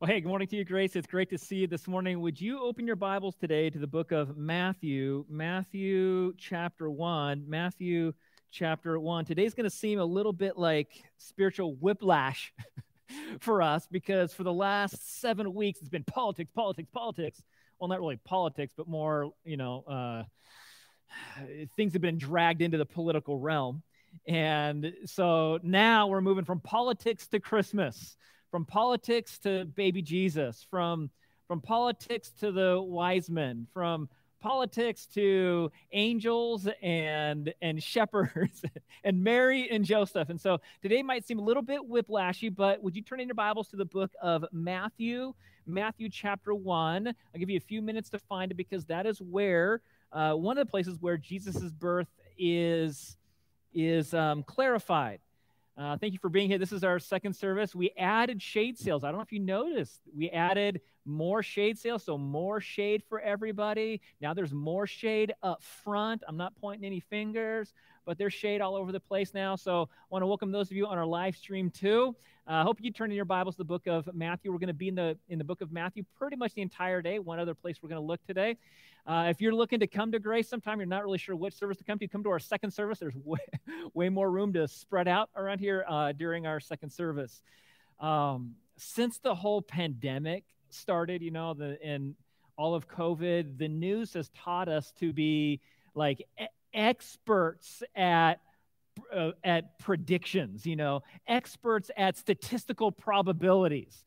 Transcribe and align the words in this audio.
Well, 0.00 0.06
hey, 0.08 0.20
good 0.20 0.28
morning 0.28 0.46
to 0.46 0.56
you, 0.56 0.64
Grace. 0.64 0.94
It's 0.94 1.08
great 1.08 1.28
to 1.30 1.38
see 1.38 1.56
you 1.56 1.66
this 1.66 1.88
morning. 1.88 2.20
Would 2.20 2.40
you 2.40 2.62
open 2.62 2.86
your 2.86 2.94
Bibles 2.94 3.34
today 3.34 3.68
to 3.68 3.80
the 3.80 3.86
book 3.88 4.12
of 4.12 4.36
Matthew, 4.36 5.24
Matthew 5.28 6.34
chapter 6.38 6.88
1, 6.88 7.42
Matthew 7.48 8.12
chapter 8.52 9.00
1. 9.00 9.24
Today's 9.24 9.54
going 9.54 9.68
to 9.68 9.74
seem 9.74 9.98
a 9.98 10.04
little 10.04 10.32
bit 10.32 10.56
like 10.56 11.02
spiritual 11.16 11.74
whiplash 11.74 12.54
for 13.40 13.60
us 13.60 13.88
because 13.90 14.32
for 14.32 14.44
the 14.44 14.52
last 14.52 15.20
seven 15.20 15.52
weeks, 15.52 15.80
it's 15.80 15.88
been 15.88 16.04
politics, 16.04 16.52
politics, 16.54 16.88
politics. 16.92 17.42
Well, 17.80 17.88
not 17.88 17.98
really 17.98 18.20
politics, 18.24 18.74
but 18.76 18.86
more, 18.86 19.32
you 19.44 19.56
know, 19.56 19.82
uh, 19.82 20.22
things 21.76 21.94
have 21.94 22.02
been 22.02 22.18
dragged 22.18 22.62
into 22.62 22.78
the 22.78 22.86
political 22.86 23.40
realm. 23.40 23.82
And 24.28 24.92
so 25.06 25.58
now 25.64 26.06
we're 26.06 26.20
moving 26.20 26.44
from 26.44 26.60
politics 26.60 27.26
to 27.28 27.40
Christmas 27.40 28.16
from 28.50 28.64
politics 28.64 29.38
to 29.40 29.64
baby 29.64 30.02
Jesus, 30.02 30.66
from, 30.70 31.10
from 31.46 31.60
politics 31.60 32.30
to 32.40 32.52
the 32.52 32.80
wise 32.80 33.30
men, 33.30 33.66
from 33.72 34.08
politics 34.40 35.06
to 35.06 35.70
angels 35.92 36.68
and 36.82 37.52
and 37.60 37.82
shepherds 37.82 38.62
and 39.04 39.22
Mary 39.22 39.68
and 39.70 39.84
Joseph. 39.84 40.28
And 40.28 40.40
so 40.40 40.60
today 40.82 41.02
might 41.02 41.26
seem 41.26 41.38
a 41.38 41.42
little 41.42 41.62
bit 41.62 41.80
whiplashy, 41.80 42.54
but 42.54 42.82
would 42.82 42.94
you 42.94 43.02
turn 43.02 43.20
in 43.20 43.28
your 43.28 43.34
Bibles 43.34 43.68
to 43.68 43.76
the 43.76 43.84
book 43.84 44.12
of 44.22 44.44
Matthew, 44.52 45.34
Matthew 45.66 46.08
chapter 46.08 46.54
1. 46.54 47.08
I'll 47.08 47.14
give 47.38 47.50
you 47.50 47.56
a 47.56 47.60
few 47.60 47.82
minutes 47.82 48.10
to 48.10 48.18
find 48.18 48.50
it 48.50 48.56
because 48.56 48.84
that 48.86 49.06
is 49.06 49.20
where 49.20 49.80
uh, 50.12 50.32
one 50.34 50.56
of 50.56 50.66
the 50.66 50.70
places 50.70 50.96
where 51.00 51.16
Jesus' 51.16 51.70
birth 51.72 52.08
is 52.38 53.16
is 53.74 54.14
um, 54.14 54.42
clarified. 54.42 55.20
Uh, 55.78 55.96
thank 55.96 56.12
you 56.12 56.18
for 56.18 56.28
being 56.28 56.48
here. 56.48 56.58
This 56.58 56.72
is 56.72 56.82
our 56.82 56.98
second 56.98 57.34
service. 57.34 57.72
We 57.72 57.92
added 57.96 58.42
shade 58.42 58.76
sails. 58.76 59.04
I 59.04 59.08
don't 59.08 59.18
know 59.18 59.22
if 59.22 59.30
you 59.30 59.38
noticed. 59.38 60.00
We 60.12 60.28
added 60.30 60.80
more 61.04 61.40
shade 61.40 61.78
sails, 61.78 62.02
so 62.02 62.18
more 62.18 62.60
shade 62.60 63.04
for 63.08 63.20
everybody. 63.20 64.00
Now 64.20 64.34
there's 64.34 64.52
more 64.52 64.88
shade 64.88 65.32
up 65.40 65.62
front. 65.62 66.24
I'm 66.26 66.36
not 66.36 66.52
pointing 66.60 66.84
any 66.84 66.98
fingers, 66.98 67.72
but 68.04 68.18
there's 68.18 68.34
shade 68.34 68.60
all 68.60 68.74
over 68.74 68.90
the 68.90 68.98
place 68.98 69.32
now. 69.34 69.54
So 69.54 69.82
I 69.82 70.06
want 70.10 70.22
to 70.22 70.26
welcome 70.26 70.50
those 70.50 70.68
of 70.68 70.76
you 70.76 70.84
on 70.88 70.98
our 70.98 71.06
live 71.06 71.36
stream 71.36 71.70
too. 71.70 72.16
I 72.48 72.62
uh, 72.62 72.64
hope 72.64 72.78
you 72.80 72.90
turn 72.90 73.10
in 73.10 73.16
your 73.16 73.24
Bibles 73.24 73.54
to 73.54 73.58
the 73.58 73.64
book 73.64 73.86
of 73.86 74.08
Matthew. 74.12 74.50
We're 74.50 74.58
going 74.58 74.68
to 74.68 74.74
be 74.74 74.88
in 74.88 74.96
the 74.96 75.16
in 75.28 75.38
the 75.38 75.44
book 75.44 75.60
of 75.60 75.70
Matthew 75.70 76.02
pretty 76.18 76.34
much 76.34 76.54
the 76.54 76.62
entire 76.62 77.02
day. 77.02 77.20
One 77.20 77.38
other 77.38 77.54
place 77.54 77.76
we're 77.80 77.90
going 77.90 78.02
to 78.02 78.06
look 78.06 78.24
today. 78.26 78.56
Uh, 79.08 79.28
if 79.30 79.40
you're 79.40 79.54
looking 79.54 79.80
to 79.80 79.86
come 79.86 80.12
to 80.12 80.18
Grace 80.18 80.50
sometime, 80.50 80.78
you're 80.78 80.86
not 80.86 81.02
really 81.02 81.16
sure 81.16 81.34
which 81.34 81.54
service 81.54 81.78
to 81.78 81.84
come 81.84 81.98
to, 81.98 82.06
come 82.06 82.22
to 82.22 82.28
our 82.28 82.38
second 82.38 82.70
service. 82.72 82.98
There's 82.98 83.16
way, 83.24 83.38
way 83.94 84.10
more 84.10 84.30
room 84.30 84.52
to 84.52 84.68
spread 84.68 85.08
out 85.08 85.30
around 85.34 85.60
here 85.60 85.82
uh, 85.88 86.12
during 86.12 86.46
our 86.46 86.60
second 86.60 86.90
service. 86.90 87.42
Um, 88.00 88.54
since 88.76 89.16
the 89.18 89.34
whole 89.34 89.62
pandemic 89.62 90.44
started, 90.68 91.22
you 91.22 91.30
know, 91.30 91.54
the 91.54 91.82
and 91.82 92.16
all 92.58 92.74
of 92.74 92.86
COVID, 92.86 93.56
the 93.56 93.68
news 93.68 94.12
has 94.12 94.28
taught 94.30 94.68
us 94.68 94.92
to 94.98 95.14
be 95.14 95.60
like 95.94 96.26
experts 96.74 97.82
at 97.96 98.40
uh, 99.14 99.30
at 99.44 99.78
predictions, 99.78 100.66
you 100.66 100.76
know, 100.76 101.02
experts 101.26 101.90
at 101.96 102.16
statistical 102.16 102.92
probabilities 102.92 104.04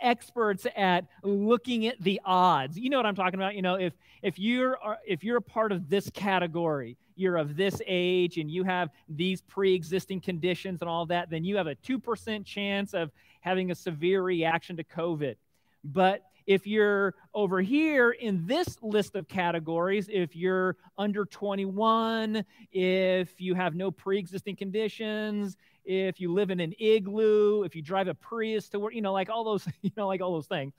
experts 0.00 0.66
at 0.76 1.06
looking 1.22 1.86
at 1.86 2.00
the 2.00 2.20
odds. 2.24 2.78
You 2.78 2.90
know 2.90 2.96
what 2.96 3.06
I'm 3.06 3.14
talking 3.14 3.34
about? 3.34 3.54
You 3.54 3.62
know, 3.62 3.74
if 3.74 3.92
if 4.22 4.38
you're 4.38 4.78
if 5.06 5.24
you're 5.24 5.38
a 5.38 5.42
part 5.42 5.72
of 5.72 5.88
this 5.88 6.10
category, 6.10 6.96
you're 7.16 7.36
of 7.36 7.56
this 7.56 7.80
age 7.86 8.38
and 8.38 8.50
you 8.50 8.64
have 8.64 8.90
these 9.08 9.40
pre-existing 9.42 10.20
conditions 10.20 10.80
and 10.80 10.88
all 10.88 11.06
that, 11.06 11.30
then 11.30 11.44
you 11.44 11.56
have 11.56 11.66
a 11.66 11.74
2% 11.76 12.44
chance 12.44 12.94
of 12.94 13.10
having 13.40 13.70
a 13.70 13.74
severe 13.74 14.22
reaction 14.22 14.76
to 14.76 14.84
COVID. 14.84 15.36
But 15.84 16.22
if 16.46 16.66
you're 16.66 17.14
over 17.32 17.60
here 17.60 18.10
in 18.10 18.46
this 18.46 18.76
list 18.82 19.14
of 19.14 19.28
categories, 19.28 20.08
if 20.12 20.36
you're 20.36 20.76
under 20.98 21.24
21, 21.24 22.44
if 22.72 23.40
you 23.40 23.54
have 23.54 23.74
no 23.74 23.90
pre 23.90 24.18
existing 24.18 24.56
conditions, 24.56 25.56
if 25.84 26.20
you 26.20 26.32
live 26.32 26.50
in 26.50 26.60
an 26.60 26.74
igloo, 26.78 27.62
if 27.62 27.74
you 27.74 27.82
drive 27.82 28.08
a 28.08 28.14
Prius 28.14 28.68
to 28.70 28.78
work, 28.78 28.94
you 28.94 29.02
know, 29.02 29.12
like 29.12 29.30
all 29.30 29.44
those, 29.44 29.66
you 29.82 29.90
know, 29.96 30.06
like 30.06 30.20
all 30.20 30.32
those 30.32 30.46
things. 30.46 30.72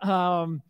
Um, 0.00 0.62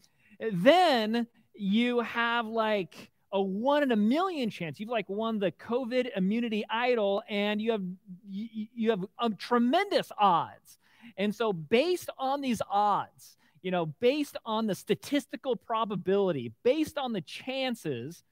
then 0.52 1.26
you 1.54 2.00
have 2.00 2.46
like 2.46 3.10
a 3.32 3.40
one 3.40 3.82
in 3.82 3.92
a 3.92 3.96
million 3.96 4.48
chance. 4.48 4.78
You've 4.78 4.88
like 4.88 5.08
won 5.08 5.38
the 5.38 5.50
COVID 5.52 6.10
immunity 6.16 6.64
idol, 6.70 7.22
and 7.28 7.60
you 7.60 7.72
have 7.72 7.82
you, 8.28 8.66
you 8.74 8.90
have 8.90 9.04
um, 9.18 9.36
tremendous 9.36 10.10
odds. 10.18 10.78
And 11.16 11.34
so, 11.34 11.52
based 11.52 12.10
on 12.18 12.40
these 12.40 12.62
odds, 12.70 13.36
you 13.64 13.70
know, 13.70 13.86
based 13.86 14.36
on 14.44 14.66
the 14.66 14.74
statistical 14.74 15.56
probability, 15.56 16.52
based 16.64 16.98
on 16.98 17.14
the 17.14 17.22
chances, 17.22 18.22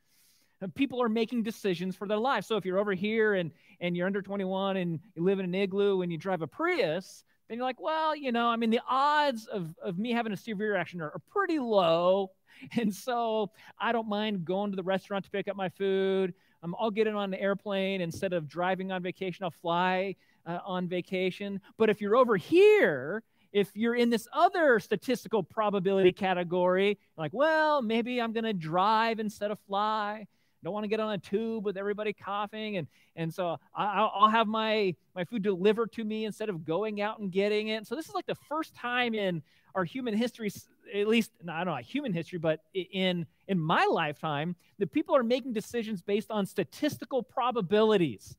people 0.75 1.03
are 1.03 1.09
making 1.09 1.43
decisions 1.43 1.97
for 1.97 2.07
their 2.07 2.19
life. 2.19 2.45
So 2.45 2.59
if 2.59 2.67
you're 2.67 2.79
over 2.79 2.93
here 2.93 3.33
and 3.35 3.51
and 3.81 3.97
you're 3.97 4.07
under 4.07 4.21
21 4.21 4.77
and 4.77 5.01
you 5.17 5.25
live 5.25 5.39
in 5.41 5.47
an 5.47 5.55
igloo 5.55 6.03
and 6.03 6.13
you 6.13 6.19
drive 6.19 6.43
a 6.43 6.47
Prius, 6.47 7.25
then 7.49 7.57
you're 7.57 7.67
like, 7.67 7.81
well, 7.81 8.15
you 8.15 8.31
know, 8.31 8.47
I 8.47 8.57
mean, 8.57 8.69
the 8.69 8.83
odds 8.87 9.47
of, 9.47 9.75
of 9.83 9.99
me 9.99 10.13
having 10.13 10.33
a 10.33 10.37
severe 10.37 10.75
reaction 10.75 11.01
are, 11.01 11.09
are 11.09 11.23
pretty 11.31 11.59
low. 11.59 12.31
And 12.79 12.95
so 12.95 13.51
I 13.77 13.91
don't 13.91 14.09
mind 14.09 14.45
going 14.45 14.71
to 14.71 14.77
the 14.77 14.85
restaurant 14.85 15.25
to 15.25 15.31
pick 15.33 15.49
up 15.49 15.57
my 15.57 15.69
food. 15.69 16.33
Um, 16.63 16.77
I'll 16.79 16.93
get 16.93 17.09
it 17.09 17.15
on 17.15 17.35
an 17.35 17.41
airplane 17.41 18.01
instead 18.01 18.33
of 18.33 18.47
driving 18.47 18.93
on 18.93 19.03
vacation. 19.03 19.43
I'll 19.43 19.51
fly 19.51 20.15
uh, 20.47 20.59
on 20.65 20.87
vacation. 20.87 21.61
But 21.77 21.91
if 21.91 22.01
you're 22.01 22.15
over 22.15 22.37
here, 22.37 23.25
if 23.53 23.71
you're 23.75 23.95
in 23.95 24.11
this 24.11 24.27
other 24.33 24.81
statistical 24.81 25.43
probability 25.43 26.13
category, 26.13 26.99
like, 27.17 27.33
well, 27.33 27.83
maybe 27.83 28.21
I'm 28.21 28.33
going 28.33 28.45
to 28.45 28.53
drive 28.53 29.21
instead 29.21 29.51
of 29.51 29.59
fly. 29.67 30.27
Don't 30.65 30.73
want 30.73 30.85
to 30.85 30.89
get 30.89 31.01
on 31.01 31.13
a 31.13 31.19
tube 31.19 31.65
with 31.65 31.77
everybody 31.77 32.13
coughing 32.13 32.77
and 32.77 32.87
and 33.17 33.35
so 33.35 33.59
I, 33.75 34.09
will 34.21 34.29
have 34.29 34.47
my 34.47 34.95
my 35.15 35.25
food 35.25 35.43
delivered 35.43 35.91
to 35.93 36.05
me 36.05 36.25
instead 36.25 36.49
of 36.49 36.65
going 36.65 37.01
out 37.01 37.19
and 37.19 37.33
getting 37.33 37.69
it. 37.69 37.87
So 37.87 37.97
this 37.97 38.07
is 38.07 38.15
like 38.15 38.27
the 38.27 38.37
first 38.49 38.75
time 38.75 39.15
in 39.15 39.43
our 39.75 39.85
human 39.85 40.15
history 40.15 40.51
at 40.95 41.09
least 41.09 41.31
i 41.49 41.65
don't 41.65 41.75
know 41.75 41.77
human 41.77 42.13
history 42.13 42.39
but 42.39 42.61
in 42.75 43.25
in 43.49 43.59
my 43.59 43.87
lifetime 43.87 44.55
that 44.79 44.93
people 44.93 45.17
are 45.17 45.23
making 45.23 45.53
decisions 45.53 46.03
based 46.03 46.31
on 46.31 46.47
statistical 46.47 47.23
probabilities. 47.23 48.37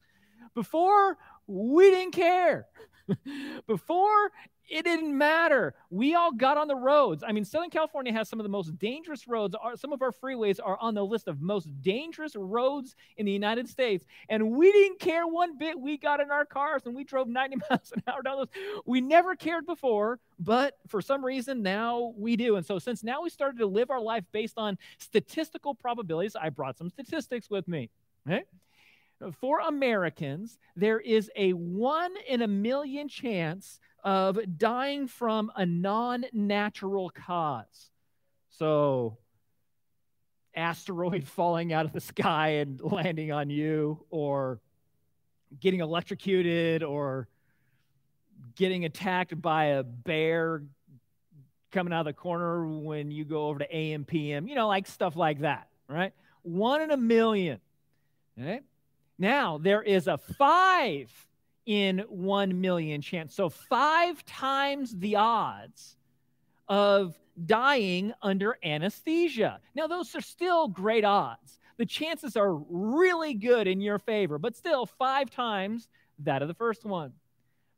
Before 0.54 1.18
we 1.48 1.90
didn't 1.90 2.14
care. 2.14 2.68
Before 3.68 4.32
it 4.70 4.84
didn't 4.84 5.16
matter. 5.18 5.74
We 5.90 6.16
all 6.16 6.32
got 6.32 6.58
on 6.58 6.68
the 6.68 6.76
roads. 6.76 7.24
I 7.26 7.32
mean, 7.32 7.46
Southern 7.46 7.70
California 7.70 8.14
has 8.14 8.30
some 8.30 8.40
of 8.40 8.44
the 8.44 8.50
most 8.50 8.78
dangerous 8.80 9.28
roads. 9.28 9.56
Some 9.76 9.94
of 9.94 10.02
our 10.02 10.12
freeways 10.12 10.60
are 10.64 10.78
on 10.80 10.94
the 10.94 11.06
list 11.06 11.28
of 11.28 11.42
most 11.42 11.70
dangerous 11.82 12.36
roads 12.36 12.96
in 13.18 13.26
the 13.26 13.32
United 13.32 13.68
States. 13.68 14.06
And 14.30 14.52
we 14.52 14.72
didn't 14.72 15.00
care 15.00 15.28
one 15.28 15.58
bit. 15.58 15.80
We 15.80 15.98
got 15.98 16.20
in 16.20 16.32
our 16.32 16.46
cars 16.46 16.84
and 16.86 16.96
we 16.96 17.04
drove 17.04 17.28
90 17.28 17.58
miles 17.70 17.92
an 17.94 18.04
hour 18.08 18.22
down 18.22 18.38
those. 18.38 18.82
We 18.86 19.02
never 19.02 19.36
cared 19.36 19.66
before, 19.66 20.20
but 20.40 20.78
for 20.88 21.02
some 21.02 21.24
reason 21.24 21.62
now 21.62 22.14
we 22.18 22.36
do. 22.36 22.56
And 22.56 22.66
so, 22.66 22.80
since 22.80 23.04
now 23.04 23.22
we 23.22 23.30
started 23.30 23.60
to 23.60 23.68
live 23.68 23.92
our 23.92 24.02
life 24.02 24.24
based 24.32 24.58
on 24.58 24.78
statistical 24.98 25.76
probabilities, 25.76 26.36
I 26.36 26.50
brought 26.50 26.78
some 26.78 26.90
statistics 26.90 27.50
with 27.50 27.68
me. 27.68 27.90
Okay? 28.28 28.44
For 29.40 29.60
Americans, 29.60 30.58
there 30.76 31.00
is 31.00 31.32
a 31.36 31.54
one 31.54 32.14
in 32.28 32.42
a 32.42 32.48
million 32.48 33.08
chance 33.08 33.80
of 34.04 34.40
dying 34.58 35.08
from 35.08 35.52
a 35.56 35.66
non 35.66 36.26
natural 36.34 37.10
cause. 37.10 37.92
So, 38.50 39.18
asteroid 40.56 41.28
falling 41.28 41.74
out 41.74 41.86
of 41.86 41.94
the 41.94 42.02
sky 42.02 42.50
and 42.50 42.82
landing 42.82 43.32
on 43.32 43.50
you, 43.50 44.06
or 44.10 44.60
getting 45.60 45.80
electrocuted, 45.80 46.84
or 46.84 47.28
getting 48.56 48.86
attacked 48.86 49.42
by 49.42 49.66
a 49.66 49.84
bear 49.84 50.64
coming 51.72 51.92
out 51.92 52.02
of 52.02 52.06
the 52.06 52.14
corner 52.14 52.68
when 52.68 53.12
you 53.12 53.26
go 53.26 53.48
over 53.48 53.60
to 53.60 53.76
AM 53.76 54.06
PM, 54.06 54.48
you 54.48 54.56
know, 54.56 54.68
like 54.68 54.86
stuff 54.86 55.16
like 55.16 55.40
that, 55.40 55.68
right? 55.90 56.14
One 56.44 56.82
in 56.82 56.92
a 56.92 56.98
million. 56.98 57.60
Okay? 58.40 58.62
Now, 59.18 59.58
there 59.58 59.82
is 59.82 60.08
a 60.08 60.18
five 60.18 61.12
in 61.66 62.00
1 62.10 62.62
million 62.62 63.02
chance. 63.02 63.36
So, 63.36 63.50
five 63.50 64.24
times 64.26 64.96
the 64.98 65.16
odds 65.16 65.96
of 66.68 67.18
dying 67.46 68.14
under 68.22 68.58
anesthesia. 68.64 69.60
Now, 69.76 69.88
those 69.88 70.16
are 70.16 70.22
still 70.22 70.68
great 70.68 71.06
odds. 71.06 71.60
The 71.78 71.86
chances 71.86 72.38
are 72.38 72.54
really 72.54 73.34
good 73.34 73.68
in 73.68 73.82
your 73.82 74.00
favor, 74.00 74.38
but 74.38 74.56
still 74.56 74.86
five 74.86 75.30
times 75.30 75.90
that 76.20 76.42
of 76.42 76.48
the 76.48 76.54
first 76.54 76.86
one. 76.86 77.14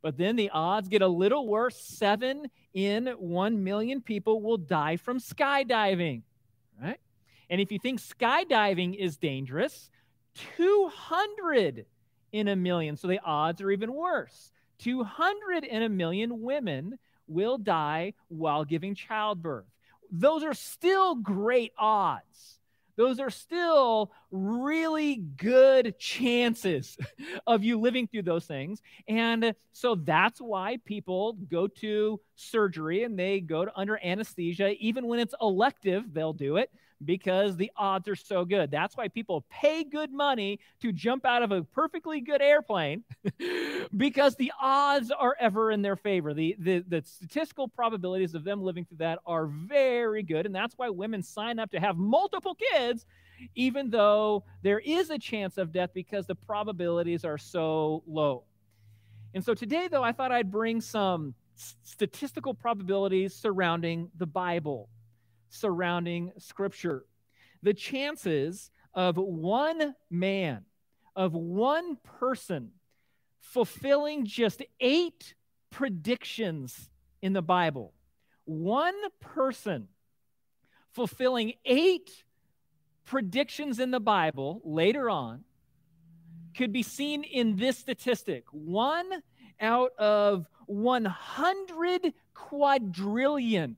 But 0.01 0.17
then 0.17 0.35
the 0.35 0.51
odds 0.51 0.87
get 0.87 1.01
a 1.01 1.07
little 1.07 1.47
worse. 1.47 1.77
Seven 1.77 2.51
in 2.73 3.07
1 3.07 3.63
million 3.63 4.01
people 4.01 4.41
will 4.41 4.57
die 4.57 4.97
from 4.97 5.19
skydiving, 5.19 6.21
right? 6.79 6.99
And 7.49 7.61
if 7.61 7.71
you 7.71 7.79
think 7.79 7.99
skydiving 7.99 8.95
is 8.95 9.17
dangerous, 9.17 9.89
200 10.57 11.85
in 12.35 12.49
a 12.49 12.55
million. 12.55 12.97
So 12.97 13.07
the 13.07 13.21
odds 13.23 13.61
are 13.61 13.71
even 13.71 13.93
worse. 13.93 14.51
200 14.79 15.63
in 15.63 15.83
a 15.83 15.89
million 15.89 16.41
women 16.41 16.99
will 17.27 17.57
die 17.57 18.13
while 18.27 18.65
giving 18.65 18.93
childbirth. 18.93 19.65
Those 20.11 20.43
are 20.43 20.53
still 20.53 21.15
great 21.15 21.71
odds. 21.77 22.59
Those 22.97 23.21
are 23.21 23.29
still 23.29 24.11
really 24.31 25.15
good 25.15 25.97
chances 25.97 26.97
of 27.47 27.63
you 27.63 27.79
living 27.79 28.07
through 28.07 28.23
those 28.23 28.45
things. 28.45 28.81
And 29.07 29.55
so 29.71 29.95
that's 29.95 30.39
why 30.39 30.77
people 30.85 31.33
go 31.49 31.67
to 31.67 32.19
surgery 32.35 33.03
and 33.03 33.17
they 33.17 33.39
go 33.39 33.63
to 33.63 33.71
under 33.77 33.97
anesthesia. 34.03 34.75
Even 34.79 35.07
when 35.07 35.19
it's 35.19 35.35
elective, 35.41 36.13
they'll 36.13 36.33
do 36.33 36.57
it 36.57 36.69
because 37.03 37.57
the 37.57 37.71
odds 37.75 38.07
are 38.07 38.15
so 38.15 38.45
good. 38.45 38.71
That's 38.71 38.95
why 38.95 39.07
people 39.07 39.45
pay 39.49 39.83
good 39.83 40.11
money 40.11 40.59
to 40.81 40.91
jump 40.91 41.25
out 41.25 41.43
of 41.43 41.51
a 41.51 41.63
perfectly 41.63 42.21
good 42.21 42.41
airplane 42.41 43.03
because 43.97 44.35
the 44.35 44.51
odds 44.61 45.11
are 45.11 45.35
ever 45.39 45.71
in 45.71 45.81
their 45.81 45.95
favor. 45.95 46.33
The, 46.33 46.55
the, 46.59 46.83
the 46.87 47.03
statistical 47.05 47.67
probabilities 47.67 48.33
of 48.35 48.43
them 48.43 48.61
living 48.61 48.85
through 48.85 48.99
that 48.99 49.19
are 49.25 49.47
very 49.47 50.23
good. 50.23 50.45
And 50.45 50.55
that's 50.55 50.77
why 50.77 50.89
women 50.89 51.21
sign 51.21 51.59
up 51.59 51.71
to 51.71 51.79
have 51.79 51.97
multiple 51.97 52.55
kids, 52.73 53.05
even 53.55 53.89
though 53.89 54.43
there 54.61 54.79
is 54.79 55.09
a 55.09 55.19
chance 55.19 55.57
of 55.57 55.71
death 55.71 55.89
because 55.93 56.25
the 56.25 56.35
probabilities 56.35 57.25
are 57.25 57.37
so 57.37 58.03
low. 58.07 58.43
And 59.33 59.43
so 59.43 59.53
today, 59.53 59.89
though, 59.89 60.03
I 60.03 60.13
thought 60.13 60.31
I'd 60.31 60.49
bring 60.49 60.79
some 60.79 61.33
statistical 61.83 62.53
probabilities 62.53 63.33
surrounding 63.33 64.09
the 64.17 64.25
Bible 64.25 64.89
surrounding 65.55 66.31
Scripture. 66.37 67.05
The 67.63 67.73
chances 67.73 68.71
of 68.93 69.17
one 69.17 69.95
man, 70.09 70.65
of 71.15 71.33
one 71.33 71.97
person, 72.19 72.71
fulfilling 73.41 74.25
just 74.25 74.61
eight 74.79 75.35
predictions 75.71 76.89
in 77.21 77.33
the 77.33 77.41
Bible, 77.41 77.93
one 78.45 78.95
person 79.19 79.87
fulfilling 80.95 81.53
eight 81.65 82.23
predictions 83.03 83.79
in 83.79 83.91
the 83.91 83.99
Bible 83.99 84.61
later 84.63 85.09
on 85.09 85.43
could 86.55 86.71
be 86.71 86.83
seen 86.83 87.23
in 87.23 87.57
this 87.57 87.77
statistic 87.77 88.45
one 88.51 89.21
out 89.59 89.91
of 89.97 90.47
100 90.67 92.13
quadrillion 92.33 93.75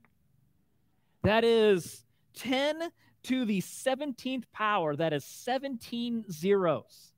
that 1.22 1.44
is 1.44 2.04
10 2.36 2.90
to 3.24 3.44
the 3.44 3.60
17th 3.60 4.44
power. 4.52 4.96
That 4.96 5.12
is 5.12 5.24
17 5.24 6.24
zeros. 6.30 7.12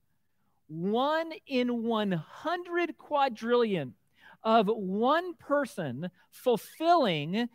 One 0.69 1.33
in 1.47 1.83
100 1.83 2.99
quadrillion 2.99 3.95
of 4.43 4.69
one 4.69 5.35
person 5.35 6.11
fulfilling 6.31 7.49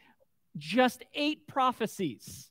just 0.58 1.04
eight 1.14 1.48
prophecies. 1.48 2.50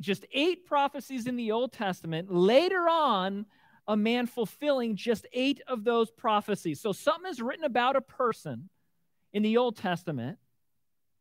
Just 0.00 0.26
eight 0.32 0.66
prophecies 0.66 1.26
in 1.26 1.36
the 1.36 1.52
Old 1.52 1.72
Testament. 1.72 2.32
Later 2.32 2.88
on, 2.88 3.46
a 3.86 3.96
man 3.96 4.26
fulfilling 4.26 4.96
just 4.96 5.26
eight 5.32 5.60
of 5.66 5.84
those 5.84 6.10
prophecies. 6.10 6.80
So 6.80 6.92
something 6.92 7.30
is 7.30 7.42
written 7.42 7.64
about 7.64 7.96
a 7.96 8.00
person 8.00 8.68
in 9.32 9.42
the 9.42 9.56
Old 9.56 9.76
Testament, 9.76 10.38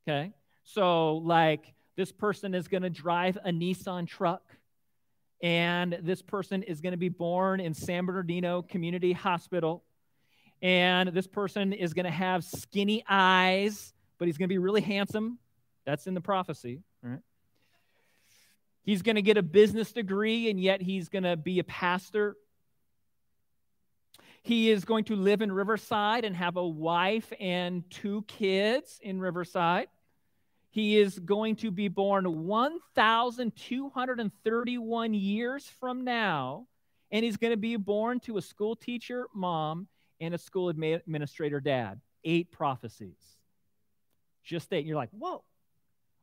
okay? 0.07 0.33
So, 0.63 1.18
like, 1.18 1.74
this 1.95 2.12
person 2.12 2.56
is 2.56 2.68
going 2.68 2.83
to 2.83 2.89
drive 2.89 3.38
a 3.44 3.51
Nissan 3.51 4.07
truck, 4.07 4.42
and 5.42 5.98
this 6.01 6.21
person 6.21 6.63
is 6.63 6.81
going 6.81 6.94
to 6.94 6.98
be 6.98 7.10
born 7.10 7.60
in 7.60 7.74
San 7.74 8.06
Bernardino 8.06 8.62
Community 8.62 9.12
Hospital, 9.13 9.83
and 10.62 11.10
this 11.10 11.27
person 11.27 11.74
is 11.74 11.94
going 11.94 12.06
to 12.06 12.12
have 12.12 12.44
skinny 12.44 13.04
eyes, 13.07 13.94
but 14.18 14.27
he's 14.27 14.38
going 14.38 14.48
to 14.48 14.54
be 14.54 14.57
really 14.57 14.81
handsome. 14.81 15.38
That's 15.86 16.07
in 16.07 16.13
the 16.13 16.21
prophecy, 16.21 16.81
right? 17.01 17.19
He's 18.83 19.01
going 19.01 19.16
to 19.18 19.21
get 19.21 19.38
a 19.38 19.44
business 19.44 19.92
degree, 19.92 20.50
and 20.50 20.59
yet 20.59 20.81
he's 20.81 21.09
going 21.09 21.24
to 21.24 21.38
be 21.38 21.59
a 21.59 21.63
pastor. 21.63 22.36
He 24.42 24.69
is 24.69 24.83
going 24.83 25.06
to 25.06 25.16
live 25.16 25.42
in 25.42 25.51
Riverside 25.51 26.25
and 26.25 26.36
have 26.36 26.57
a 26.57 26.68
wife 26.68 27.31
and 27.39 27.89
two 27.89 28.24
kids 28.27 29.00
in 29.01 29.19
Riverside. 29.19 29.88
He 30.73 30.97
is 30.97 31.17
going 31.19 31.55
to 31.57 31.69
be 31.69 31.87
born 31.87 32.47
1,231 32.47 35.13
years 35.13 35.67
from 35.79 36.03
now, 36.03 36.65
and 37.11 37.23
he's 37.23 37.37
going 37.37 37.51
to 37.51 37.57
be 37.57 37.75
born 37.75 38.19
to 38.21 38.37
a 38.37 38.41
school 38.41 38.75
teacher 38.75 39.27
mom 39.35 39.87
and 40.19 40.33
a 40.33 40.39
school 40.39 40.69
administrator 40.69 41.59
dad. 41.59 42.01
Eight 42.23 42.51
prophecies. 42.51 43.19
Just 44.43 44.73
eight. 44.73 44.87
You're 44.87 44.95
like, 44.95 45.11
whoa, 45.11 45.43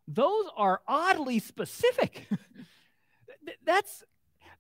those 0.09 0.47
are 0.57 0.81
oddly 0.89 1.39
specific. 1.39 2.27
That's 3.65 4.03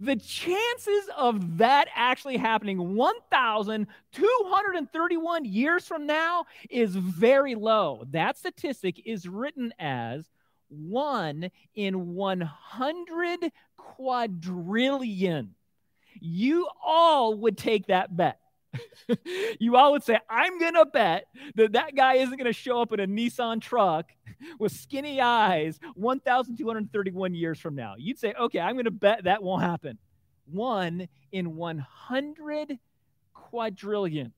the 0.00 0.17
chances 0.17 1.08
of 1.17 1.58
that 1.58 1.87
actually 1.94 2.38
happening 2.38 2.97
1,231 2.97 5.44
years 5.44 5.87
from 5.87 6.06
now 6.06 6.47
is 6.70 6.97
very 6.97 7.55
low. 7.55 8.05
That 8.11 8.37
statistic 8.38 9.02
is 9.05 9.29
written 9.29 9.75
as 9.79 10.31
one 10.69 11.50
in 11.75 12.14
100 12.14 13.52
quadrillion. 13.76 15.55
You 16.19 16.67
all 16.82 17.35
would 17.35 17.58
take 17.58 17.88
that 17.88 18.17
bet. 18.17 18.41
you 19.61 19.76
all 19.76 19.93
would 19.93 20.02
say, 20.02 20.19
I'm 20.28 20.58
going 20.58 20.75
to 20.75 20.87
bet 20.87 21.26
that 21.56 21.72
that 21.72 21.94
guy 21.94 22.14
isn't 22.14 22.37
going 22.37 22.46
to 22.46 22.52
show 22.52 22.81
up 22.81 22.93
in 22.93 23.00
a 23.00 23.06
Nissan 23.06 23.61
truck 23.61 24.11
with 24.58 24.72
skinny 24.72 25.20
eyes 25.20 25.78
1,231 25.94 27.34
years 27.34 27.58
from 27.58 27.75
now. 27.75 27.94
You'd 27.99 28.19
say, 28.19 28.34
okay, 28.38 28.61
I'm 28.61 28.75
going 28.75 28.84
to 28.84 28.90
bet 28.90 29.25
that 29.25 29.43
won't 29.43 29.62
happen. 29.62 29.99
One 30.46 31.08
in 31.32 31.56
100 31.56 32.78
quadrillion. 33.34 34.32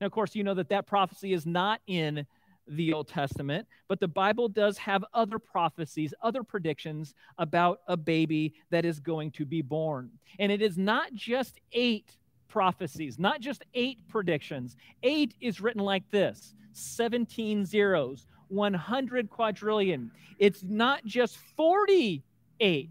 Now, 0.00 0.06
of 0.06 0.12
course, 0.12 0.34
you 0.34 0.44
know 0.44 0.54
that 0.54 0.70
that 0.70 0.86
prophecy 0.86 1.32
is 1.32 1.46
not 1.46 1.80
in 1.86 2.26
the 2.68 2.92
Old 2.92 3.08
Testament, 3.08 3.66
but 3.88 4.00
the 4.00 4.08
Bible 4.08 4.48
does 4.48 4.78
have 4.78 5.04
other 5.12 5.38
prophecies, 5.38 6.14
other 6.22 6.42
predictions 6.42 7.14
about 7.38 7.80
a 7.86 7.96
baby 7.96 8.54
that 8.70 8.84
is 8.84 9.00
going 9.00 9.30
to 9.32 9.44
be 9.44 9.62
born. 9.62 10.10
And 10.38 10.50
it 10.52 10.62
is 10.62 10.78
not 10.78 11.12
just 11.12 11.60
eight 11.72 12.16
prophecies, 12.52 13.18
not 13.18 13.40
just 13.40 13.64
eight 13.72 13.98
predictions. 14.08 14.76
Eight 15.02 15.34
is 15.40 15.60
written 15.60 15.82
like 15.82 16.08
this 16.10 16.54
17 16.74 17.64
zeros, 17.64 18.26
100 18.48 19.30
quadrillion. 19.30 20.10
It's 20.38 20.62
not 20.62 21.04
just 21.04 21.38
48. 21.56 22.90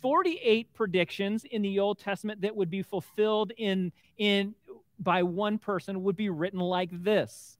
48 0.00 0.72
predictions 0.72 1.44
in 1.44 1.60
the 1.60 1.80
Old 1.80 1.98
Testament 1.98 2.40
that 2.40 2.56
would 2.56 2.70
be 2.70 2.82
fulfilled 2.82 3.52
in, 3.58 3.92
in 4.16 4.54
by 4.98 5.22
one 5.24 5.58
person 5.58 6.04
would 6.04 6.16
be 6.16 6.30
written 6.30 6.60
like 6.60 6.88
this. 7.02 7.58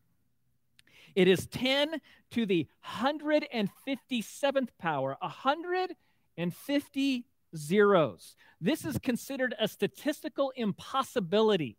It 1.14 1.28
is 1.28 1.46
10 1.48 2.00
to 2.30 2.46
the 2.46 2.66
157th 2.86 4.68
power, 4.78 5.18
150 5.20 7.25
zeros. 7.57 8.37
This 8.61 8.85
is 8.85 8.99
considered 8.99 9.54
a 9.59 9.69
statistical 9.69 10.52
impossibility. 10.57 11.78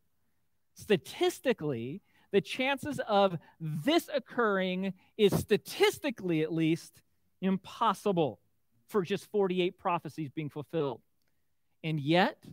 Statistically, 0.76 2.02
the 2.32 2.42
chances 2.42 3.00
of 3.08 3.38
this 3.60 4.10
occurring 4.14 4.94
is 5.18 5.38
statistically 5.38 6.42
at 6.42 6.54
least 6.54 7.02
impossible 7.42 8.40
for 8.88 9.02
just 9.02 9.30
48 9.32 9.78
prophecies 9.78 10.32
being 10.32 10.50
fulfilled. 10.50 11.02
And 11.84 12.00
yet, 12.00 12.44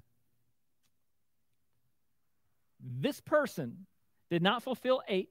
this 2.80 3.20
person 3.20 3.86
did 4.30 4.42
not 4.42 4.62
fulfill 4.62 5.02
eight, 5.08 5.30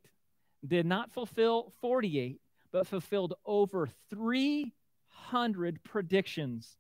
did 0.66 0.86
not 0.86 1.12
fulfill 1.12 1.74
48, 1.82 2.40
but 2.72 2.88
fulfilled 2.88 3.34
over 3.46 3.90
300 4.10 5.84
predictions 5.84 6.78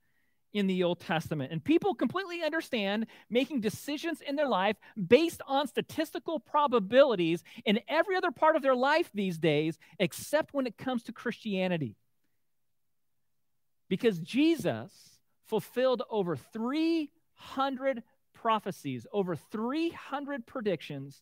in 0.53 0.67
the 0.67 0.83
Old 0.83 0.99
Testament. 0.99 1.51
And 1.51 1.63
people 1.63 1.93
completely 1.93 2.43
understand 2.43 3.07
making 3.29 3.61
decisions 3.61 4.21
in 4.21 4.35
their 4.35 4.47
life 4.47 4.77
based 5.07 5.41
on 5.47 5.67
statistical 5.67 6.39
probabilities 6.39 7.43
in 7.65 7.79
every 7.87 8.15
other 8.15 8.31
part 8.31 8.55
of 8.55 8.61
their 8.61 8.75
life 8.75 9.09
these 9.13 9.37
days, 9.37 9.77
except 9.99 10.53
when 10.53 10.67
it 10.67 10.77
comes 10.77 11.03
to 11.03 11.11
Christianity. 11.11 11.95
Because 13.89 14.19
Jesus 14.19 14.91
fulfilled 15.45 16.03
over 16.09 16.35
300 16.35 18.03
prophecies, 18.33 19.07
over 19.11 19.35
300 19.35 20.45
predictions 20.45 21.21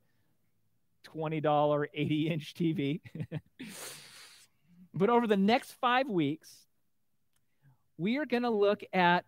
$20 1.16 1.88
80 1.94 2.30
inch 2.30 2.54
TV. 2.54 3.00
but 4.94 5.10
over 5.10 5.28
the 5.28 5.38
next 5.38 5.72
five 5.80 6.10
weeks, 6.10 6.54
we 7.98 8.18
are 8.18 8.26
going 8.26 8.44
to 8.44 8.50
look 8.50 8.84
at 8.94 9.26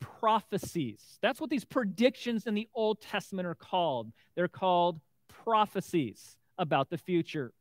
prophecies. 0.00 1.18
That's 1.22 1.40
what 1.40 1.50
these 1.50 1.64
predictions 1.64 2.46
in 2.46 2.54
the 2.54 2.68
Old 2.74 3.00
Testament 3.00 3.46
are 3.46 3.54
called. 3.54 4.12
They're 4.34 4.48
called 4.48 5.00
prophecies 5.28 6.36
about 6.58 6.90
the 6.90 6.98
future. 6.98 7.52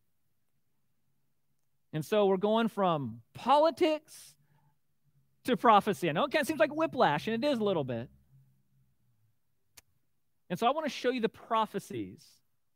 And 1.91 2.03
so 2.03 2.25
we're 2.25 2.37
going 2.37 2.69
from 2.69 3.21
politics 3.33 4.33
to 5.45 5.57
prophecy. 5.57 6.09
I 6.09 6.13
know 6.13 6.25
it 6.25 6.31
kind 6.31 6.41
of 6.41 6.47
seems 6.47 6.59
like 6.59 6.73
whiplash, 6.73 7.27
and 7.27 7.43
it 7.43 7.47
is 7.47 7.59
a 7.59 7.63
little 7.63 7.83
bit. 7.83 8.09
And 10.49 10.59
so 10.59 10.67
I 10.67 10.71
want 10.71 10.85
to 10.85 10.91
show 10.91 11.09
you 11.09 11.21
the 11.21 11.29
prophecies 11.29 12.25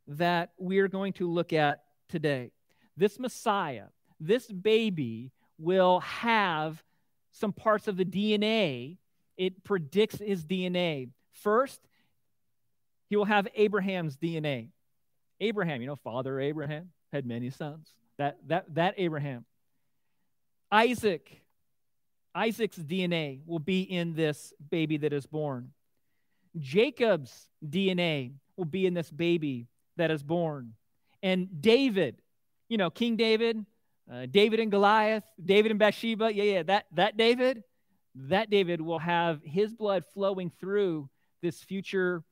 that 0.07 0.51
we 0.57 0.79
are 0.79 0.87
going 0.87 1.13
to 1.13 1.29
look 1.29 1.53
at 1.53 1.83
today. 2.09 2.51
This 2.95 3.19
Messiah, 3.19 3.85
this 4.19 4.47
baby, 4.47 5.31
will 5.57 5.99
have 6.01 6.83
some 7.31 7.53
parts 7.53 7.87
of 7.87 7.97
the 7.97 8.05
DNA 8.05 8.97
it 9.38 9.63
predicts 9.63 10.17
his 10.20 10.46
DNA. 10.46 11.10
First, 11.32 11.79
he 13.10 13.15
will 13.15 13.25
have 13.25 13.48
Abraham's 13.56 14.17
DNA. 14.17 14.70
Abraham, 15.39 15.82
you 15.82 15.88
know, 15.88 15.96
Father 15.96 16.39
Abraham 16.39 16.89
had 17.13 17.25
many 17.25 17.50
sons. 17.50 17.94
That 18.17 18.38
that 18.48 18.74
that 18.75 18.96
Abraham. 18.98 19.46
Isaac, 20.72 21.41
Isaac's 22.34 22.77
DNA 22.77 23.41
will 23.46 23.60
be 23.60 23.82
in 23.82 24.15
this 24.15 24.53
baby 24.70 24.98
that 24.98 25.13
is 25.13 25.25
born. 25.25 25.72
Jacob's 26.58 27.48
DNA 27.65 28.34
will 28.58 28.65
be 28.65 28.86
in 28.86 28.94
this 28.94 29.10
baby 29.10 29.67
that 29.98 30.12
is 30.12 30.24
born. 30.24 30.74
And 31.24 31.62
David, 31.62 32.22
you 32.70 32.77
know, 32.77 32.89
King 32.89 33.15
David, 33.15 33.65
uh, 34.12 34.25
David 34.29 34.60
and 34.60 34.72
Goliath, 34.72 35.24
David 35.44 35.72
and 35.72 35.79
Bathsheba, 35.79 36.34
yeah, 36.34 36.44
yeah, 36.44 36.63
that, 36.63 36.86
that 36.94 37.17
David, 37.17 37.63
that 38.25 38.50
David 38.50 38.81
will 38.81 39.00
have 39.00 39.41
his 39.43 39.74
blood 39.74 40.03
flowing 40.13 40.51
through 40.59 41.09
this 41.41 41.62
future, 41.62 42.24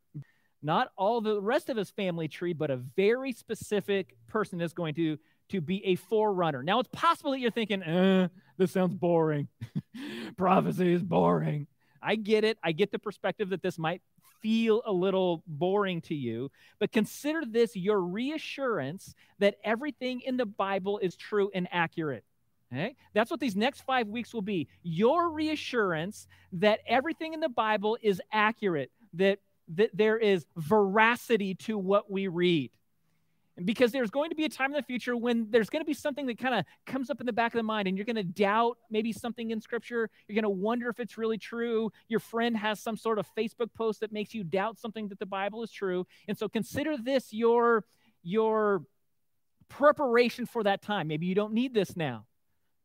not 0.61 0.89
all 0.97 1.21
the 1.21 1.41
rest 1.41 1.69
of 1.69 1.77
his 1.77 1.91
family 1.91 2.27
tree, 2.27 2.53
but 2.53 2.71
a 2.71 2.77
very 2.77 3.31
specific 3.31 4.15
person 4.27 4.61
is 4.61 4.73
going 4.73 4.95
to, 4.95 5.17
to 5.49 5.61
be 5.61 5.85
a 5.85 5.95
forerunner. 5.95 6.63
Now, 6.63 6.79
it's 6.79 6.89
possible 6.91 7.31
that 7.31 7.39
you're 7.39 7.51
thinking, 7.51 7.83
eh, 7.83 8.27
this 8.57 8.71
sounds 8.71 8.95
boring. 8.95 9.47
Prophecy 10.37 10.93
is 10.93 11.03
boring. 11.03 11.67
I 12.01 12.15
get 12.15 12.43
it. 12.43 12.57
I 12.63 12.71
get 12.71 12.91
the 12.91 12.99
perspective 12.99 13.49
that 13.49 13.61
this 13.61 13.77
might 13.77 14.01
feel 14.41 14.81
a 14.85 14.91
little 14.91 15.43
boring 15.47 16.01
to 16.01 16.15
you, 16.15 16.51
but 16.79 16.91
consider 16.91 17.43
this 17.45 17.75
your 17.75 17.99
reassurance 17.99 19.15
that 19.39 19.55
everything 19.63 20.21
in 20.21 20.37
the 20.37 20.45
Bible 20.45 20.99
is 20.99 21.15
true 21.15 21.49
and 21.53 21.67
accurate. 21.71 22.23
Okay? 22.75 22.95
That's 23.13 23.31
what 23.31 23.39
these 23.39 23.55
next 23.55 23.81
five 23.81 24.07
weeks 24.07 24.33
will 24.33 24.41
be. 24.41 24.67
Your 24.83 25.29
reassurance 25.29 26.27
that 26.53 26.79
everything 26.87 27.33
in 27.33 27.39
the 27.39 27.49
Bible 27.49 27.97
is 28.01 28.21
accurate, 28.31 28.91
that, 29.13 29.39
that 29.75 29.91
there 29.93 30.17
is 30.17 30.45
veracity 30.57 31.55
to 31.55 31.77
what 31.77 32.11
we 32.11 32.27
read. 32.27 32.71
And 33.57 33.65
because 33.65 33.93
there's 33.93 34.09
going 34.09 34.31
to 34.31 34.35
be 34.35 34.43
a 34.43 34.49
time 34.49 34.71
in 34.71 34.75
the 34.75 34.83
future 34.83 35.15
when 35.15 35.47
there's 35.49 35.69
going 35.69 35.79
to 35.79 35.85
be 35.85 35.93
something 35.93 36.25
that 36.25 36.37
kind 36.37 36.55
of 36.55 36.65
comes 36.85 37.09
up 37.09 37.21
in 37.21 37.25
the 37.25 37.31
back 37.31 37.53
of 37.53 37.57
the 37.57 37.63
mind 37.63 37.87
and 37.87 37.97
you're 37.97 38.05
going 38.05 38.17
to 38.17 38.23
doubt 38.23 38.77
maybe 38.89 39.13
something 39.13 39.51
in 39.51 39.61
scripture. 39.61 40.09
You're 40.27 40.35
going 40.35 40.43
to 40.43 40.49
wonder 40.49 40.89
if 40.89 40.99
it's 40.99 41.17
really 41.17 41.37
true. 41.37 41.93
Your 42.09 42.19
friend 42.19 42.57
has 42.57 42.81
some 42.81 42.97
sort 42.97 43.17
of 43.17 43.25
Facebook 43.33 43.73
post 43.73 44.01
that 44.01 44.11
makes 44.11 44.33
you 44.33 44.43
doubt 44.43 44.77
something 44.77 45.07
that 45.07 45.19
the 45.19 45.25
Bible 45.25 45.63
is 45.63 45.71
true. 45.71 46.05
And 46.27 46.37
so 46.37 46.49
consider 46.49 46.97
this 46.97 47.31
your, 47.31 47.85
your 48.23 48.83
preparation 49.69 50.45
for 50.45 50.63
that 50.63 50.81
time. 50.81 51.07
Maybe 51.07 51.25
you 51.25 51.35
don't 51.35 51.53
need 51.53 51.73
this 51.73 51.95
now 51.95 52.25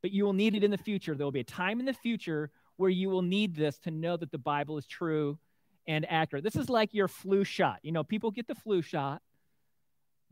but 0.03 0.11
you 0.11 0.25
will 0.25 0.33
need 0.33 0.55
it 0.55 0.65
in 0.65 0.71
the 0.71 0.79
future. 0.79 1.15
There 1.15 1.27
will 1.27 1.33
be 1.33 1.41
a 1.41 1.45
time 1.45 1.81
in 1.81 1.87
the 1.87 1.93
future 1.93 2.51
where 2.77 2.91
you 2.91 3.11
will 3.11 3.23
need 3.23 3.55
this 3.55 3.79
to 3.81 3.91
know 3.91 4.17
that 4.17 4.31
the 4.31 4.39
Bible 4.39 4.79
is 4.79 4.87
true 4.87 5.39
and 5.87 6.07
accurate. 6.11 6.45
This 6.45 6.57
is 6.57 6.71
like 6.71 6.95
your 6.95 7.09
flu 7.09 7.45
shot. 7.45 7.79
You 7.83 7.93
know, 7.93 8.05
people 8.05 8.31
get 8.31 8.47
the 8.47 8.55
flu 8.55 8.83
shot 8.83 9.21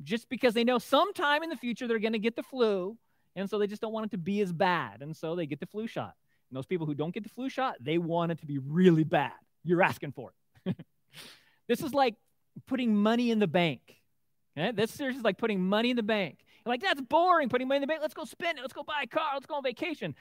just 0.02 0.28
because 0.28 0.54
they 0.54 0.64
know 0.64 0.78
sometime 0.78 1.42
in 1.42 1.50
the 1.50 1.56
future 1.56 1.87
they're 1.87 1.98
going 1.98 2.12
to 2.12 2.18
get 2.18 2.37
the 2.37 2.42
flu, 2.42 2.96
and 3.37 3.50
so 3.50 3.58
they 3.58 3.66
just 3.66 3.82
don't 3.82 3.92
want 3.92 4.06
it 4.06 4.10
to 4.12 4.18
be 4.18 4.40
as 4.40 4.52
bad, 4.52 5.02
and 5.02 5.16
so 5.16 5.37
they 5.37 5.46
get 5.46 5.60
the 5.60 5.66
flu 5.66 5.87
shot. 5.87 6.14
And 6.50 6.56
those 6.56 6.66
people 6.66 6.87
who 6.87 6.94
don't 6.94 7.12
get 7.12 7.25
the 7.25 7.28
flu 7.28 7.48
shot, 7.48 7.76
they 7.80 7.98
want 7.98 8.32
it 8.32 8.38
to 8.38 8.46
be 8.46 8.58
really 8.58 9.04
bad. 9.04 9.32
You're 9.64 9.82
asking 9.82 10.12
for 10.12 10.32
it. 10.64 10.76
this 11.68 11.82
is 11.82 11.92
like 11.92 12.14
putting 12.66 12.96
money 12.96 13.30
in 13.30 13.38
the 13.38 13.46
bank. 13.46 13.80
Okay? 14.56 14.72
This 14.72 14.98
is 15.00 15.22
like 15.22 15.38
putting 15.38 15.62
money 15.62 15.90
in 15.90 15.96
the 15.96 16.02
bank 16.02 16.38
like, 16.68 16.82
that's 16.82 17.00
boring, 17.00 17.48
putting 17.48 17.68
money 17.68 17.76
in 17.76 17.80
the 17.82 17.87
bank. 17.87 18.00
Let's 18.02 18.14
go 18.14 18.25
spend 18.25 18.58
it. 18.58 18.62
Let's 18.62 18.72
go 18.72 18.82
buy 18.82 19.02
a 19.02 19.06
car. 19.06 19.30
Let's 19.34 19.46
go 19.46 19.54
on 19.54 19.62
vacation. 19.62 20.14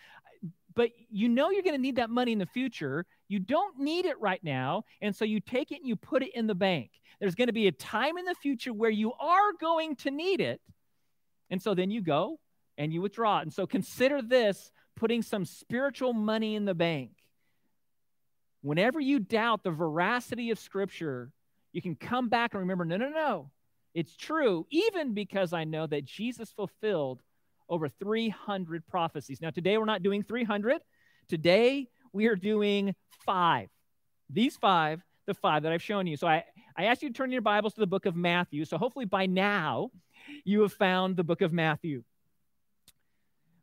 But 0.76 0.92
you 1.10 1.28
know 1.28 1.50
you're 1.50 1.64
going 1.64 1.76
to 1.76 1.82
need 1.82 1.96
that 1.96 2.10
money 2.10 2.32
in 2.32 2.40
the 2.40 2.46
future. 2.46 3.06
You 3.28 3.40
don't 3.40 3.80
need 3.80 4.06
it 4.06 4.20
right 4.20 4.44
now. 4.44 4.84
And 5.02 5.16
so 5.16 5.26
you 5.26 5.40
take 5.40 5.72
it 5.72 5.80
and 5.80 5.88
you 5.88 5.96
put 5.96 6.22
it 6.22 6.36
in 6.36 6.46
the 6.46 6.56
bank. 6.56 6.92
There's 7.20 7.36
going 7.36 7.48
to 7.48 7.54
be 7.54 7.68
a 7.68 7.72
time 7.72 8.18
in 8.18 8.26
the 8.26 8.36
future 8.36 8.72
where 8.72 8.92
you 8.92 9.14
are 9.14 9.54
going 9.60 9.96
to 9.98 10.12
need 10.12 10.40
it. 10.40 10.62
And 11.50 11.62
so 11.62 11.74
then 11.74 11.90
you 11.90 12.02
go 12.02 12.40
and 12.78 12.94
you 12.94 13.02
withdraw 13.02 13.40
it. 13.40 13.44
And 13.44 13.54
so 13.54 13.66
consider 13.66 14.22
this 14.22 14.72
putting 14.96 15.22
some 15.22 15.46
spiritual 15.46 16.14
money 16.14 16.56
in 16.56 16.66
the 16.66 16.76
bank. 16.76 17.12
Whenever 18.62 19.00
you 19.00 19.20
doubt 19.20 19.64
the 19.64 19.72
veracity 19.72 20.52
of 20.52 20.60
Scripture, 20.60 21.32
you 21.72 21.82
can 21.82 21.96
come 21.96 22.30
back 22.30 22.54
and 22.54 22.62
remember 22.62 22.86
no, 22.86 22.98
no, 22.98 23.10
no. 23.10 23.50
It's 23.98 24.16
true, 24.16 24.68
even 24.70 25.16
because 25.16 25.54
I 25.54 25.64
know 25.64 25.88
that 25.88 26.06
Jesus 26.06 26.52
fulfilled 26.52 27.24
over 27.68 27.90
300 27.90 28.86
prophecies. 28.86 29.42
Now, 29.42 29.50
today 29.50 29.76
we're 29.80 29.86
not 29.86 30.04
doing 30.04 30.22
300. 30.22 30.84
Today 31.28 31.88
we 32.14 32.28
are 32.28 32.36
doing 32.36 32.94
five. 33.26 33.70
These 34.30 34.56
five, 34.56 35.02
the 35.26 35.34
five 35.34 35.64
that 35.64 35.72
I've 35.72 35.82
shown 35.82 36.06
you. 36.06 36.16
So 36.16 36.28
I, 36.28 36.44
I 36.76 36.86
asked 36.86 37.02
you 37.02 37.10
to 37.10 37.14
turn 37.16 37.32
your 37.32 37.42
Bibles 37.42 37.74
to 37.74 37.80
the 37.80 37.88
book 37.88 38.06
of 38.06 38.16
Matthew. 38.16 38.66
So 38.66 38.78
hopefully 38.78 39.06
by 39.06 39.26
now 39.26 39.90
you 40.46 40.62
have 40.62 40.74
found 40.74 41.18
the 41.18 41.24
book 41.24 41.42
of 41.42 41.52
Matthew. 41.52 42.04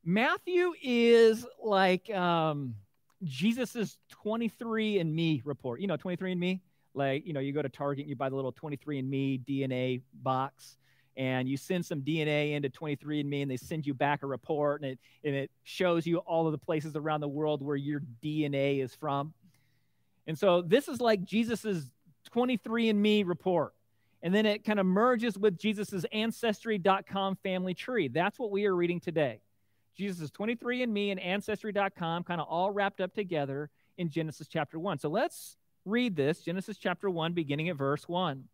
Matthew 0.04 0.72
is 0.82 1.46
like 1.62 2.10
um, 2.10 2.74
Jesus's 3.22 3.98
23 4.10 4.98
and 4.98 5.14
Me 5.14 5.42
report. 5.44 5.80
You 5.80 5.86
know, 5.86 5.96
23 5.96 6.32
and 6.32 6.40
Me? 6.40 6.60
Like 6.94 7.26
you 7.26 7.32
know 7.32 7.40
you 7.40 7.52
go 7.52 7.62
to 7.62 7.68
target 7.68 8.02
and 8.02 8.10
you 8.10 8.16
buy 8.16 8.28
the 8.28 8.36
little 8.36 8.52
23andme 8.52 9.44
dna 9.44 10.00
box 10.22 10.76
and 11.16 11.48
you 11.48 11.56
send 11.56 11.84
some 11.84 12.02
dna 12.02 12.52
into 12.52 12.68
23andme 12.68 13.42
and 13.42 13.50
they 13.50 13.56
send 13.56 13.86
you 13.86 13.94
back 13.94 14.22
a 14.22 14.26
report 14.26 14.82
and 14.82 14.92
it, 14.92 14.98
and 15.24 15.34
it 15.34 15.50
shows 15.62 16.06
you 16.06 16.18
all 16.18 16.46
of 16.46 16.52
the 16.52 16.58
places 16.58 16.96
around 16.96 17.20
the 17.20 17.28
world 17.28 17.62
where 17.62 17.76
your 17.76 18.02
dna 18.22 18.82
is 18.82 18.94
from. 18.94 19.32
And 20.26 20.38
so 20.38 20.62
this 20.62 20.88
is 20.88 21.00
like 21.00 21.24
jesus's 21.24 21.90
23andme 22.32 23.26
report. 23.26 23.74
And 24.22 24.34
then 24.34 24.46
it 24.46 24.64
kind 24.64 24.80
of 24.80 24.86
merges 24.86 25.38
with 25.38 25.58
jesus's 25.58 26.06
ancestry.com 26.12 27.36
family 27.42 27.74
tree. 27.74 28.08
That's 28.08 28.38
what 28.38 28.50
we 28.50 28.66
are 28.66 28.74
reading 28.74 29.00
today. 29.00 29.40
Jesus' 29.96 30.30
23andme 30.30 31.12
and 31.12 31.20
ancestry.com 31.20 32.24
kind 32.24 32.40
of 32.40 32.48
all 32.48 32.70
wrapped 32.70 33.00
up 33.00 33.14
together 33.14 33.70
in 33.96 34.10
genesis 34.10 34.48
chapter 34.48 34.76
1 34.76 34.98
so 34.98 35.08
let's 35.08 35.56
read 35.84 36.16
this 36.16 36.40
Genesis 36.40 36.78
chapter 36.78 37.10
1, 37.10 37.32
beginning 37.32 37.68
at 37.68 37.76
verse 37.76 38.08
1. 38.08 38.44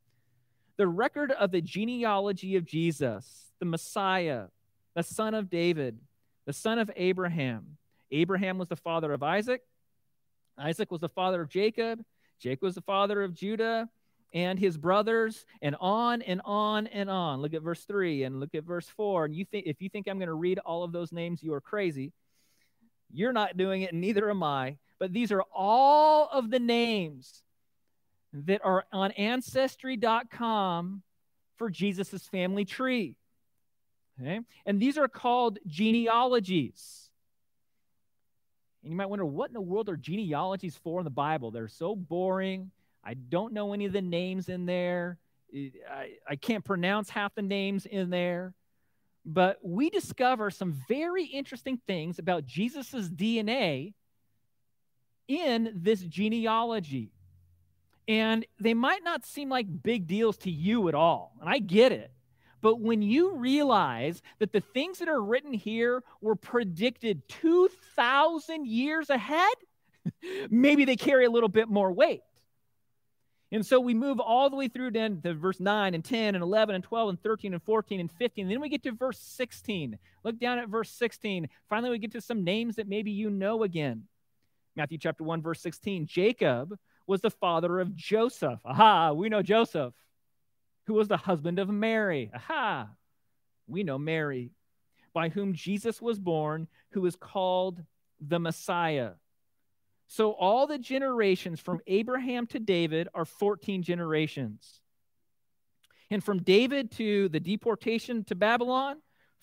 The 0.77 0.89
record 0.89 1.31
of 1.33 1.51
the 1.51 1.61
genealogy 1.61 2.57
of 2.57 2.65
Jesus, 2.65 3.53
the 3.59 3.67
Messiah, 3.67 4.47
the 4.95 5.03
son 5.03 5.35
of 5.35 5.51
David, 5.51 5.99
the 6.47 6.53
son 6.53 6.79
of 6.79 6.91
Abraham. 6.97 7.77
Abraham 8.11 8.59
was 8.59 8.69
the 8.69 8.77
father 8.77 9.13
of 9.13 9.23
Isaac. 9.23 9.63
Isaac 10.59 10.91
was 10.91 11.01
the 11.01 11.09
father 11.09 11.41
of 11.41 11.49
Jacob. 11.49 12.03
Jacob 12.41 12.63
was 12.63 12.75
the 12.75 12.81
father 12.81 13.23
of 13.23 13.35
Judah 13.35 13.89
and 14.33 14.59
his 14.59 14.77
brothers, 14.77 15.45
and 15.61 15.77
on 15.81 16.23
and 16.23 16.41
on 16.45 16.87
and 16.87 17.11
on. 17.11 17.43
Look 17.43 17.53
at 17.55 17.63
verse 17.63 17.85
3 17.85 18.23
and 18.25 18.39
look 18.39 18.55
at 18.55 18.65
verse 18.65 18.89
4. 18.89 19.27
And 19.27 19.35
you 19.35 19.45
think 19.45 19.67
if 19.67 19.83
you 19.83 19.89
think 19.89 20.07
I'm 20.07 20.19
going 20.19 20.29
to 20.29 20.35
read 20.35 20.61
all 20.61 20.85
of 20.85 20.93
those 20.93 21.13
names, 21.13 21.43
you 21.43 21.53
are 21.53 21.61
crazy. 21.61 22.13
You're 23.13 23.33
not 23.33 23.57
doing 23.57 23.83
it, 23.83 23.93
neither 23.93 24.31
am 24.31 24.43
I. 24.43 24.77
But 25.01 25.13
these 25.13 25.33
are 25.33 25.43
all 25.53 26.29
of 26.31 26.51
the 26.51 26.61
names 26.61 27.43
that 28.33 28.61
are 28.63 28.85
on 28.93 29.11
ancestry.com 29.13 31.03
for 31.57 31.71
Jesus' 31.71 32.29
family 32.29 32.65
tree. 32.65 33.17
Okay? 34.21 34.41
And 34.67 34.79
these 34.79 34.99
are 34.99 35.09
called 35.09 35.59
genealogies. 35.67 37.11
And 38.83 38.93
you 38.93 38.97
might 38.97 39.07
wonder, 39.07 39.25
what 39.25 39.49
in 39.49 39.55
the 39.55 39.61
world 39.61 39.89
are 39.89 39.97
genealogies 39.97 40.77
for 40.77 41.01
in 41.01 41.05
the 41.05 41.11
Bible? 41.11 41.51
They're 41.51 41.69
so 41.69 41.97
boring. 41.97 42.71
I 43.03 43.15
don't 43.15 43.55
know 43.55 43.73
any 43.73 43.87
of 43.87 43.93
the 43.93 44.03
names 44.03 44.49
in 44.51 44.67
there. 44.67 45.19
I, 45.91 46.13
I 46.29 46.37
can't 46.37 46.65
pronounce 46.65 47.09
half 47.09 47.35
the 47.35 47.43
names 47.43 47.87
in 47.87 48.11
there. 48.11 48.55
But 49.25 49.59
we 49.63 49.91
discover 49.91 50.51
some 50.51 50.79
very 50.89 51.25
interesting 51.25 51.81
things 51.87 52.19
about 52.19 52.47
Jesus' 52.47 53.09
DNA 53.09 53.95
in 55.31 55.71
this 55.77 56.01
genealogy. 56.01 57.13
And 58.09 58.45
they 58.59 58.75
might 58.75 59.05
not 59.05 59.25
seem 59.25 59.49
like 59.49 59.83
big 59.83 60.09
deals 60.09 60.37
to 60.39 60.51
you 60.51 60.89
at 60.89 60.97
all. 60.97 61.33
And 61.41 61.49
I 61.49 61.61
get 61.61 61.93
it. 61.93 62.11
But 62.61 62.81
when 62.81 63.01
you 63.01 63.37
realize 63.37 64.21
that 64.41 64.53
the 64.53 64.61
things 64.61 64.99
that 64.99 65.09
are 65.09 65.23
written 65.23 65.53
here 65.53 66.03
were 66.21 66.35
predicted 66.35 67.23
2,000 67.29 68.67
years 68.67 69.09
ahead, 69.09 69.55
maybe 70.51 70.85
they 70.85 70.97
carry 70.97 71.27
a 71.27 71.31
little 71.31 71.49
bit 71.49 71.69
more 71.69 71.93
weight. 71.93 72.23
And 73.53 73.65
so 73.65 73.79
we 73.81 73.95
move 73.95 74.19
all 74.19 74.51
the 74.51 74.57
way 74.57 74.67
through 74.67 74.91
then 74.91 75.21
to 75.23 75.35
verse 75.35 75.61
9 75.61 75.95
and 75.95 76.05
10 76.05 76.35
and 76.35 76.43
11 76.43 76.75
and 76.75 76.85
12 76.85 77.09
and 77.09 77.23
13 77.23 77.53
and 77.55 77.63
14 77.63 78.01
and 78.01 78.11
15. 78.11 78.45
And 78.45 78.53
then 78.53 78.61
we 78.61 78.69
get 78.69 78.83
to 78.83 78.93
verse 78.93 79.19
16. 79.19 79.99
Look 80.25 80.39
down 80.39 80.59
at 80.59 80.69
verse 80.69 80.91
16. 80.91 81.49
Finally, 81.69 81.91
we 81.91 81.99
get 81.99 82.13
to 82.13 82.21
some 82.21 82.43
names 82.43 82.77
that 82.77 82.89
maybe 82.89 83.13
you 83.13 83.31
know 83.31 83.63
again. 83.63 84.05
Matthew 84.77 84.99
chapter 84.99 85.25
1, 85.25 85.43
verse 85.43 85.61
16. 85.61 86.07
Jacob 86.07 86.77
was 87.07 87.21
the 87.21 87.31
father 87.31 87.81
of 87.81 87.95
Joseph. 87.95 88.61
Aha, 88.65 89.13
we 89.13 89.29
know 89.29 89.43
Joseph, 89.43 89.95
who 90.87 90.95
was 90.95 91.09
the 91.09 91.17
husband 91.17 91.59
of 91.59 91.69
Mary. 91.69 92.31
Aha, 92.35 92.89
we 93.67 93.83
know 93.83 93.99
Mary, 93.99 94.53
by 95.13 95.29
whom 95.29 95.55
Jesus 95.55 96.01
was 96.01 96.19
born, 96.19 96.69
who 96.91 97.05
is 97.07 97.17
called 97.17 97.83
the 98.21 98.39
Messiah. 98.39 99.13
So 100.07 100.33
all 100.33 100.67
the 100.67 100.79
generations 100.79 101.61
from 101.61 101.81
Abraham 101.87 102.47
to 102.49 102.59
David 102.59 103.09
are 103.15 103.25
14 103.25 103.83
generations. 103.83 104.81
And 106.11 106.23
from 106.23 106.43
David 106.43 106.91
to 106.93 107.29
the 107.29 107.39
deportation 107.39 108.25
to 108.25 108.35
Babylon, 108.35 108.97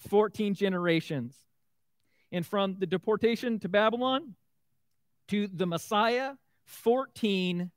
14 0.10 0.54
generations. 0.54 1.36
And 2.32 2.46
from 2.46 2.76
the 2.78 2.86
deportation 2.86 3.60
to 3.60 3.70
Babylon 3.70 4.36
to 5.28 5.48
the 5.48 5.66
Messiah, 5.66 6.34
14 6.66 7.72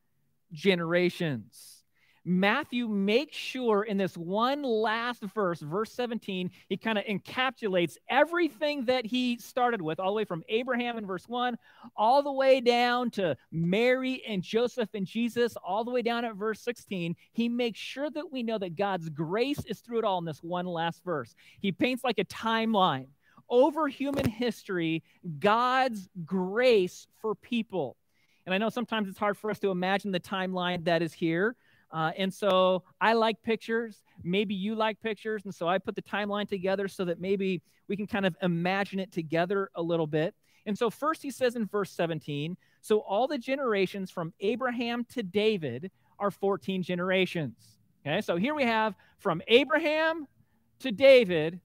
generations. 0.53 1.81
Matthew 2.25 2.87
makes 2.87 3.37
sure 3.37 3.83
in 3.83 3.97
this 3.97 4.17
one 4.17 4.63
last 4.63 5.23
verse, 5.35 5.61
verse 5.61 5.91
17, 5.93 6.51
he 6.69 6.77
kind 6.77 6.99
of 6.99 7.05
encapsulates 7.07 7.97
everything 8.11 8.85
that 8.85 9.07
he 9.07 9.39
started 9.39 9.81
with, 9.81 9.99
all 9.99 10.09
the 10.09 10.17
way 10.17 10.25
from 10.25 10.45
Abraham 10.49 10.99
in 10.99 11.07
verse 11.07 11.27
1, 11.27 11.57
all 11.97 12.23
the 12.23 12.33
way 12.33 12.61
down 12.61 13.11
to 13.13 13.37
Mary 13.51 14.23
and 14.29 14.43
Joseph 14.43 14.91
and 14.93 15.07
Jesus, 15.07 15.57
all 15.57 15.83
the 15.83 15.91
way 15.91 16.03
down 16.03 16.27
at 16.27 16.37
verse 16.37 16.61
16. 16.61 17.17
He 17.33 17.49
makes 17.49 17.81
sure 17.81 18.11
that 18.11 18.31
we 18.31 18.43
know 18.43 18.59
that 18.59 18.77
God's 18.77 19.09
grace 19.09 19.65
is 19.65 19.81
through 19.81 20.01
it 20.01 20.05
all 20.05 20.19
in 20.19 20.27
this 20.27 20.43
one 20.43 20.67
last 20.67 21.03
verse. 21.03 21.35
He 21.61 21.73
paints 21.73 22.05
like 22.05 22.19
a 22.19 22.25
timeline 22.27 23.07
over 23.51 23.89
human 23.89 24.29
history, 24.29 25.03
God's 25.39 26.09
grace 26.25 27.07
for 27.21 27.35
people. 27.35 27.97
And 28.47 28.55
I 28.55 28.59
know 28.59 28.69
sometimes 28.69 29.09
it's 29.09 29.19
hard 29.19 29.37
for 29.37 29.51
us 29.51 29.59
to 29.61 29.71
imagine 29.71 30.13
the 30.13 30.21
timeline 30.21 30.85
that 30.85 31.03
is 31.03 31.13
here. 31.13 31.57
Uh, 31.93 32.13
and 32.17 32.33
so 32.33 32.85
I 33.01 33.15
like 33.15 33.43
pictures. 33.43 34.03
Maybe 34.23 34.55
you 34.55 34.75
like 34.75 35.01
pictures. 35.03 35.43
And 35.45 35.55
so 35.55 35.69
I 35.69 35.79
put 35.79 35.97
the 35.97 36.03
timeline 36.03 36.49
together 36.49 36.89
so 36.89 37.05
that 37.05 37.21
maybe 37.21 37.63
we 37.89 37.97
can 37.97 38.07
kind 38.07 38.25
of 38.25 38.37
imagine 38.43 39.01
it 39.01 39.13
together 39.13 39.71
a 39.75 39.83
little 39.83 40.07
bit. 40.07 40.35
And 40.67 40.79
so, 40.79 40.91
first, 40.91 41.23
he 41.23 41.31
says 41.31 41.57
in 41.57 41.67
verse 41.67 41.91
17 41.91 42.57
so 42.83 43.01
all 43.01 43.29
the 43.29 43.39
generations 43.39 44.11
from 44.11 44.33
Abraham 44.41 45.05
to 45.13 45.23
David 45.23 45.91
are 46.19 46.31
14 46.31 46.83
generations. 46.83 47.77
Okay, 48.07 48.21
so 48.21 48.37
here 48.37 48.55
we 48.55 48.65
have 48.65 48.95
from 49.19 49.43
Abraham 49.49 50.27
to 50.81 50.91
David, 50.91 51.61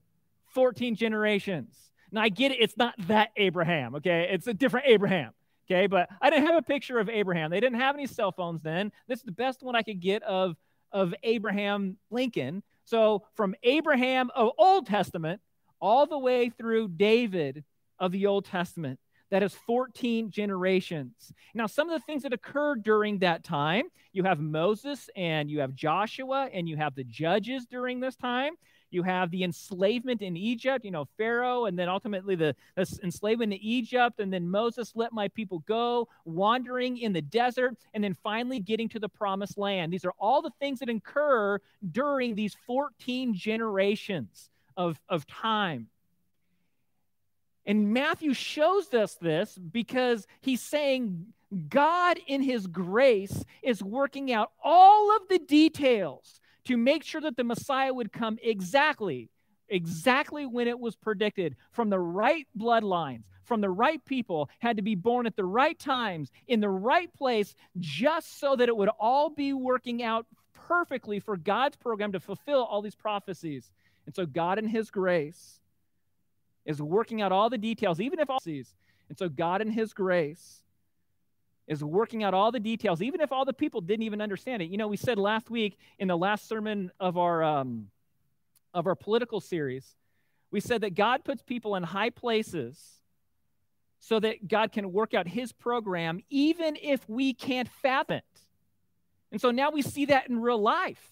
14 0.56 0.96
generations. 0.96 1.76
Now, 2.10 2.22
I 2.22 2.30
get 2.30 2.50
it, 2.50 2.56
it's 2.60 2.78
not 2.78 2.94
that 3.08 3.28
Abraham, 3.36 3.96
okay? 3.96 4.30
It's 4.32 4.46
a 4.46 4.54
different 4.54 4.86
Abraham. 4.88 5.32
Okay, 5.68 5.86
but 5.86 6.08
I 6.22 6.30
didn't 6.30 6.46
have 6.46 6.56
a 6.56 6.62
picture 6.62 6.98
of 6.98 7.10
Abraham. 7.10 7.50
They 7.50 7.60
didn't 7.60 7.80
have 7.80 7.94
any 7.94 8.06
cell 8.06 8.32
phones 8.32 8.62
then. 8.62 8.90
This 9.06 9.18
is 9.18 9.24
the 9.24 9.32
best 9.32 9.62
one 9.62 9.76
I 9.76 9.82
could 9.82 10.00
get 10.00 10.22
of, 10.22 10.56
of 10.92 11.12
Abraham 11.24 11.98
Lincoln. 12.10 12.62
So 12.84 13.24
from 13.34 13.54
Abraham 13.64 14.30
of 14.34 14.52
Old 14.56 14.86
Testament 14.86 15.42
all 15.78 16.06
the 16.06 16.18
way 16.18 16.48
through 16.48 16.88
David 16.88 17.64
of 17.98 18.12
the 18.12 18.26
Old 18.26 18.46
Testament. 18.46 18.98
That 19.30 19.42
is 19.42 19.54
14 19.66 20.30
generations. 20.30 21.32
Now, 21.52 21.66
some 21.66 21.90
of 21.90 22.00
the 22.00 22.04
things 22.06 22.22
that 22.22 22.32
occurred 22.32 22.84
during 22.84 23.18
that 23.18 23.42
time, 23.42 23.86
you 24.12 24.22
have 24.22 24.38
Moses 24.38 25.10
and 25.16 25.50
you 25.50 25.60
have 25.60 25.74
Joshua 25.74 26.48
and 26.52 26.68
you 26.68 26.76
have 26.76 26.94
the 26.94 27.04
judges 27.04 27.66
during 27.66 27.98
this 27.98 28.14
time. 28.14 28.54
You 28.90 29.02
have 29.02 29.30
the 29.30 29.44
enslavement 29.44 30.22
in 30.22 30.36
Egypt, 30.36 30.84
you 30.84 30.90
know, 30.90 31.06
Pharaoh, 31.16 31.64
and 31.64 31.78
then 31.78 31.88
ultimately 31.88 32.34
the, 32.34 32.54
the 32.76 32.98
enslavement 33.02 33.52
in 33.52 33.58
Egypt, 33.60 34.20
and 34.20 34.32
then 34.32 34.48
Moses 34.48 34.92
let 34.94 35.12
my 35.12 35.28
people 35.28 35.60
go, 35.60 36.08
wandering 36.24 36.98
in 36.98 37.12
the 37.12 37.22
desert, 37.22 37.76
and 37.94 38.02
then 38.02 38.16
finally 38.22 38.60
getting 38.60 38.88
to 38.90 38.98
the 38.98 39.08
promised 39.08 39.58
land. 39.58 39.92
These 39.92 40.04
are 40.04 40.14
all 40.18 40.42
the 40.42 40.52
things 40.60 40.78
that 40.78 40.88
occur 40.88 41.58
during 41.90 42.34
these 42.34 42.56
14 42.66 43.34
generations 43.34 44.50
of, 44.76 45.00
of 45.08 45.26
time. 45.26 45.88
And 47.66 47.92
Matthew 47.92 48.32
shows 48.32 48.94
us 48.94 49.16
this 49.16 49.58
because 49.58 50.26
he's 50.40 50.62
saying 50.62 51.26
God, 51.68 52.18
in 52.26 52.42
his 52.42 52.66
grace, 52.66 53.44
is 53.62 53.82
working 53.82 54.32
out 54.32 54.52
all 54.62 55.14
of 55.16 55.28
the 55.28 55.38
details 55.38 56.40
to 56.66 56.76
make 56.76 57.04
sure 57.04 57.20
that 57.20 57.36
the 57.36 57.44
Messiah 57.44 57.92
would 57.92 58.12
come 58.12 58.38
exactly, 58.42 59.30
exactly 59.68 60.46
when 60.46 60.68
it 60.68 60.78
was 60.78 60.96
predicted 60.96 61.56
from 61.72 61.90
the 61.90 61.98
right 61.98 62.46
bloodlines, 62.58 63.24
from 63.44 63.60
the 63.60 63.70
right 63.70 64.04
people, 64.04 64.50
had 64.58 64.76
to 64.76 64.82
be 64.82 64.94
born 64.94 65.26
at 65.26 65.36
the 65.36 65.44
right 65.44 65.78
times, 65.78 66.30
in 66.48 66.60
the 66.60 66.68
right 66.68 67.12
place, 67.14 67.54
just 67.78 68.38
so 68.40 68.56
that 68.56 68.68
it 68.68 68.76
would 68.76 68.90
all 69.00 69.30
be 69.30 69.52
working 69.52 70.02
out 70.02 70.26
perfectly 70.66 71.20
for 71.20 71.36
God's 71.36 71.76
program 71.76 72.12
to 72.12 72.20
fulfill 72.20 72.64
all 72.64 72.82
these 72.82 72.96
prophecies. 72.96 73.70
And 74.06 74.14
so 74.14 74.26
God 74.26 74.58
in 74.58 74.66
his 74.66 74.90
grace 74.90 75.60
is 76.64 76.82
working 76.82 77.22
out 77.22 77.32
all 77.32 77.48
the 77.48 77.58
details, 77.58 78.00
even 78.00 78.18
if 78.18 78.28
all 78.28 78.40
these. 78.44 78.74
And 79.08 79.16
so 79.16 79.28
God 79.28 79.62
in 79.62 79.70
his 79.70 79.92
grace 79.92 80.62
is 81.66 81.82
working 81.82 82.22
out 82.22 82.34
all 82.34 82.52
the 82.52 82.60
details, 82.60 83.02
even 83.02 83.20
if 83.20 83.32
all 83.32 83.44
the 83.44 83.52
people 83.52 83.80
didn't 83.80 84.04
even 84.04 84.20
understand 84.20 84.62
it. 84.62 84.70
You 84.70 84.78
know, 84.78 84.88
we 84.88 84.96
said 84.96 85.18
last 85.18 85.50
week 85.50 85.78
in 85.98 86.08
the 86.08 86.16
last 86.16 86.48
sermon 86.48 86.90
of 87.00 87.18
our 87.18 87.42
um, 87.42 87.88
of 88.72 88.86
our 88.86 88.94
political 88.94 89.40
series, 89.40 89.96
we 90.50 90.60
said 90.60 90.82
that 90.82 90.94
God 90.94 91.24
puts 91.24 91.42
people 91.42 91.76
in 91.76 91.82
high 91.82 92.10
places 92.10 92.78
so 93.98 94.20
that 94.20 94.46
God 94.46 94.70
can 94.70 94.92
work 94.92 95.14
out 95.14 95.26
His 95.26 95.52
program, 95.52 96.20
even 96.30 96.76
if 96.80 97.08
we 97.08 97.34
can't 97.34 97.68
fathom 97.68 98.18
it. 98.18 98.24
And 99.32 99.40
so 99.40 99.50
now 99.50 99.70
we 99.70 99.82
see 99.82 100.06
that 100.06 100.28
in 100.28 100.40
real 100.40 100.60
life. 100.60 101.10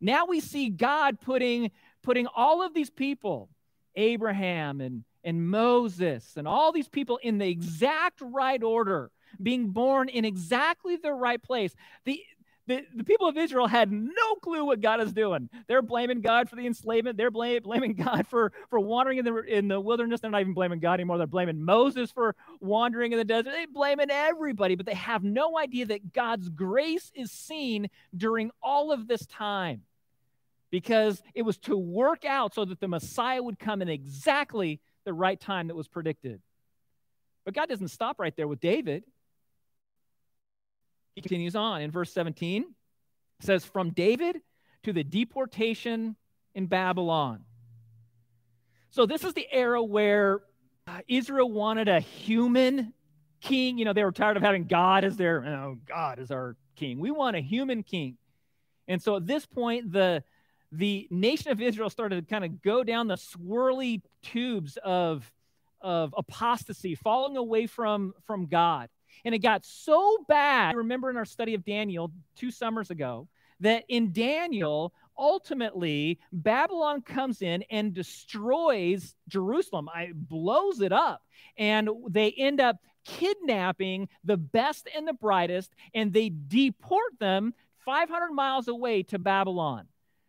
Now 0.00 0.24
we 0.26 0.40
see 0.40 0.70
God 0.70 1.20
putting 1.20 1.70
putting 2.02 2.26
all 2.28 2.62
of 2.62 2.72
these 2.72 2.88
people, 2.88 3.50
Abraham 3.94 4.80
and 4.80 5.04
and 5.22 5.50
Moses 5.50 6.32
and 6.36 6.48
all 6.48 6.72
these 6.72 6.88
people 6.88 7.18
in 7.22 7.36
the 7.36 7.48
exact 7.48 8.20
right 8.22 8.62
order 8.62 9.10
being 9.42 9.70
born 9.70 10.08
in 10.08 10.24
exactly 10.24 10.96
the 10.96 11.12
right 11.12 11.42
place. 11.42 11.74
The, 12.04 12.22
the, 12.66 12.86
the 12.94 13.04
people 13.04 13.26
of 13.26 13.36
Israel 13.36 13.66
had 13.66 13.90
no 13.90 14.34
clue 14.42 14.64
what 14.64 14.80
God 14.80 15.00
is 15.00 15.12
doing. 15.12 15.48
They're 15.66 15.82
blaming 15.82 16.20
God 16.20 16.48
for 16.48 16.56
the 16.56 16.66
enslavement. 16.66 17.16
They're 17.16 17.30
blame, 17.30 17.62
blaming 17.62 17.94
God 17.94 18.26
for, 18.28 18.52
for 18.68 18.78
wandering 18.78 19.18
in 19.18 19.24
the, 19.24 19.36
in 19.38 19.68
the 19.68 19.80
wilderness. 19.80 20.20
They're 20.20 20.30
not 20.30 20.40
even 20.40 20.54
blaming 20.54 20.78
God 20.78 20.94
anymore. 20.94 21.18
They're 21.18 21.26
blaming 21.26 21.64
Moses 21.64 22.12
for 22.12 22.36
wandering 22.60 23.12
in 23.12 23.18
the 23.18 23.24
desert. 23.24 23.50
They're 23.50 23.66
blaming 23.66 24.10
everybody, 24.10 24.76
but 24.76 24.86
they 24.86 24.94
have 24.94 25.24
no 25.24 25.58
idea 25.58 25.86
that 25.86 26.12
God's 26.12 26.48
grace 26.48 27.10
is 27.14 27.32
seen 27.32 27.88
during 28.16 28.52
all 28.62 28.92
of 28.92 29.08
this 29.08 29.26
time 29.26 29.82
because 30.70 31.20
it 31.34 31.42
was 31.42 31.58
to 31.58 31.76
work 31.76 32.24
out 32.24 32.54
so 32.54 32.64
that 32.64 32.78
the 32.78 32.88
Messiah 32.88 33.42
would 33.42 33.58
come 33.58 33.82
in 33.82 33.88
exactly 33.88 34.80
the 35.04 35.12
right 35.12 35.40
time 35.40 35.68
that 35.68 35.74
was 35.74 35.88
predicted. 35.88 36.40
But 37.44 37.54
God 37.54 37.68
doesn't 37.68 37.88
stop 37.88 38.20
right 38.20 38.36
there 38.36 38.46
with 38.46 38.60
David. 38.60 39.02
He 41.14 41.22
continues 41.22 41.56
on 41.56 41.82
in 41.82 41.90
verse 41.90 42.12
17. 42.12 42.62
It 42.62 43.46
says, 43.46 43.64
From 43.64 43.90
David 43.90 44.40
to 44.84 44.92
the 44.92 45.04
deportation 45.04 46.16
in 46.54 46.66
Babylon. 46.66 47.44
So, 48.90 49.06
this 49.06 49.24
is 49.24 49.34
the 49.34 49.46
era 49.50 49.82
where 49.82 50.40
uh, 50.86 51.00
Israel 51.06 51.50
wanted 51.50 51.88
a 51.88 52.00
human 52.00 52.92
king. 53.40 53.78
You 53.78 53.84
know, 53.84 53.92
they 53.92 54.04
were 54.04 54.12
tired 54.12 54.36
of 54.36 54.42
having 54.42 54.64
God 54.64 55.04
as 55.04 55.16
their, 55.16 55.44
oh, 55.44 55.78
God 55.86 56.18
is 56.18 56.30
our 56.30 56.56
king. 56.76 56.98
We 56.98 57.10
want 57.10 57.36
a 57.36 57.40
human 57.40 57.82
king. 57.82 58.16
And 58.88 59.00
so 59.00 59.16
at 59.16 59.26
this 59.26 59.46
point, 59.46 59.92
the, 59.92 60.24
the 60.72 61.06
nation 61.10 61.52
of 61.52 61.60
Israel 61.60 61.90
started 61.90 62.26
to 62.26 62.28
kind 62.28 62.44
of 62.44 62.60
go 62.62 62.82
down 62.82 63.06
the 63.06 63.16
swirly 63.16 64.02
tubes 64.22 64.76
of, 64.82 65.30
of 65.80 66.14
apostasy, 66.16 66.94
falling 66.96 67.36
away 67.36 67.66
from, 67.66 68.14
from 68.26 68.46
God. 68.46 68.88
And 69.24 69.34
it 69.34 69.40
got 69.40 69.64
so 69.64 70.18
bad, 70.28 70.74
I 70.74 70.78
remember 70.78 71.10
in 71.10 71.16
our 71.16 71.24
study 71.24 71.54
of 71.54 71.64
Daniel 71.64 72.10
two 72.36 72.50
summers 72.50 72.90
ago, 72.90 73.28
that 73.60 73.84
in 73.88 74.12
Daniel, 74.12 74.92
ultimately, 75.18 76.18
Babylon 76.32 77.02
comes 77.02 77.42
in 77.42 77.62
and 77.70 77.92
destroys 77.92 79.14
Jerusalem, 79.28 79.88
I, 79.88 80.12
blows 80.14 80.80
it 80.80 80.92
up. 80.92 81.22
And 81.56 81.90
they 82.08 82.30
end 82.32 82.60
up 82.60 82.76
kidnapping 83.04 84.08
the 84.24 84.36
best 84.36 84.88
and 84.94 85.06
the 85.06 85.12
brightest, 85.12 85.72
and 85.94 86.12
they 86.12 86.30
deport 86.48 87.18
them 87.18 87.54
500 87.84 88.32
miles 88.32 88.68
away 88.68 89.02
to 89.04 89.18
Babylon. 89.18 89.86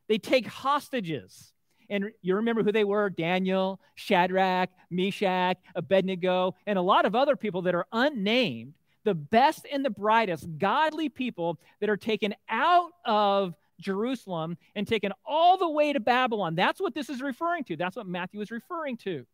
They 0.07 0.17
take 0.17 0.47
hostages. 0.47 1.53
And 1.89 2.11
you 2.21 2.35
remember 2.35 2.63
who 2.63 2.71
they 2.71 2.85
were 2.85 3.09
Daniel, 3.09 3.79
Shadrach, 3.95 4.69
Meshach, 4.89 5.57
Abednego, 5.75 6.55
and 6.65 6.77
a 6.77 6.81
lot 6.81 7.05
of 7.05 7.15
other 7.15 7.35
people 7.35 7.63
that 7.63 7.75
are 7.75 7.85
unnamed 7.91 8.73
the 9.03 9.13
best 9.13 9.65
and 9.71 9.83
the 9.83 9.89
brightest, 9.89 10.47
godly 10.57 11.09
people 11.09 11.59
that 11.79 11.89
are 11.89 11.97
taken 11.97 12.35
out 12.49 12.91
of 13.05 13.55
Jerusalem 13.79 14.57
and 14.75 14.87
taken 14.87 15.11
all 15.25 15.57
the 15.57 15.69
way 15.69 15.93
to 15.93 15.99
Babylon. 15.99 16.55
That's 16.55 16.79
what 16.79 16.93
this 16.93 17.09
is 17.09 17.21
referring 17.21 17.63
to. 17.65 17.75
That's 17.75 17.95
what 17.95 18.07
Matthew 18.07 18.41
is 18.41 18.51
referring 18.51 18.97
to. 18.97 19.25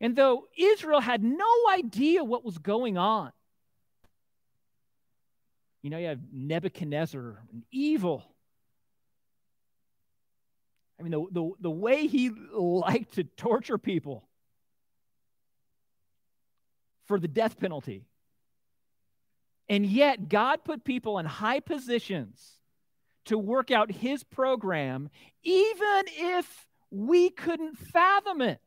And 0.00 0.16
though 0.16 0.44
Israel 0.56 1.00
had 1.00 1.22
no 1.22 1.46
idea 1.70 2.24
what 2.24 2.44
was 2.44 2.58
going 2.58 2.98
on, 2.98 3.32
you 5.82 5.90
know, 5.90 5.98
you 5.98 6.08
have 6.08 6.20
Nebuchadnezzar, 6.32 7.38
an 7.52 7.64
evil. 7.70 8.24
I 10.98 11.02
mean, 11.02 11.12
the, 11.12 11.26
the, 11.30 11.50
the 11.60 11.70
way 11.70 12.06
he 12.06 12.30
liked 12.52 13.14
to 13.14 13.24
torture 13.24 13.78
people 13.78 14.26
for 17.06 17.18
the 17.18 17.28
death 17.28 17.58
penalty. 17.58 18.04
And 19.68 19.84
yet, 19.84 20.28
God 20.28 20.64
put 20.64 20.84
people 20.84 21.18
in 21.18 21.26
high 21.26 21.60
positions 21.60 22.58
to 23.26 23.36
work 23.36 23.70
out 23.70 23.90
his 23.90 24.22
program, 24.22 25.10
even 25.42 26.04
if 26.06 26.66
we 26.90 27.30
couldn't 27.30 27.76
fathom 27.76 28.40
it. 28.40 28.60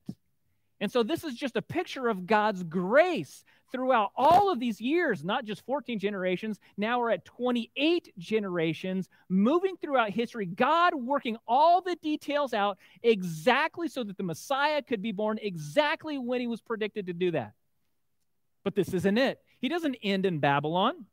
And 0.82 0.92
so, 0.92 1.04
this 1.04 1.24
is 1.24 1.36
just 1.36 1.56
a 1.56 1.62
picture 1.62 2.10
of 2.10 2.26
God's 2.28 2.64
grace 2.64 3.44
throughout 3.72 4.12
all 4.16 4.52
of 4.52 4.60
these 4.60 4.82
years, 4.82 5.24
not 5.24 5.46
just 5.46 5.66
14 5.66 6.00
generations. 6.00 6.60
Now 6.78 7.00
we're 7.00 7.12
at 7.12 7.26
28 7.26 8.14
generations, 8.18 9.10
moving 9.30 9.76
throughout 9.78 10.10
history. 10.10 10.46
God 10.46 10.96
working 10.96 11.38
all 11.48 11.82
the 11.82 11.96
details 12.02 12.54
out 12.54 12.78
exactly 13.04 13.88
so 13.88 14.04
that 14.04 14.18
the 14.18 14.24
Messiah 14.24 14.82
could 14.82 15.02
be 15.02 15.12
born 15.12 15.40
exactly 15.42 16.18
when 16.18 16.42
he 16.42 16.48
was 16.48 16.62
predicted 16.62 17.08
to 17.08 17.14
do 17.14 17.32
that. 17.32 17.54
But 18.64 18.76
this 18.76 18.94
isn't 18.94 19.18
it. 19.18 19.40
He 19.60 19.70
doesn't 19.70 19.98
end 20.04 20.26
in 20.26 20.40
Babylon. 20.40 21.06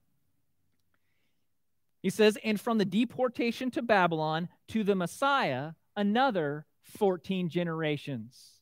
He 2.02 2.10
says, 2.10 2.38
and 2.44 2.60
from 2.60 2.78
the 2.78 2.84
deportation 2.84 3.70
to 3.72 3.82
Babylon 3.82 4.48
to 4.68 4.84
the 4.84 4.94
Messiah, 4.94 5.72
another 5.96 6.66
14 6.98 7.48
generations. 7.48 8.60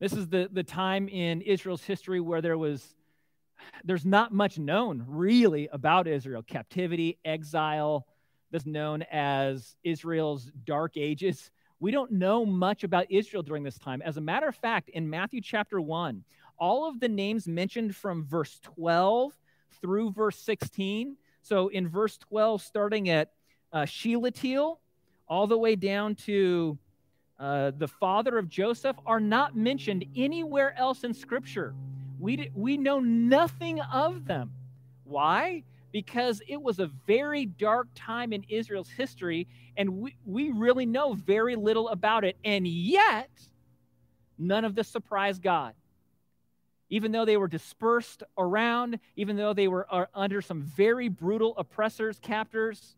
This 0.00 0.12
is 0.12 0.28
the, 0.28 0.50
the 0.52 0.62
time 0.62 1.08
in 1.08 1.40
Israel's 1.40 1.82
history 1.82 2.20
where 2.20 2.42
there 2.42 2.58
was 2.58 2.94
there's 3.84 4.04
not 4.04 4.32
much 4.34 4.58
known 4.58 5.04
really 5.08 5.68
about 5.72 6.06
Israel. 6.06 6.42
Captivity, 6.42 7.18
exile, 7.24 8.06
that's 8.50 8.66
known 8.66 9.02
as 9.10 9.76
Israel's 9.82 10.50
dark 10.64 10.96
ages. 10.96 11.50
We 11.80 11.90
don't 11.90 12.12
know 12.12 12.46
much 12.46 12.84
about 12.84 13.10
Israel 13.10 13.42
during 13.42 13.62
this 13.62 13.78
time. 13.78 14.02
As 14.02 14.16
a 14.16 14.20
matter 14.20 14.46
of 14.46 14.56
fact, 14.56 14.88
in 14.90 15.08
Matthew 15.08 15.40
chapter 15.40 15.80
1, 15.80 16.24
all 16.58 16.88
of 16.88 17.00
the 17.00 17.08
names 17.08 17.46
mentioned 17.46 17.94
from 17.94 18.24
verse 18.24 18.58
12 18.62 19.32
through 19.80 20.12
verse 20.12 20.38
16. 20.38 21.16
So 21.42 21.68
in 21.68 21.88
verse 21.88 22.16
12, 22.18 22.62
starting 22.62 23.08
at 23.08 23.30
uh, 23.72 23.84
Shealtiel, 23.84 24.80
all 25.28 25.46
the 25.46 25.58
way 25.58 25.76
down 25.76 26.14
to 26.14 26.78
uh, 27.38 27.72
the 27.76 27.88
father 27.88 28.38
of 28.38 28.48
Joseph, 28.48 28.96
are 29.06 29.20
not 29.20 29.56
mentioned 29.56 30.04
anywhere 30.16 30.74
else 30.78 31.04
in 31.04 31.12
Scripture. 31.12 31.74
We, 32.18 32.50
we 32.54 32.76
know 32.76 33.00
nothing 33.00 33.80
of 33.80 34.24
them. 34.26 34.52
Why? 35.04 35.64
Because 35.92 36.42
it 36.48 36.60
was 36.60 36.78
a 36.78 36.90
very 37.06 37.46
dark 37.46 37.88
time 37.94 38.32
in 38.32 38.44
Israel's 38.48 38.88
history, 38.88 39.46
and 39.76 39.98
we, 39.98 40.16
we 40.24 40.50
really 40.50 40.86
know 40.86 41.14
very 41.14 41.56
little 41.56 41.88
about 41.90 42.24
it. 42.24 42.36
And 42.44 42.66
yet, 42.66 43.30
none 44.38 44.64
of 44.64 44.74
this 44.74 44.88
surprised 44.88 45.42
God 45.42 45.74
even 46.90 47.12
though 47.12 47.24
they 47.24 47.36
were 47.36 47.48
dispersed 47.48 48.22
around, 48.38 48.98
even 49.16 49.36
though 49.36 49.52
they 49.52 49.68
were 49.68 49.86
uh, 49.90 50.06
under 50.14 50.40
some 50.40 50.62
very 50.62 51.08
brutal 51.08 51.54
oppressors, 51.56 52.18
captors, 52.20 52.96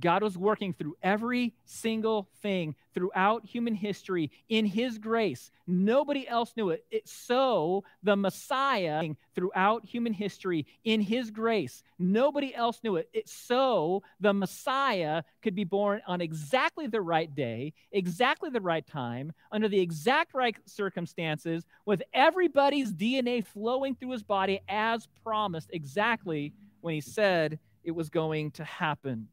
God 0.00 0.22
was 0.22 0.38
working 0.38 0.72
through 0.72 0.96
every 1.02 1.54
single 1.64 2.28
thing 2.42 2.74
throughout 2.94 3.44
human 3.44 3.74
history 3.74 4.30
in 4.48 4.66
His 4.66 4.98
grace. 4.98 5.50
Nobody 5.66 6.26
else 6.26 6.52
knew 6.56 6.70
it. 6.70 6.84
it. 6.90 7.08
So 7.08 7.84
the 8.02 8.16
Messiah 8.16 9.02
throughout 9.34 9.84
human 9.84 10.12
history 10.12 10.66
in 10.84 11.00
His 11.00 11.30
grace. 11.30 11.82
Nobody 11.98 12.54
else 12.54 12.80
knew 12.82 12.96
it. 12.96 13.08
it. 13.12 13.28
So 13.28 14.02
the 14.20 14.32
Messiah 14.32 15.22
could 15.42 15.54
be 15.54 15.64
born 15.64 16.00
on 16.06 16.20
exactly 16.20 16.86
the 16.86 17.00
right 17.00 17.32
day, 17.34 17.72
exactly 17.92 18.50
the 18.50 18.60
right 18.60 18.86
time, 18.86 19.32
under 19.52 19.68
the 19.68 19.80
exact 19.80 20.34
right 20.34 20.56
circumstances, 20.66 21.64
with 21.86 22.02
everybody's 22.12 22.92
DNA 22.92 23.44
flowing 23.44 23.94
through 23.94 24.12
His 24.12 24.22
body 24.22 24.60
as 24.68 25.08
promised, 25.24 25.70
exactly 25.72 26.52
when 26.80 26.94
He 26.94 27.00
said 27.00 27.58
it 27.84 27.92
was 27.92 28.10
going 28.10 28.50
to 28.52 28.64
happen. 28.64 29.28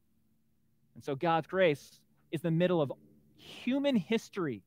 And 0.95 1.03
so 1.03 1.15
God's 1.15 1.47
grace 1.47 1.99
is 2.31 2.41
the 2.41 2.51
middle 2.51 2.81
of 2.81 2.91
human 3.38 3.95
history. 3.95 4.63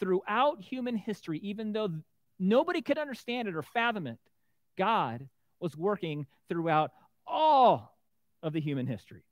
Throughout 0.00 0.60
human 0.60 0.96
history, 0.96 1.38
even 1.42 1.72
though 1.72 1.90
nobody 2.38 2.82
could 2.82 2.98
understand 2.98 3.46
it 3.46 3.54
or 3.54 3.62
fathom 3.62 4.06
it, 4.06 4.18
God 4.76 5.28
was 5.60 5.76
working 5.76 6.26
throughout 6.48 6.90
all 7.26 7.96
of 8.42 8.52
the 8.52 8.60
human 8.60 8.86
history. 8.86 9.22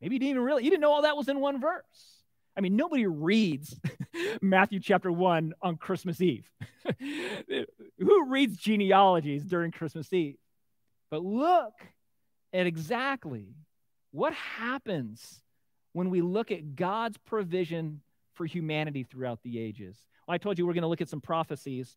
Maybe 0.00 0.14
you 0.14 0.18
didn't 0.20 0.30
even 0.30 0.42
really, 0.42 0.64
you 0.64 0.70
didn't 0.70 0.80
know 0.80 0.92
all 0.92 1.02
that 1.02 1.16
was 1.16 1.28
in 1.28 1.40
one 1.40 1.60
verse. 1.60 2.22
I 2.56 2.60
mean, 2.60 2.76
nobody 2.76 3.06
reads 3.06 3.78
Matthew 4.42 4.80
chapter 4.80 5.12
1 5.12 5.54
on 5.60 5.76
Christmas 5.76 6.20
Eve. 6.20 6.50
Who 7.98 8.26
reads 8.26 8.56
genealogies 8.56 9.44
during 9.44 9.72
Christmas 9.72 10.12
Eve? 10.12 10.36
But 11.10 11.22
look 11.22 11.74
at 12.52 12.66
exactly 12.66 13.54
what 14.10 14.32
happens 14.32 15.41
when 15.92 16.10
we 16.10 16.20
look 16.22 16.50
at 16.50 16.74
God's 16.76 17.18
provision 17.18 18.00
for 18.34 18.46
humanity 18.46 19.02
throughout 19.02 19.42
the 19.42 19.58
ages. 19.58 19.96
Well, 20.26 20.34
I 20.34 20.38
told 20.38 20.58
you 20.58 20.66
we're 20.66 20.72
going 20.72 20.82
to 20.82 20.88
look 20.88 21.00
at 21.00 21.08
some 21.08 21.20
prophecies. 21.20 21.96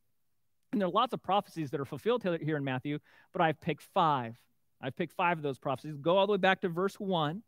And 0.72 0.82
there 0.82 0.88
are 0.88 0.92
lots 0.92 1.14
of 1.14 1.24
prophecies 1.24 1.72
that 1.72 1.80
are 1.80 1.86
fulfilled 1.86 2.24
here 2.24 2.58
in 2.58 2.64
Matthew, 2.64 3.00
but 3.32 3.42
I've 3.42 3.60
picked 3.62 3.84
five. 3.94 4.36
I've 4.82 4.96
picked 4.96 5.14
five 5.14 5.38
of 5.38 5.44
those 5.44 5.58
prophecies. 5.58 5.96
Go 5.98 6.18
all 6.18 6.28
the 6.28 6.34
way 6.34 6.38
back 6.38 6.62
to 6.62 6.70
verse 6.70 7.00
1. 7.00 7.42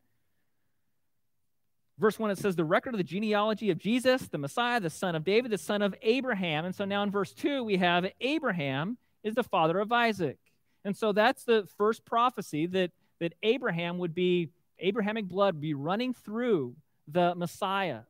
Verse 1.99 2.19
1, 2.19 2.29
it 2.29 2.37
says, 2.37 2.55
The 2.55 2.63
record 2.63 2.93
of 2.93 2.99
the 2.99 3.03
genealogy 3.03 3.71
of 3.71 3.79
Jesus, 3.79 4.27
the 4.27 4.37
Messiah, 4.37 4.79
the 4.79 4.89
son 4.89 5.15
of 5.15 5.23
David, 5.23 5.51
the 5.51 5.57
son 5.57 5.81
of 5.81 5.95
Abraham. 6.01 6.63
And 6.63 6.75
so 6.75 6.85
now 6.85 7.03
in 7.03 7.11
verse 7.11 7.33
2, 7.33 7.63
we 7.63 7.77
have 7.77 8.05
Abraham 8.21 8.97
is 9.23 9.35
the 9.35 9.43
father 9.43 9.79
of 9.79 9.91
Isaac. 9.91 10.37
And 10.85 10.95
so 10.95 11.11
that's 11.11 11.43
the 11.43 11.67
first 11.77 12.05
prophecy 12.05 12.67
that, 12.67 12.91
that 13.19 13.33
Abraham 13.41 13.97
would 13.97 14.13
be, 14.13 14.49
Abrahamic 14.79 15.27
blood 15.27 15.59
be 15.59 15.73
running 15.73 16.13
through 16.13 16.75
the 17.07 17.33
Messiah. 17.35 18.01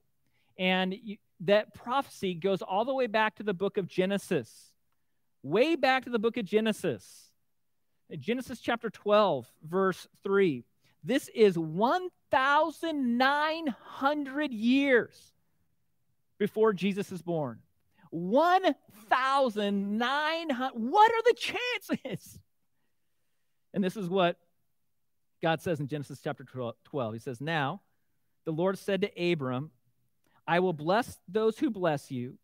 And 0.58 0.96
that 1.42 1.74
prophecy 1.74 2.34
goes 2.34 2.62
all 2.62 2.86
the 2.86 2.94
way 2.94 3.08
back 3.08 3.36
to 3.36 3.44
the 3.44 3.54
book 3.54 3.78
of 3.78 3.88
Genesis, 3.88 4.72
way 5.44 5.76
back 5.76 6.06
to 6.06 6.10
the 6.10 6.20
book 6.20 6.38
of 6.38 6.46
Genesis. 6.46 7.30
Genesis 8.20 8.60
chapter 8.60 8.90
12, 8.90 9.48
verse 9.64 10.08
3. 10.24 10.64
This 11.04 11.30
is 11.30 11.58
1,900 11.58 14.52
years 14.52 15.34
before 16.38 16.74
Jesus 16.74 17.12
is 17.12 17.22
born. 17.22 17.60
1,900. 18.12 20.72
What 20.74 21.12
are 21.12 21.24
the 21.26 21.34
chances? 21.34 22.40
And 23.74 23.84
this 23.84 23.98
is 23.98 24.10
what 24.10 24.38
God 25.48 25.62
says 25.62 25.80
in 25.80 25.88
Genesis 25.88 26.20
chapter 26.22 26.44
12. 26.44 27.14
He 27.14 27.20
says, 27.20 27.40
Now 27.40 27.80
the 28.44 28.52
Lord 28.52 28.78
said 28.78 29.00
to 29.00 29.32
Abram, 29.32 29.72
I 30.46 30.60
will 30.60 30.74
bless 30.74 31.20
those 31.26 31.58
who 31.58 31.70
bless 31.70 32.12
you, 32.12 32.38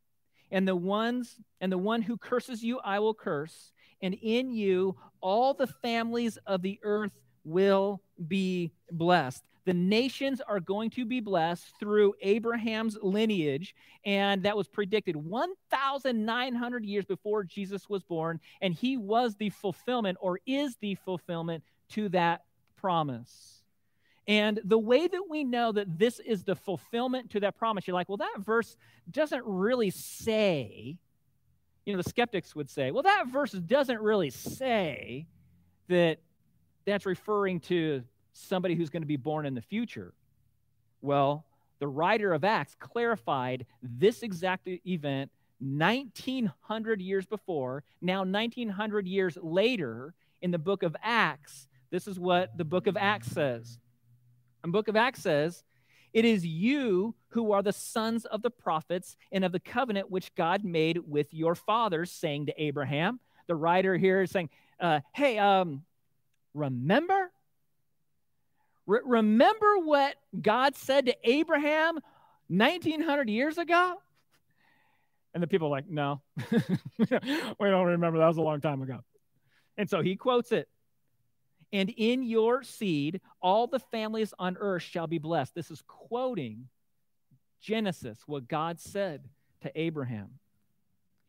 and 0.51 0.65
the 0.65 0.77
ones 0.77 1.35
and 1.59 1.69
the 1.69 1.77
one 1.77 2.01
who 2.01 2.15
curses 2.15 2.63
you 2.63 2.79
I 2.79 2.99
will 2.99 3.13
curse, 3.13 3.73
and 4.01 4.13
in 4.13 4.53
you 4.53 4.95
all 5.19 5.53
the 5.53 5.67
families 5.67 6.37
of 6.47 6.61
the 6.61 6.79
earth 6.81 7.11
will 7.43 8.01
be 8.25 8.71
blessed. 8.89 9.43
The 9.65 9.73
nations 9.73 10.39
are 10.39 10.61
going 10.61 10.89
to 10.91 11.03
be 11.03 11.19
blessed 11.19 11.77
through 11.81 12.13
Abraham's 12.21 12.97
lineage, 13.01 13.75
and 14.05 14.43
that 14.43 14.55
was 14.55 14.69
predicted 14.69 15.17
1,900 15.17 16.85
years 16.85 17.03
before 17.03 17.43
Jesus 17.43 17.89
was 17.89 18.03
born, 18.03 18.39
and 18.61 18.73
he 18.73 18.95
was 18.95 19.35
the 19.35 19.49
fulfillment 19.49 20.17
or 20.21 20.39
is 20.45 20.77
the 20.79 20.95
fulfillment 20.95 21.65
to 21.89 22.07
that 22.07 22.43
promise. 22.83 23.61
And 24.27 24.59
the 24.65 24.77
way 24.77 25.07
that 25.07 25.23
we 25.29 25.45
know 25.45 25.71
that 25.71 25.97
this 25.97 26.19
is 26.19 26.43
the 26.43 26.55
fulfillment 26.55 27.29
to 27.31 27.39
that 27.39 27.57
promise, 27.57 27.87
you're 27.87 27.93
like, 27.93 28.09
well, 28.09 28.17
that 28.17 28.39
verse 28.39 28.75
doesn't 29.09 29.45
really 29.45 29.89
say, 29.89 30.97
you 31.85 31.93
know, 31.93 32.01
the 32.01 32.09
skeptics 32.09 32.53
would 32.53 32.69
say, 32.69 32.91
well, 32.91 33.03
that 33.03 33.27
verse 33.27 33.53
doesn't 33.53 34.01
really 34.01 34.29
say 34.29 35.27
that 35.87 36.17
that's 36.85 37.05
referring 37.05 37.61
to 37.61 38.03
somebody 38.33 38.75
who's 38.75 38.89
going 38.89 39.03
to 39.03 39.07
be 39.07 39.15
born 39.15 39.45
in 39.45 39.53
the 39.55 39.61
future. 39.61 40.13
Well, 41.01 41.45
the 41.79 41.87
writer 41.87 42.33
of 42.33 42.43
Acts 42.43 42.75
clarified 42.77 43.65
this 43.81 44.23
exact 44.23 44.67
event 44.85 45.31
1900 45.59 47.01
years 47.01 47.25
before. 47.25 47.85
Now, 48.01 48.25
1900 48.25 49.07
years 49.07 49.37
later, 49.41 50.13
in 50.41 50.51
the 50.51 50.59
book 50.59 50.83
of 50.83 50.95
Acts, 51.01 51.69
this 51.93 52.07
is 52.07 52.19
what 52.19 52.57
the 52.57 52.65
book 52.65 52.87
of 52.87 52.97
Acts 52.97 53.27
says. 53.27 53.77
And 54.63 54.73
book 54.73 54.87
of 54.87 54.95
Acts 54.95 55.21
says, 55.21 55.63
It 56.11 56.25
is 56.25 56.43
you 56.43 57.13
who 57.27 57.51
are 57.51 57.61
the 57.61 57.71
sons 57.71 58.25
of 58.25 58.41
the 58.41 58.49
prophets 58.49 59.15
and 59.31 59.45
of 59.45 59.51
the 59.51 59.59
covenant 59.59 60.09
which 60.09 60.33
God 60.33 60.65
made 60.65 60.97
with 60.97 61.31
your 61.31 61.53
fathers, 61.53 62.11
saying 62.11 62.47
to 62.47 62.53
Abraham. 62.59 63.19
The 63.45 63.53
writer 63.53 63.95
here 63.95 64.23
is 64.23 64.31
saying, 64.31 64.49
uh, 64.79 65.01
Hey, 65.13 65.37
um, 65.37 65.83
remember? 66.55 67.31
Re- 68.87 69.01
remember 69.05 69.77
what 69.77 70.15
God 70.41 70.75
said 70.75 71.05
to 71.05 71.15
Abraham 71.23 71.99
1900 72.47 73.29
years 73.29 73.59
ago? 73.59 74.01
And 75.35 75.43
the 75.43 75.47
people 75.47 75.67
are 75.67 75.71
like, 75.71 75.87
no, 75.87 76.21
we 76.97 77.05
don't 77.05 77.85
remember. 77.85 78.17
That 78.17 78.27
was 78.27 78.37
a 78.37 78.41
long 78.41 78.61
time 78.61 78.81
ago. 78.81 78.99
And 79.77 79.87
so 79.87 80.01
he 80.01 80.15
quotes 80.15 80.51
it. 80.51 80.67
And 81.73 81.89
in 81.89 82.23
your 82.23 82.63
seed, 82.63 83.19
all 83.41 83.67
the 83.67 83.79
families 83.79 84.33
on 84.39 84.55
earth 84.59 84.83
shall 84.83 85.07
be 85.07 85.17
blessed. 85.17 85.55
This 85.55 85.71
is 85.71 85.83
quoting 85.87 86.69
Genesis, 87.59 88.19
what 88.27 88.47
God 88.47 88.79
said 88.79 89.25
to 89.61 89.71
Abraham. 89.75 90.39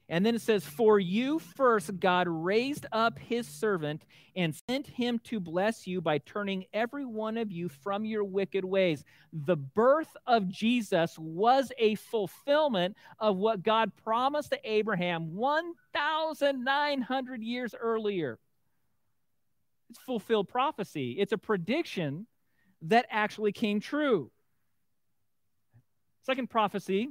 And 0.09 0.24
then 0.26 0.35
it 0.35 0.42
says, 0.42 0.66
For 0.66 1.00
you 1.00 1.38
first, 1.38 1.98
God 1.98 2.26
raised 2.28 2.85
up 2.92 3.18
his 3.18 3.46
servant 3.46 4.02
and 4.37 4.54
sent 4.68 4.87
him 4.87 5.18
to 5.24 5.40
bless 5.40 5.87
you 5.87 6.02
by 6.02 6.18
turning 6.18 6.66
every 6.74 7.07
one 7.07 7.38
of 7.38 7.50
you 7.50 7.70
from 7.70 8.04
your 8.04 8.24
wicked 8.24 8.66
ways. 8.66 9.02
The 9.33 9.57
birth 9.57 10.14
of 10.26 10.50
Jesus 10.50 11.18
was 11.18 11.72
a 11.78 11.94
fulfillment 11.94 12.98
of 13.18 13.38
what 13.38 13.62
God 13.62 13.92
promised 14.04 14.50
to 14.50 14.61
Abraham 14.62 15.35
1,900 15.35 17.42
years 17.42 17.74
earlier. 17.80 18.38
Fulfilled 19.98 20.48
prophecy, 20.48 21.12
it's 21.18 21.33
a 21.33 21.38
prediction 21.38 22.26
that 22.83 23.07
actually 23.11 23.52
came 23.52 23.80
true. 23.80 24.30
Second 26.22 26.50
prophecy, 26.50 27.11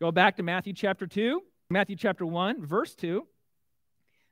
go 0.00 0.10
back 0.10 0.36
to 0.36 0.42
Matthew 0.42 0.72
chapter 0.72 1.06
2. 1.06 1.42
Matthew 1.70 1.96
chapter 1.96 2.26
1, 2.26 2.66
verse 2.66 2.94
2, 2.94 3.26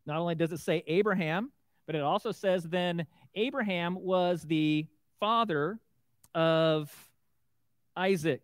not 0.06 0.16
only 0.18 0.34
does 0.34 0.50
it 0.50 0.58
say 0.58 0.82
Abraham, 0.86 1.52
but 1.86 1.94
it 1.94 2.02
also 2.02 2.32
says 2.32 2.64
then 2.64 3.06
Abraham 3.34 3.94
was 3.94 4.42
the 4.42 4.86
father 5.20 5.78
of 6.34 6.90
Isaac. 7.96 8.42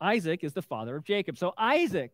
Isaac 0.00 0.44
is 0.44 0.52
the 0.52 0.62
father 0.62 0.96
of 0.96 1.04
Jacob. 1.04 1.36
So 1.36 1.52
Isaac 1.58 2.12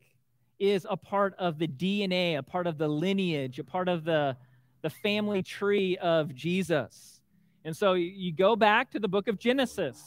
is 0.58 0.86
a 0.88 0.96
part 0.96 1.34
of 1.38 1.58
the 1.58 1.68
DNA, 1.68 2.38
a 2.38 2.42
part 2.42 2.66
of 2.66 2.78
the 2.78 2.88
lineage, 2.88 3.58
a 3.58 3.64
part 3.64 3.88
of 3.88 4.04
the, 4.04 4.36
the 4.84 4.90
family 4.90 5.42
tree 5.42 5.96
of 5.96 6.32
Jesus. 6.34 7.22
And 7.64 7.74
so 7.74 7.94
you 7.94 8.34
go 8.34 8.54
back 8.54 8.90
to 8.90 9.00
the 9.00 9.08
book 9.08 9.28
of 9.28 9.38
Genesis, 9.38 9.98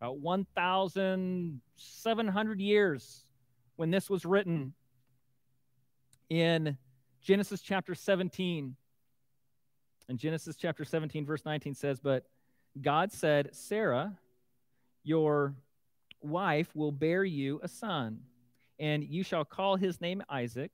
about 0.00 0.18
1,700 0.18 2.60
years 2.60 3.24
when 3.76 3.92
this 3.92 4.10
was 4.10 4.26
written 4.26 4.72
in 6.28 6.76
Genesis 7.22 7.60
chapter 7.60 7.94
17. 7.94 8.74
And 10.08 10.18
Genesis 10.18 10.56
chapter 10.56 10.84
17, 10.84 11.24
verse 11.24 11.44
19 11.44 11.76
says, 11.76 12.00
But 12.00 12.24
God 12.82 13.12
said, 13.12 13.50
Sarah, 13.52 14.18
your 15.04 15.54
wife, 16.20 16.74
will 16.74 16.90
bear 16.90 17.22
you 17.22 17.60
a 17.62 17.68
son, 17.68 18.18
and 18.80 19.04
you 19.04 19.22
shall 19.22 19.44
call 19.44 19.76
his 19.76 20.00
name 20.00 20.24
Isaac, 20.28 20.72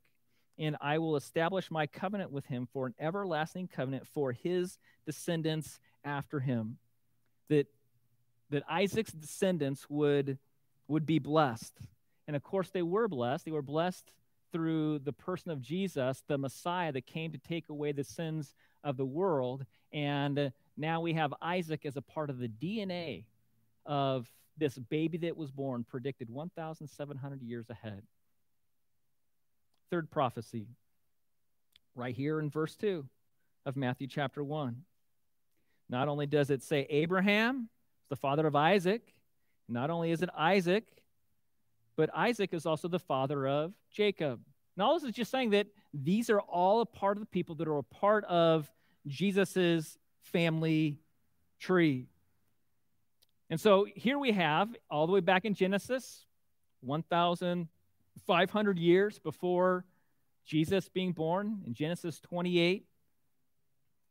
and 0.58 0.76
I 0.80 0.98
will 0.98 1.16
establish 1.16 1.70
my 1.70 1.86
covenant 1.86 2.30
with 2.30 2.46
him 2.46 2.68
for 2.72 2.86
an 2.86 2.94
everlasting 3.00 3.68
covenant 3.68 4.06
for 4.06 4.32
his 4.32 4.78
descendants 5.06 5.80
after 6.04 6.40
him. 6.40 6.78
That, 7.48 7.66
that 8.50 8.62
Isaac's 8.68 9.12
descendants 9.12 9.88
would, 9.88 10.38
would 10.88 11.06
be 11.06 11.18
blessed. 11.18 11.78
And 12.26 12.36
of 12.36 12.42
course, 12.42 12.70
they 12.70 12.82
were 12.82 13.08
blessed. 13.08 13.44
They 13.44 13.50
were 13.50 13.62
blessed 13.62 14.12
through 14.52 15.00
the 15.00 15.12
person 15.12 15.50
of 15.50 15.60
Jesus, 15.60 16.22
the 16.28 16.38
Messiah 16.38 16.92
that 16.92 17.06
came 17.06 17.32
to 17.32 17.38
take 17.38 17.68
away 17.68 17.92
the 17.92 18.04
sins 18.04 18.54
of 18.84 18.96
the 18.96 19.04
world. 19.04 19.66
And 19.92 20.52
now 20.76 21.00
we 21.00 21.14
have 21.14 21.34
Isaac 21.42 21.84
as 21.84 21.96
a 21.96 22.02
part 22.02 22.30
of 22.30 22.38
the 22.38 22.48
DNA 22.48 23.24
of 23.84 24.30
this 24.56 24.78
baby 24.78 25.18
that 25.18 25.36
was 25.36 25.50
born, 25.50 25.84
predicted 25.84 26.30
1,700 26.30 27.42
years 27.42 27.68
ahead. 27.68 28.02
Third 29.90 30.10
prophecy, 30.10 30.66
right 31.94 32.14
here 32.14 32.40
in 32.40 32.50
verse 32.50 32.74
2 32.76 33.06
of 33.66 33.76
Matthew 33.76 34.06
chapter 34.08 34.42
1. 34.42 34.82
Not 35.88 36.08
only 36.08 36.26
does 36.26 36.50
it 36.50 36.62
say 36.62 36.86
Abraham, 36.90 37.68
is 38.02 38.08
the 38.08 38.16
father 38.16 38.46
of 38.46 38.56
Isaac, 38.56 39.02
not 39.68 39.90
only 39.90 40.10
is 40.10 40.22
it 40.22 40.30
Isaac, 40.36 40.84
but 41.96 42.10
Isaac 42.14 42.52
is 42.52 42.66
also 42.66 42.88
the 42.88 42.98
father 42.98 43.46
of 43.46 43.72
Jacob. 43.90 44.40
Now, 44.76 44.94
this 44.94 45.04
is 45.04 45.12
just 45.12 45.30
saying 45.30 45.50
that 45.50 45.68
these 45.92 46.28
are 46.30 46.40
all 46.40 46.80
a 46.80 46.86
part 46.86 47.16
of 47.16 47.20
the 47.20 47.26
people 47.26 47.54
that 47.56 47.68
are 47.68 47.78
a 47.78 47.84
part 47.84 48.24
of 48.24 48.68
Jesus's 49.06 49.96
family 50.22 50.98
tree. 51.60 52.08
And 53.50 53.60
so 53.60 53.86
here 53.94 54.18
we 54.18 54.32
have, 54.32 54.74
all 54.90 55.06
the 55.06 55.12
way 55.12 55.20
back 55.20 55.44
in 55.44 55.54
Genesis, 55.54 56.26
1,500 58.26 58.78
years 58.78 59.18
before 59.18 59.84
Jesus 60.46 60.88
being 60.88 61.12
born, 61.12 61.62
in 61.66 61.74
Genesis 61.74 62.20
28, 62.20 62.84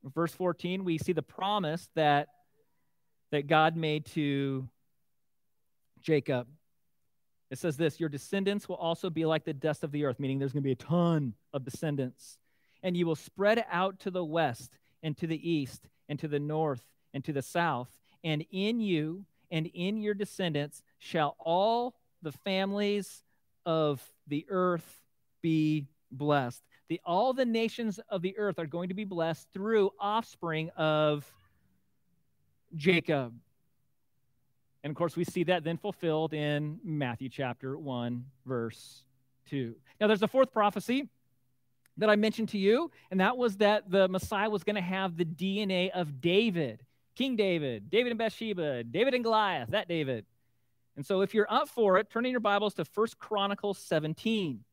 verse 0.04 0.34
14, 0.34 0.84
we 0.84 0.98
see 0.98 1.14
the 1.14 1.22
promise 1.22 1.90
that, 1.96 2.30
that 3.32 3.48
God 3.48 3.76
made 3.76 4.06
to 4.08 4.68
Jacob. 6.02 6.48
It 7.50 7.60
says 7.60 7.78
this 7.78 8.00
Your 8.00 8.10
descendants 8.10 8.68
will 8.68 8.76
also 8.76 9.10
be 9.10 9.26
like 9.26 9.46
the 9.46 9.54
dust 9.54 9.84
of 9.84 9.92
the 9.92 10.06
earth, 10.06 10.20
meaning 10.20 10.40
there's 10.40 10.54
going 10.54 10.64
to 10.64 10.68
be 10.68 10.72
a 10.72 10.76
ton 10.76 11.34
of 11.54 11.64
descendants. 11.64 12.38
And 12.82 12.98
you 12.98 13.06
will 13.06 13.16
spread 13.16 13.64
out 13.72 14.00
to 14.02 14.12
the 14.12 14.26
west 14.26 14.78
and 15.02 15.16
to 15.18 15.28
the 15.28 15.50
east 15.50 15.88
and 16.10 16.20
to 16.20 16.28
the 16.28 16.40
north 16.40 16.84
and 17.14 17.24
to 17.24 17.32
the 17.32 17.42
south. 17.42 17.90
And 18.24 18.44
in 18.52 18.82
you 18.82 19.26
and 19.52 19.68
in 19.68 20.02
your 20.02 20.14
descendants 20.14 20.82
shall 21.00 21.36
all 21.40 21.96
the 22.22 22.32
families 22.32 23.24
of 23.66 24.02
the 24.28 24.46
earth 24.50 25.02
be 25.42 25.88
blessed. 26.12 26.62
The, 26.90 27.00
all 27.06 27.34
the 27.34 27.46
nations 27.46 28.00
of 28.10 28.22
the 28.22 28.38
earth 28.38 28.60
are 28.60 28.66
going 28.66 28.90
to 28.90 28.94
be 28.94 29.06
blessed 29.06 29.48
through 29.54 29.92
offspring 30.00 30.70
of 30.78 31.30
Jacob. 32.76 33.34
And 34.84 34.92
of 34.92 34.98
course, 34.98 35.16
we 35.16 35.24
see 35.24 35.44
that 35.46 35.64
then 35.64 35.78
fulfilled 35.78 36.34
in 36.34 36.80
Matthew 36.84 37.30
chapter 37.30 37.78
1, 37.78 38.26
verse 38.46 39.04
2. 39.50 39.76
Now, 40.00 40.08
there's 40.08 40.24
a 40.24 40.28
fourth 40.28 40.52
prophecy 40.52 41.08
that 41.98 42.10
I 42.10 42.16
mentioned 42.16 42.50
to 42.50 42.58
you, 42.58 42.92
and 43.12 43.20
that 43.20 43.38
was 43.38 43.58
that 43.58 43.90
the 43.90 44.08
Messiah 44.08 44.50
was 44.50 44.64
going 44.64 44.76
to 44.76 44.82
have 44.82 45.16
the 45.16 45.26
DNA 45.26 45.90
of 45.92 46.20
David, 46.20 46.82
King 47.16 47.36
David, 47.36 47.90
David 47.90 48.12
and 48.12 48.20
Bathsheba, 48.20 48.84
David 48.84 49.14
and 49.14 49.24
Goliath, 49.24 49.70
that 49.70 49.88
David. 49.88 50.26
And 50.96 51.06
so 51.06 51.22
if 51.22 51.34
you're 51.34 51.52
up 51.52 51.70
for 51.70 51.98
it, 51.98 52.10
turn 52.10 52.26
in 52.26 52.32
your 52.32 52.40
Bibles 52.40 52.76
to 52.76 52.86
First 52.86 53.18
Chronicles 53.18 53.80
17. 53.80 54.64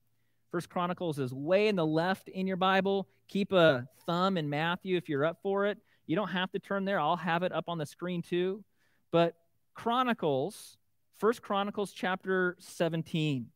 First 0.51 0.69
Chronicles 0.69 1.19
is 1.19 1.33
way 1.33 1.69
in 1.69 1.77
the 1.77 1.87
left 1.87 2.29
in 2.29 2.47
your 2.47 2.57
Bible. 2.57 3.09
Keep 3.29 3.53
a 3.53 3.89
thumb 4.05 4.37
in 4.37 4.51
Matthew 4.51 4.97
if 4.97 5.09
you're 5.09 5.25
up 5.25 5.39
for 5.43 5.67
it. 5.67 5.79
You 6.07 6.17
don't 6.17 6.29
have 6.29 6.51
to 6.53 6.59
turn 6.59 6.85
there. 6.85 7.01
I'll 7.01 7.17
have 7.17 7.43
it 7.43 7.53
up 7.53 7.69
on 7.69 7.79
the 7.79 7.87
screen 7.87 8.21
too. 8.21 8.65
But 9.13 9.35
Chronicles, 9.75 10.77
First 11.19 11.41
Chronicles 11.41 11.93
chapter 11.93 12.57
17. 12.59 13.47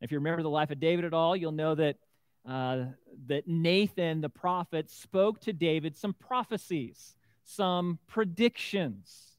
If 0.00 0.12
you 0.12 0.18
remember 0.18 0.42
the 0.42 0.48
life 0.48 0.70
of 0.70 0.80
David 0.80 1.04
at 1.04 1.12
all, 1.12 1.36
you'll 1.36 1.52
know 1.52 1.74
that 1.74 1.96
uh, 2.48 2.84
that 3.26 3.46
Nathan 3.46 4.20
the 4.20 4.28
prophet 4.28 4.88
spoke 4.90 5.40
to 5.40 5.52
David 5.52 5.96
some 5.96 6.14
prophecies, 6.14 7.16
some 7.44 7.98
predictions. 8.06 9.32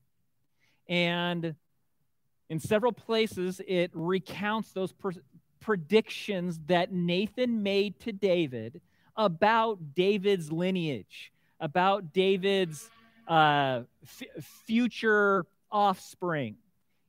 And 0.88 1.56
in 2.50 2.60
several 2.60 2.92
places, 2.92 3.62
it 3.68 3.92
recounts 3.94 4.72
those 4.72 4.92
per- 4.92 5.12
predictions 5.60 6.60
that 6.68 6.92
Nathan 6.92 7.62
made 7.62 8.00
to 8.02 8.12
David 8.12 8.82
about 9.16 9.94
David's 9.94 10.52
lineage, 10.52 11.32
about 11.60 12.14
David's 12.14 12.90
uh, 13.28 13.82
f- 14.04 14.44
future 14.66 15.46
offspring. 15.72 16.56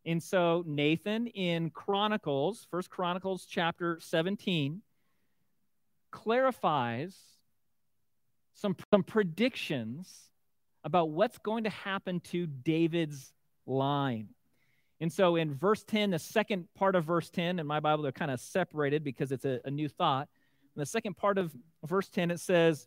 And 0.05 0.23
so 0.23 0.65
Nathan 0.67 1.27
in 1.29 1.71
Chronicles, 1.71 2.67
First 2.71 2.91
Chronicles 2.91 3.47
chapter 3.49 3.99
17, 4.01 4.83
clarifies 6.11 7.17
some, 8.55 8.77
some 8.93 9.03
predictions 9.03 10.31
about 10.85 11.11
what's 11.11 11.39
going 11.39 11.65
to 11.65 11.71
happen 11.71 12.21
to 12.21 12.47
David's 12.47 13.33
line. 13.67 14.29
And 15.01 15.13
so 15.13 15.37
in 15.37 15.55
verse 15.55 15.83
10, 15.83 16.11
the 16.11 16.19
second 16.19 16.69
part 16.75 16.95
of 16.95 17.05
verse 17.05 17.31
10, 17.31 17.59
in 17.59 17.67
my 17.67 17.81
Bible, 17.81 18.03
they're 18.03 18.13
kind 18.13 18.31
of 18.31 18.41
separated 18.41 19.03
because 19.03 19.33
it's 19.33 19.45
a, 19.45 19.61
a 19.65 19.71
new 19.71 19.89
thought. 19.89 20.29
In 20.77 20.81
the 20.81 20.87
second 20.87 21.17
part 21.17 21.39
of 21.39 21.55
verse 21.85 22.09
10, 22.09 22.31
it 22.31 22.41
says, 22.41 22.87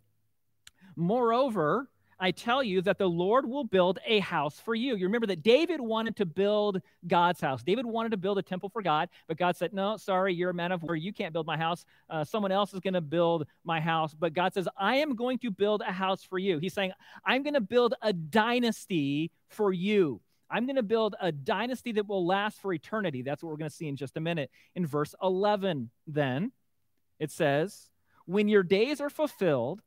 Moreover, 0.95 1.89
I 2.19 2.31
tell 2.31 2.63
you 2.63 2.81
that 2.83 2.99
the 2.99 3.09
Lord 3.09 3.49
will 3.49 3.63
build 3.63 3.99
a 4.05 4.19
house 4.19 4.59
for 4.59 4.75
you. 4.75 4.95
You 4.95 5.07
remember 5.07 5.27
that 5.27 5.43
David 5.43 5.81
wanted 5.81 6.15
to 6.17 6.25
build 6.25 6.81
God's 7.07 7.41
house. 7.41 7.63
David 7.63 7.85
wanted 7.85 8.11
to 8.11 8.17
build 8.17 8.37
a 8.37 8.41
temple 8.41 8.69
for 8.69 8.81
God, 8.81 9.09
but 9.27 9.37
God 9.37 9.57
said, 9.57 9.73
No, 9.73 9.97
sorry, 9.97 10.33
you're 10.33 10.51
a 10.51 10.53
man 10.53 10.71
of 10.71 10.83
war. 10.83 10.95
You 10.95 11.11
can't 11.11 11.33
build 11.33 11.47
my 11.47 11.57
house. 11.57 11.83
Uh, 12.09 12.23
someone 12.23 12.51
else 12.51 12.73
is 12.73 12.79
going 12.79 12.93
to 12.93 13.01
build 13.01 13.47
my 13.63 13.81
house. 13.81 14.13
But 14.13 14.33
God 14.33 14.53
says, 14.53 14.67
I 14.77 14.95
am 14.97 15.15
going 15.15 15.39
to 15.39 15.51
build 15.51 15.81
a 15.81 15.91
house 15.91 16.23
for 16.23 16.37
you. 16.37 16.59
He's 16.59 16.73
saying, 16.73 16.93
I'm 17.25 17.43
going 17.43 17.55
to 17.55 17.61
build 17.61 17.95
a 18.01 18.13
dynasty 18.13 19.31
for 19.49 19.73
you. 19.73 20.21
I'm 20.49 20.65
going 20.65 20.75
to 20.75 20.83
build 20.83 21.15
a 21.19 21.31
dynasty 21.31 21.93
that 21.93 22.07
will 22.07 22.25
last 22.25 22.61
for 22.61 22.73
eternity. 22.73 23.21
That's 23.21 23.41
what 23.43 23.49
we're 23.49 23.57
going 23.57 23.69
to 23.69 23.75
see 23.75 23.87
in 23.87 23.95
just 23.95 24.17
a 24.17 24.21
minute. 24.21 24.51
In 24.75 24.85
verse 24.85 25.15
11, 25.21 25.89
then, 26.07 26.51
it 27.19 27.31
says, 27.31 27.89
When 28.25 28.47
your 28.47 28.63
days 28.63 29.01
are 29.01 29.09
fulfilled, 29.09 29.81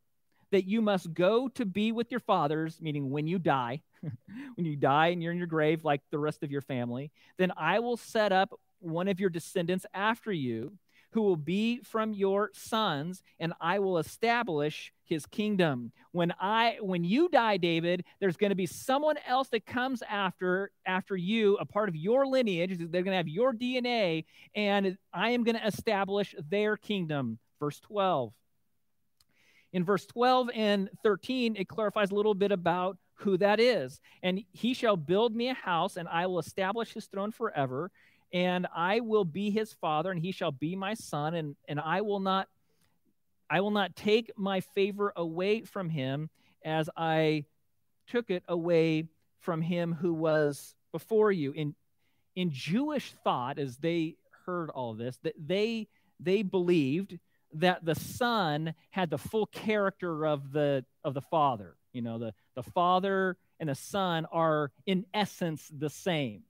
that 0.53 0.65
you 0.65 0.81
must 0.81 1.13
go 1.13 1.49
to 1.49 1.65
be 1.65 1.93
with 1.93 2.11
your 2.11 2.21
fathers, 2.21 2.79
meaning 2.81 3.11
when 3.11 3.27
you 3.27 3.39
die, 3.39 3.83
when 4.01 4.65
you 4.65 4.77
die 4.77 5.09
and 5.09 5.23
you're 5.23 5.33
in 5.33 5.39
your 5.39 5.47
grave 5.47 5.85
like 5.85 6.03
the 6.11 6.19
rest 6.19 6.43
of 6.43 6.51
your 6.51 6.61
family, 6.61 7.11
then 7.37 7.53
I 7.57 7.81
will 7.81 7.97
set 7.97 8.33
up 8.33 8.59
one 8.79 9.09
of 9.09 9.19
your 9.19 9.31
descendants 9.31 9.87
after 9.93 10.33
you 10.33 10.79
who 11.17 11.23
will 11.23 11.35
be 11.35 11.81
from 11.81 12.13
your 12.13 12.51
sons 12.53 13.23
and 13.41 13.55
I 13.59 13.79
will 13.79 13.97
establish 13.97 14.93
his 15.03 15.25
kingdom. 15.25 15.91
When 16.13 16.35
I 16.39 16.77
when 16.83 17.05
you 17.05 17.31
die 17.31 17.57
David, 17.57 18.05
there's 18.21 18.37
going 18.37 18.51
to 18.51 18.55
be 18.55 18.67
someone 18.67 19.17
else 19.27 19.49
that 19.49 19.65
comes 19.65 20.03
after 20.07 20.71
after 20.85 21.17
you, 21.17 21.57
a 21.57 21.65
part 21.65 21.89
of 21.89 21.97
your 21.97 22.27
lineage, 22.27 22.77
they're 22.77 23.03
going 23.03 23.13
to 23.13 23.17
have 23.17 23.29
your 23.29 23.55
DNA 23.55 24.27
and 24.55 24.99
I 25.11 25.31
am 25.31 25.43
going 25.43 25.57
to 25.57 25.67
establish 25.67 26.35
their 26.51 26.77
kingdom. 26.77 27.39
Verse 27.61 27.81
12. 27.81 28.35
In 29.73 29.85
verse 29.85 30.05
12 30.05 30.51
and 30.55 30.91
13, 31.03 31.57
it 31.57 31.67
clarifies 31.67 32.11
a 32.11 32.15
little 32.15 32.35
bit 32.35 32.53
about 32.53 32.99
who 33.15 33.39
that 33.39 33.59
is. 33.59 34.03
And 34.23 34.43
he 34.53 34.75
shall 34.75 34.99
build 34.99 35.35
me 35.35 35.49
a 35.49 35.55
house, 35.55 35.97
and 35.97 36.09
I 36.09 36.27
will 36.27 36.39
establish 36.39 36.93
his 36.93 37.07
throne 37.07 37.33
forever, 37.33 37.91
and 38.33 38.67
I 38.75 39.01
will 39.01 39.25
be 39.25 39.51
his 39.51 39.73
father, 39.73 40.11
and 40.11 40.21
he 40.21 40.33
shall 40.33 40.53
be 40.53 40.77
my 40.77 40.95
son, 40.95 41.35
and, 41.35 41.57
and 41.69 41.81
I 41.81 42.01
will 42.01 42.21
not 42.21 42.49
I 43.49 43.61
will 43.61 43.71
not 43.71 43.95
take 43.95 44.33
my 44.37 44.61
favor 44.61 45.13
away 45.15 45.63
from 45.63 45.89
him 45.89 46.31
as 46.65 46.91
I 46.97 47.45
took 48.09 48.29
it 48.29 48.43
away 48.49 49.07
from 49.39 49.63
him 49.63 49.93
who 49.93 50.13
was 50.13 50.75
before 50.91 51.31
you. 51.31 51.53
In 51.53 51.75
in 52.35 52.51
Jewish 52.51 53.15
thought, 53.23 53.59
as 53.59 53.77
they 53.77 54.17
heard 54.47 54.71
all 54.71 54.95
this, 54.95 55.17
that 55.19 55.35
they 55.39 55.87
they 56.19 56.43
believed 56.43 57.19
that 57.55 57.85
the 57.85 57.95
son 57.95 58.75
had 58.91 59.11
the 59.11 59.19
full 59.19 59.47
character 59.47 60.27
of 60.27 60.53
the 60.53 60.85
of 61.05 61.15
the 61.15 61.21
father 61.21 61.77
you 61.97 62.03
know 62.03 62.19
the 62.19 62.35
the 62.55 62.63
father 62.63 63.37
and 63.59 63.69
the 63.71 63.75
son 63.75 64.27
are 64.31 64.71
in 64.85 65.07
essence 65.15 65.71
the 65.79 65.89
same 65.89 66.43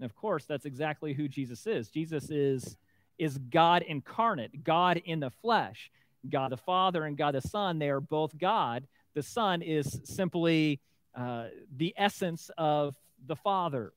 and 0.00 0.10
of 0.10 0.16
course 0.16 0.44
that's 0.46 0.64
exactly 0.64 1.12
who 1.12 1.28
jesus 1.28 1.66
is. 1.66 1.88
Jesus 1.90 2.30
is 2.30 2.76
is 3.18 3.38
god 3.38 3.82
incarnate 3.82 4.64
god 4.64 5.02
in 5.04 5.20
the 5.20 5.30
flesh 5.30 5.90
god 6.28 6.50
the 6.50 6.56
father 6.56 7.04
and 7.04 7.16
god 7.16 7.34
the 7.34 7.40
son. 7.40 7.78
They 7.78 7.90
are 7.90 8.00
both 8.00 8.36
god. 8.36 8.86
The 9.14 9.22
son 9.22 9.62
is 9.62 10.00
simply 10.04 10.80
uh, 11.14 11.46
the 11.76 11.92
essence 11.96 12.50
of 12.56 12.94
the 13.26 13.36
father. 13.36 13.92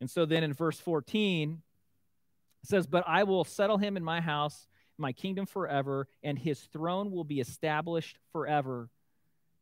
And 0.00 0.08
so 0.10 0.24
then 0.24 0.44
in 0.44 0.52
verse 0.52 0.78
14 0.78 1.62
it 2.62 2.68
says 2.68 2.86
but 2.86 3.04
i 3.06 3.24
will 3.24 3.44
settle 3.44 3.78
him 3.78 3.96
in 3.96 4.04
my 4.04 4.20
house 4.20 4.66
my 4.98 5.12
kingdom 5.12 5.46
forever, 5.46 6.08
and 6.22 6.38
his 6.38 6.60
throne 6.60 7.10
will 7.10 7.24
be 7.24 7.40
established 7.40 8.18
forever. 8.32 8.88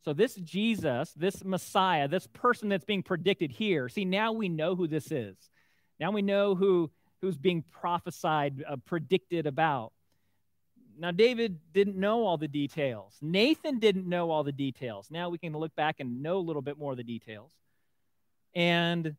So, 0.04 0.12
this 0.12 0.34
Jesus, 0.34 1.12
this 1.12 1.44
Messiah, 1.44 2.08
this 2.08 2.26
person 2.26 2.68
that's 2.68 2.84
being 2.84 3.02
predicted 3.02 3.52
here, 3.52 3.88
see, 3.88 4.04
now 4.04 4.32
we 4.32 4.48
know 4.48 4.74
who 4.74 4.88
this 4.88 5.12
is. 5.12 5.36
Now 6.00 6.10
we 6.10 6.22
know 6.22 6.56
who, 6.56 6.90
who's 7.20 7.36
being 7.36 7.62
prophesied, 7.70 8.64
uh, 8.68 8.76
predicted 8.84 9.46
about. 9.46 9.92
Now, 10.98 11.12
David 11.12 11.58
didn't 11.72 11.96
know 11.96 12.24
all 12.24 12.36
the 12.36 12.48
details. 12.48 13.16
Nathan 13.22 13.78
didn't 13.78 14.08
know 14.08 14.30
all 14.30 14.42
the 14.42 14.52
details. 14.52 15.08
Now 15.10 15.30
we 15.30 15.38
can 15.38 15.52
look 15.52 15.74
back 15.76 16.00
and 16.00 16.22
know 16.22 16.38
a 16.38 16.40
little 16.40 16.62
bit 16.62 16.78
more 16.78 16.90
of 16.90 16.98
the 16.98 17.04
details. 17.04 17.52
And 18.54 19.14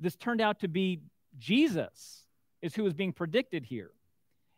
this 0.00 0.16
turned 0.16 0.40
out 0.40 0.60
to 0.60 0.68
be 0.68 1.02
Jesus, 1.38 2.24
is 2.62 2.74
who 2.74 2.86
is 2.86 2.94
being 2.94 3.12
predicted 3.12 3.64
here. 3.64 3.90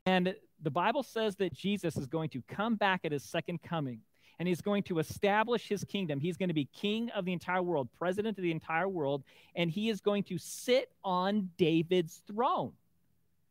And 0.06 0.34
the 0.62 0.70
Bible 0.70 1.02
says 1.02 1.36
that 1.36 1.52
Jesus 1.52 1.96
is 1.96 2.06
going 2.06 2.30
to 2.30 2.42
come 2.48 2.76
back 2.76 3.00
at 3.04 3.12
his 3.12 3.24
second 3.24 3.62
coming 3.62 4.00
and 4.38 4.46
he's 4.46 4.60
going 4.60 4.82
to 4.84 4.98
establish 4.98 5.68
his 5.68 5.84
kingdom. 5.84 6.20
He's 6.20 6.36
going 6.36 6.48
to 6.48 6.54
be 6.54 6.66
king 6.66 7.10
of 7.10 7.24
the 7.24 7.32
entire 7.32 7.62
world, 7.62 7.88
president 7.98 8.38
of 8.38 8.42
the 8.42 8.50
entire 8.50 8.88
world, 8.88 9.22
and 9.54 9.70
he 9.70 9.88
is 9.88 10.00
going 10.00 10.24
to 10.24 10.38
sit 10.38 10.90
on 11.04 11.50
David's 11.56 12.22
throne. 12.26 12.72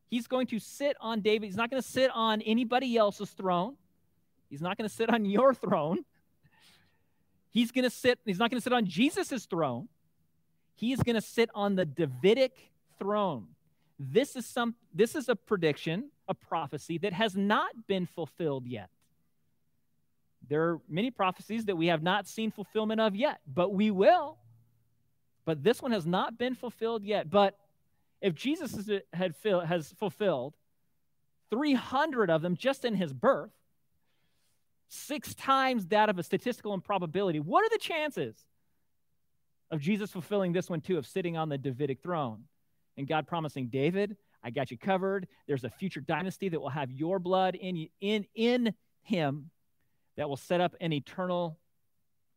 He's 0.09 0.27
going 0.27 0.47
to 0.47 0.59
sit 0.59 0.95
on 1.01 1.21
David. 1.21 1.47
He's 1.47 1.55
not 1.55 1.71
going 1.71 1.81
to 1.81 1.87
sit 1.87 2.11
on 2.13 2.41
anybody 2.41 2.95
else's 2.95 3.31
throne. 3.31 3.75
He's 4.49 4.61
not 4.61 4.77
going 4.77 4.87
to 4.87 4.95
sit 4.95 5.09
on 5.09 5.25
your 5.25 5.53
throne. 5.53 6.05
He's 7.49 7.71
going 7.71 7.83
to 7.83 7.89
sit, 7.89 8.19
he's 8.25 8.37
not 8.37 8.51
going 8.51 8.59
to 8.59 8.63
sit 8.63 8.73
on 8.73 8.85
Jesus' 8.85 9.45
throne. 9.45 9.87
He 10.75 10.91
is 10.91 11.01
going 11.01 11.15
to 11.15 11.21
sit 11.21 11.49
on 11.55 11.75
the 11.75 11.85
Davidic 11.85 12.51
throne. 12.99 13.47
This 13.97 14.35
is 14.35 14.45
some 14.45 14.75
this 14.93 15.15
is 15.15 15.29
a 15.29 15.37
prediction 15.37 16.11
a 16.27 16.33
prophecy 16.33 16.97
that 16.99 17.13
has 17.13 17.35
not 17.35 17.87
been 17.87 18.05
fulfilled 18.05 18.65
yet. 18.67 18.89
There 20.47 20.69
are 20.69 20.79
many 20.87 21.11
prophecies 21.11 21.65
that 21.65 21.75
we 21.75 21.87
have 21.87 22.03
not 22.03 22.27
seen 22.27 22.51
fulfillment 22.51 23.01
of 23.01 23.15
yet, 23.15 23.39
but 23.47 23.73
we 23.73 23.91
will. 23.91 24.37
But 25.45 25.63
this 25.63 25.81
one 25.81 25.91
has 25.91 26.05
not 26.05 26.37
been 26.37 26.55
fulfilled 26.55 27.03
yet. 27.03 27.29
But 27.29 27.57
if 28.21 28.33
Jesus 28.33 28.89
had 29.13 29.35
has 29.43 29.93
fulfilled 29.99 30.55
300 31.51 32.29
of 32.29 32.41
them 32.41 32.55
just 32.55 32.85
in 32.85 32.95
his 32.95 33.13
birth, 33.13 33.51
six 34.87 35.35
times 35.35 35.87
that 35.87 36.09
of 36.09 36.17
a 36.17 36.23
statistical 36.23 36.73
improbability, 36.73 37.39
what 37.39 37.63
are 37.63 37.69
the 37.69 37.77
chances 37.77 38.35
of 39.71 39.79
Jesus 39.79 40.11
fulfilling 40.11 40.53
this 40.53 40.69
one 40.69 40.81
too, 40.81 40.97
of 40.97 41.05
sitting 41.05 41.37
on 41.37 41.49
the 41.49 41.57
Davidic 41.57 42.01
throne? 42.01 42.45
And 42.97 43.07
God 43.07 43.27
promising 43.27 43.67
David, 43.67 44.15
I 44.43 44.49
got 44.49 44.71
you 44.71 44.77
covered. 44.77 45.27
There's 45.47 45.63
a 45.63 45.69
future 45.69 46.01
dynasty 46.01 46.49
that 46.49 46.59
will 46.59 46.69
have 46.69 46.91
your 46.91 47.19
blood 47.19 47.55
in 47.55 47.87
in 47.99 48.25
in 48.35 48.73
him 49.03 49.51
that 50.17 50.29
will 50.29 50.37
set 50.37 50.61
up 50.61 50.75
an 50.79 50.93
eternal 50.93 51.59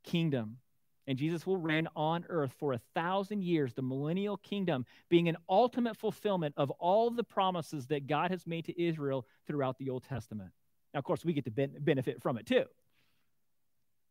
kingdom. 0.05 0.59
And 1.07 1.17
Jesus 1.17 1.47
will 1.47 1.57
reign 1.57 1.89
on 1.97 2.27
earth 2.29 2.53
for 2.59 2.75
a 2.75 2.81
thousand 2.95 3.43
years, 3.43 3.73
the 3.73 3.83
millennial 3.83 4.37
kingdom 4.37 4.85
being 5.09 5.29
an 5.29 5.39
ultimate 5.49 5.97
fulfillment 5.97 6.55
of 6.59 6.71
all 6.73 7.11
the 7.11 7.25
promises 7.25 7.87
that 7.87 8.07
God 8.07 8.31
has 8.31 8.47
made 8.47 8.67
to 8.67 8.83
Israel 8.83 9.27
throughout 9.47 9.79
the 9.79 9.89
Old 9.89 10.05
Testament. 10.05 10.51
Now, 10.93 10.99
of 10.99 11.05
course, 11.05 11.25
we 11.25 11.33
get 11.33 11.45
to 11.45 11.51
ben- 11.51 11.77
benefit 11.81 12.21
from 12.21 12.37
it 12.37 12.47
too. 12.47 12.65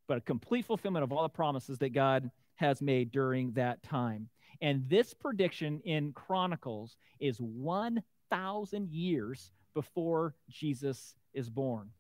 But 0.08 0.18
a 0.18 0.22
complete 0.22 0.66
fulfillment 0.66 1.04
of 1.04 1.12
all 1.12 1.22
the 1.22 1.30
promises 1.30 1.78
that 1.80 1.94
God 1.94 2.32
has 2.56 2.82
made 2.82 3.12
during 3.12 3.52
that 3.52 3.84
time. 3.84 4.30
And 4.62 4.90
this 4.90 5.14
prediction 5.14 5.82
in 5.82 6.14
Chronicles 6.14 6.98
is 7.20 7.40
1,000 7.40 8.90
years 8.90 9.52
before 9.76 10.34
Jesus 10.50 11.14
is 11.34 11.50
born. 11.50 11.92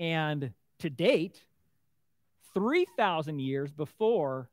And 0.00 0.52
to 0.80 0.90
date, 0.90 1.40
3,000 2.54 3.38
years 3.38 3.70
before 3.70 4.50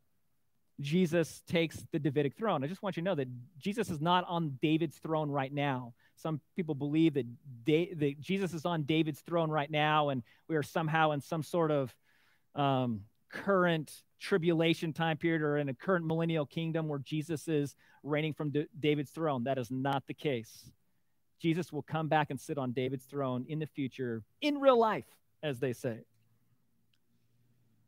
Jesus 0.79 1.41
takes 1.47 1.83
the 1.91 1.97
Davidic 1.97 2.35
throne. 2.37 2.63
I 2.63 2.67
just 2.67 2.83
want 2.83 2.97
you 2.97 3.01
to 3.01 3.05
know 3.05 3.15
that 3.15 3.29
Jesus 3.57 3.89
is 3.89 3.99
not 3.99 4.25
on 4.27 4.59
David's 4.61 4.97
throne 4.97 5.31
right 5.31 5.51
now. 5.51 5.93
Some 6.17 6.39
people 6.55 6.75
believe 6.75 7.15
that, 7.15 7.25
da- 7.63 7.93
that 7.95 8.19
Jesus 8.19 8.53
is 8.53 8.65
on 8.65 8.83
David's 8.83 9.21
throne 9.21 9.49
right 9.49 9.71
now, 9.71 10.09
and 10.09 10.21
we 10.47 10.55
are 10.55 10.63
somehow 10.63 11.11
in 11.11 11.21
some 11.21 11.41
sort 11.41 11.71
of 11.71 11.95
um, 12.53 13.01
current 13.31 13.91
tribulation 14.19 14.93
time 14.93 15.17
period 15.17 15.41
or 15.41 15.57
in 15.57 15.69
a 15.69 15.73
current 15.73 16.05
millennial 16.05 16.45
kingdom 16.45 16.87
where 16.87 16.99
Jesus 16.99 17.47
is 17.47 17.75
reigning 18.03 18.33
from 18.33 18.51
D- 18.51 18.67
David's 18.79 19.11
throne. 19.11 19.45
That 19.45 19.57
is 19.57 19.71
not 19.71 20.03
the 20.07 20.13
case. 20.13 20.71
Jesus 21.39 21.71
will 21.71 21.83
come 21.83 22.07
back 22.07 22.29
and 22.29 22.39
sit 22.39 22.57
on 22.57 22.71
David's 22.71 23.05
throne 23.05 23.45
in 23.47 23.59
the 23.59 23.67
future, 23.67 24.23
in 24.41 24.59
real 24.59 24.79
life, 24.79 25.05
as 25.43 25.59
they 25.59 25.73
say. 25.73 25.99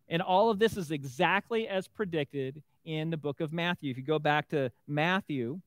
And 0.08 0.22
all 0.22 0.50
of 0.50 0.60
this 0.60 0.76
is 0.76 0.91
exactly 0.91 1.68
as 1.68 1.88
predicted 1.88 2.64
in 2.84 3.10
the 3.10 3.18
book 3.18 3.41
of 3.41 3.54
Matthew. 3.54 3.91
If 3.91 3.97
you 3.97 4.04
go 4.04 4.20
back 4.20 4.50
to 4.50 4.72
Matthew 4.88 5.60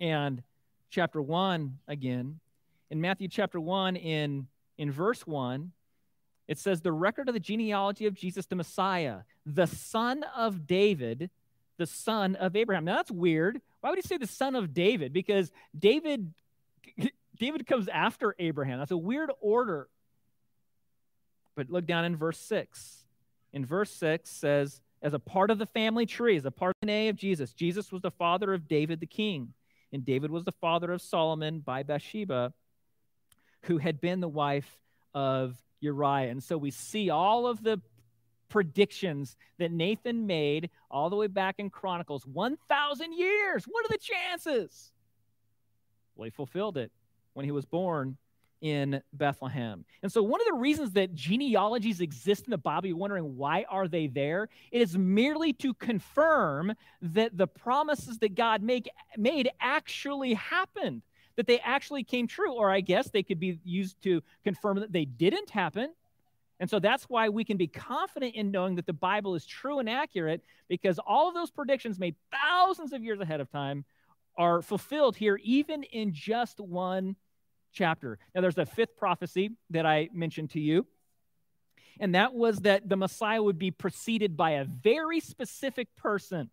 and 0.00 0.42
chapter 0.90 1.20
1 1.20 1.78
again, 1.86 2.40
in 2.90 3.00
Matthew 3.00 3.28
chapter 3.28 3.60
1, 3.60 3.96
in, 3.96 4.46
in 4.78 4.90
verse 4.90 5.26
1, 5.26 5.72
it 6.48 6.58
says, 6.58 6.80
The 6.80 6.92
record 6.92 7.28
of 7.28 7.34
the 7.34 7.40
genealogy 7.40 8.06
of 8.06 8.14
Jesus 8.14 8.46
the 8.46 8.56
Messiah, 8.56 9.20
the 9.44 9.66
son 9.66 10.24
of 10.36 10.66
David, 10.66 11.30
the 11.78 11.86
son 11.86 12.36
of 12.36 12.56
Abraham. 12.56 12.84
Now 12.84 12.96
that's 12.96 13.10
weird. 13.10 13.60
Why 13.80 13.90
would 13.90 13.98
he 13.98 14.02
say 14.02 14.16
the 14.16 14.26
son 14.26 14.54
of 14.54 14.72
David? 14.72 15.12
Because 15.12 15.50
David 15.78 16.32
David 17.38 17.66
comes 17.66 17.88
after 17.88 18.34
Abraham. 18.38 18.78
That's 18.78 18.90
a 18.90 18.96
weird 18.96 19.30
order. 19.40 19.88
But 21.54 21.70
look 21.70 21.86
down 21.86 22.04
in 22.04 22.16
verse 22.16 22.38
6. 22.38 23.04
In 23.52 23.66
verse 23.66 23.90
6 23.90 24.30
says, 24.30 24.80
as 25.02 25.14
a 25.14 25.18
part 25.18 25.50
of 25.50 25.58
the 25.58 25.66
family 25.66 26.06
tree, 26.06 26.36
as 26.36 26.44
a 26.44 26.50
part 26.50 26.70
of 26.70 26.86
the 26.86 26.92
DNA 26.92 27.10
of 27.10 27.16
Jesus, 27.16 27.52
Jesus 27.52 27.90
was 27.90 28.02
the 28.02 28.10
father 28.10 28.54
of 28.54 28.68
David 28.68 29.00
the 29.00 29.06
king, 29.06 29.52
and 29.92 30.04
David 30.04 30.30
was 30.30 30.44
the 30.44 30.52
father 30.52 30.92
of 30.92 31.02
Solomon 31.02 31.60
by 31.60 31.82
Bathsheba, 31.82 32.52
who 33.62 33.78
had 33.78 34.00
been 34.00 34.20
the 34.20 34.28
wife 34.28 34.70
of 35.12 35.60
Uriah. 35.80 36.30
And 36.30 36.42
so 36.42 36.56
we 36.56 36.70
see 36.70 37.10
all 37.10 37.46
of 37.46 37.62
the 37.62 37.80
predictions 38.48 39.36
that 39.58 39.72
Nathan 39.72 40.26
made 40.26 40.70
all 40.90 41.10
the 41.10 41.16
way 41.16 41.26
back 41.26 41.56
in 41.58 41.68
Chronicles 41.68 42.26
1,000 42.26 43.12
years. 43.12 43.64
What 43.64 43.84
are 43.86 43.88
the 43.88 43.98
chances? 43.98 44.92
Well, 46.14 46.24
he 46.24 46.30
fulfilled 46.30 46.76
it 46.76 46.92
when 47.32 47.44
he 47.44 47.50
was 47.50 47.64
born 47.64 48.18
in 48.62 49.02
Bethlehem. 49.12 49.84
And 50.02 50.10
so 50.10 50.22
one 50.22 50.40
of 50.40 50.46
the 50.46 50.54
reasons 50.54 50.92
that 50.92 51.14
genealogies 51.14 52.00
exist 52.00 52.44
in 52.46 52.52
the 52.52 52.58
Bible, 52.58 52.86
you're 52.88 52.96
wondering 52.96 53.36
why 53.36 53.66
are 53.68 53.88
they 53.88 54.06
there? 54.06 54.48
It 54.70 54.80
is 54.80 54.96
merely 54.96 55.52
to 55.54 55.74
confirm 55.74 56.72
that 57.02 57.36
the 57.36 57.48
promises 57.48 58.18
that 58.18 58.36
God 58.36 58.62
make, 58.62 58.88
made 59.16 59.50
actually 59.60 60.34
happened, 60.34 61.02
that 61.36 61.48
they 61.48 61.58
actually 61.58 62.04
came 62.04 62.28
true, 62.28 62.52
or 62.52 62.70
I 62.70 62.80
guess 62.80 63.10
they 63.10 63.24
could 63.24 63.40
be 63.40 63.58
used 63.64 64.00
to 64.02 64.22
confirm 64.44 64.78
that 64.78 64.92
they 64.92 65.04
didn't 65.04 65.50
happen. 65.50 65.92
And 66.60 66.70
so 66.70 66.78
that's 66.78 67.04
why 67.04 67.28
we 67.28 67.44
can 67.44 67.56
be 67.56 67.66
confident 67.66 68.36
in 68.36 68.52
knowing 68.52 68.76
that 68.76 68.86
the 68.86 68.92
Bible 68.92 69.34
is 69.34 69.44
true 69.44 69.80
and 69.80 69.90
accurate 69.90 70.44
because 70.68 71.00
all 71.00 71.26
of 71.26 71.34
those 71.34 71.50
predictions 71.50 71.98
made 71.98 72.14
thousands 72.30 72.92
of 72.92 73.02
years 73.02 73.18
ahead 73.18 73.40
of 73.40 73.50
time 73.50 73.84
are 74.38 74.62
fulfilled 74.62 75.16
here, 75.16 75.40
even 75.42 75.82
in 75.82 76.12
just 76.12 76.60
one 76.60 77.16
chapter. 77.72 78.18
Now, 78.34 78.40
there's 78.40 78.58
a 78.58 78.66
fifth 78.66 78.96
prophecy 78.96 79.50
that 79.70 79.86
I 79.86 80.08
mentioned 80.12 80.50
to 80.50 80.60
you, 80.60 80.86
and 82.00 82.14
that 82.14 82.34
was 82.34 82.58
that 82.60 82.88
the 82.88 82.96
Messiah 82.96 83.42
would 83.42 83.58
be 83.58 83.70
preceded 83.70 84.36
by 84.36 84.52
a 84.52 84.64
very 84.64 85.20
specific 85.20 85.88
person. 85.96 86.50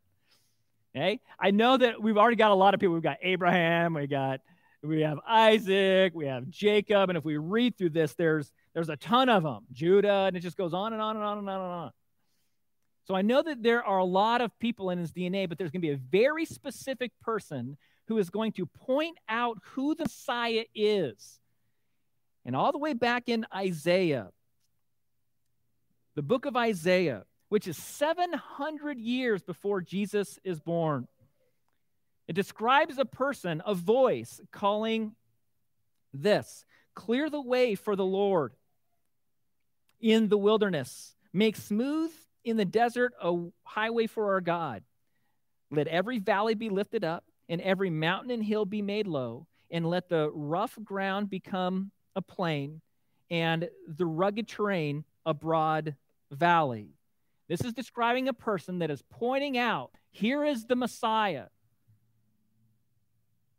Okay, 0.95 1.19
I 1.39 1.51
know 1.51 1.77
that 1.77 2.01
we've 2.01 2.17
already 2.17 2.35
got 2.35 2.51
a 2.51 2.55
lot 2.55 2.73
of 2.73 2.79
people. 2.79 2.95
We've 2.95 3.03
got 3.03 3.17
Abraham, 3.21 3.93
we 3.93 4.07
got 4.07 4.41
we 4.81 5.01
have 5.01 5.19
Isaac, 5.27 6.13
we 6.15 6.25
have 6.25 6.49
Jacob, 6.49 7.09
and 7.09 7.17
if 7.17 7.25
we 7.25 7.37
read 7.37 7.77
through 7.77 7.91
this, 7.91 8.15
there's 8.15 8.51
there's 8.73 8.89
a 8.89 8.97
ton 8.97 9.29
of 9.29 9.43
them. 9.43 9.65
Judah, 9.71 10.25
and 10.27 10.37
it 10.37 10.39
just 10.39 10.57
goes 10.57 10.73
on 10.73 10.93
and 10.93 11.01
on 11.01 11.15
and 11.15 11.25
on 11.25 11.37
and 11.37 11.49
on 11.49 11.61
and 11.61 11.71
on. 11.71 11.91
So 13.05 13.15
I 13.15 13.21
know 13.23 13.41
that 13.41 13.63
there 13.63 13.83
are 13.83 13.97
a 13.97 14.05
lot 14.05 14.41
of 14.41 14.57
people 14.59 14.91
in 14.91 14.99
his 14.99 15.11
DNA, 15.11 15.49
but 15.49 15.57
there's 15.57 15.71
going 15.71 15.81
to 15.81 15.87
be 15.87 15.93
a 15.93 15.97
very 15.97 16.45
specific 16.45 17.11
person 17.21 17.75
who 18.09 18.17
is 18.17 18.31
going 18.31 18.51
to 18.53 18.65
point 18.65 19.17
out 19.29 19.59
who 19.73 19.93
the 19.93 20.03
Messiah 20.03 20.65
is. 20.73 21.39
And 22.43 22.55
all 22.55 22.71
the 22.71 22.79
way 22.79 22.93
back 22.93 23.29
in 23.29 23.45
Isaiah, 23.55 24.29
the 26.15 26.23
book 26.23 26.47
of 26.47 26.57
Isaiah, 26.57 27.23
which 27.49 27.67
is 27.67 27.77
700 27.77 28.97
years 28.97 29.43
before 29.43 29.81
Jesus 29.81 30.39
is 30.43 30.59
born, 30.59 31.07
it 32.27 32.33
describes 32.33 32.97
a 32.97 33.05
person, 33.05 33.61
a 33.63 33.75
voice 33.75 34.41
calling 34.51 35.15
this 36.11 36.65
Clear 36.95 37.29
the 37.29 37.39
way 37.39 37.75
for 37.75 37.95
the 37.95 38.05
Lord 38.05 38.53
in 40.01 40.29
the 40.29 40.37
wilderness, 40.37 41.15
make 41.31 41.55
smooth 41.55 42.11
in 42.43 42.57
the 42.57 42.65
desert 42.65 43.13
a 43.21 43.37
highway 43.63 44.07
for 44.07 44.33
our 44.33 44.41
God. 44.41 44.81
Let 45.69 45.87
every 45.87 46.17
valley 46.17 46.55
be 46.55 46.69
lifted 46.69 47.03
up, 47.03 47.23
and 47.49 47.59
every 47.61 47.89
mountain 47.89 48.31
and 48.31 48.43
hill 48.43 48.63
be 48.63 48.81
made 48.81 49.07
low, 49.07 49.47
and 49.71 49.85
let 49.85 50.07
the 50.07 50.31
rough 50.31 50.77
ground 50.83 51.29
become 51.29 51.91
a 52.15 52.21
plain, 52.21 52.81
and 53.29 53.69
the 53.87 54.05
rugged 54.05 54.47
terrain 54.47 55.03
a 55.25 55.33
broad 55.33 55.95
valley. 56.31 56.89
This 57.47 57.61
is 57.61 57.73
describing 57.73 58.27
a 58.27 58.33
person 58.33 58.79
that 58.79 58.91
is 58.91 59.03
pointing 59.09 59.57
out 59.57 59.91
here 60.11 60.43
is 60.45 60.65
the 60.65 60.75
Messiah. 60.75 61.45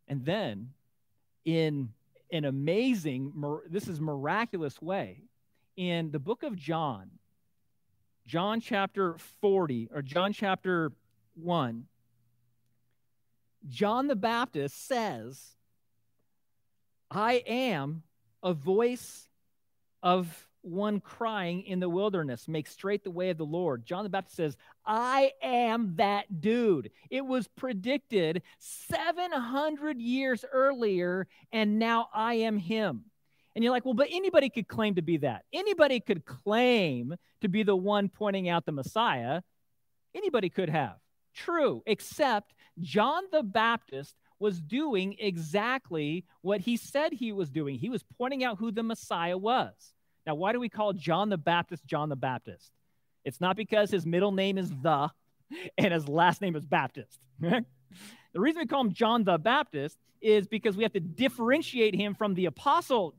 And 0.09 0.25
then, 0.25 0.71
in 1.45 1.91
an 2.33 2.45
amazing, 2.45 3.33
this 3.69 3.89
is 3.89 4.01
miraculous 4.01 4.81
way, 4.81 5.23
in 5.77 6.11
the 6.11 6.19
book 6.19 6.43
of 6.43 6.57
John, 6.57 7.11
John 8.27 8.61
chapter 8.61 9.17
40 9.41 9.91
or 9.95 10.03
John 10.03 10.33
chapter 10.33 10.93
1, 11.35 11.87
John 13.69 14.07
the 14.07 14.17
Baptist 14.17 14.87
says, 14.87 15.55
I 17.11 17.43
am 17.47 18.03
a 18.43 18.53
voice 18.53 19.29
of 20.03 20.49
one 20.63 21.01
crying 21.01 21.63
in 21.63 21.81
the 21.81 21.89
wilderness, 21.89 22.47
make 22.47 22.67
straight 22.67 23.03
the 23.03 23.11
way 23.11 23.31
of 23.31 23.39
the 23.39 23.45
Lord. 23.45 23.85
John 23.85 24.05
the 24.05 24.11
Baptist 24.11 24.37
says, 24.37 24.57
I 24.85 25.33
am 25.43 25.95
that 25.97 26.41
dude. 26.41 26.91
It 27.09 27.25
was 27.25 27.49
predicted 27.49 28.43
700 28.59 30.01
years 30.01 30.45
earlier, 30.53 31.27
and 31.53 31.79
now 31.79 32.09
I 32.13 32.35
am 32.35 32.59
him. 32.59 33.05
And 33.55 33.65
you're 33.65 33.73
like, 33.73 33.85
well, 33.85 33.95
but 33.95 34.09
anybody 34.13 34.49
could 34.49 34.69
claim 34.69 34.95
to 34.95 35.03
be 35.03 35.19
that. 35.19 35.45
Anybody 35.53 36.01
could 36.01 36.25
claim 36.25 37.17
to 37.41 37.49
be 37.49 37.63
the 37.63 37.77
one 37.77 38.09
pointing 38.09 38.49
out 38.49 38.65
the 38.65 38.73
Messiah. 38.73 39.43
Anybody 40.15 40.51
could 40.51 40.69
have. 40.69 40.97
True, 41.35 41.83
except 41.87 42.55
John 42.79 43.25
the 43.33 43.43
Baptist 43.43 44.15
was 44.39 44.61
doing 44.61 45.17
exactly 45.19 46.25
what 46.41 46.61
he 46.61 46.77
said 46.77 47.13
he 47.13 47.33
was 47.33 47.51
doing. 47.51 47.79
He 47.79 47.91
was 47.91 48.05
pointing 48.17 48.45
out 48.45 48.59
who 48.59 48.73
the 48.73 48.83
Messiah 48.83 49.37
was. 49.37 49.73
Now, 50.27 50.35
why 50.35 50.53
do 50.53 50.61
we 50.61 50.69
call 50.69 50.93
John 50.93 51.29
the 51.29 51.39
Baptist 51.39 51.85
John 51.85 52.09
the 52.09 52.17
Baptist? 52.17 52.71
It's 53.25 53.41
not 53.41 53.57
because 53.57 53.91
his 53.91 54.07
middle 54.07 54.33
name 54.33 54.57
is 54.59 54.71
the 54.71 55.11
and 55.77 55.93
his 55.93 56.09
last 56.09 56.41
name 56.41 56.57
is 56.57 56.65
Baptist. 56.65 57.19
the 57.41 57.65
reason 58.35 58.61
we 58.61 58.67
call 58.67 58.83
him 58.83 58.93
John 58.93 59.25
the 59.25 59.39
Baptist 59.39 59.99
is 60.21 60.47
because 60.47 60.77
we 60.77 60.85
have 60.85 60.93
to 60.93 61.01
differentiate 61.01 61.95
him 61.95 62.15
from 62.15 62.35
the 62.35 62.47
apostle 62.47 63.15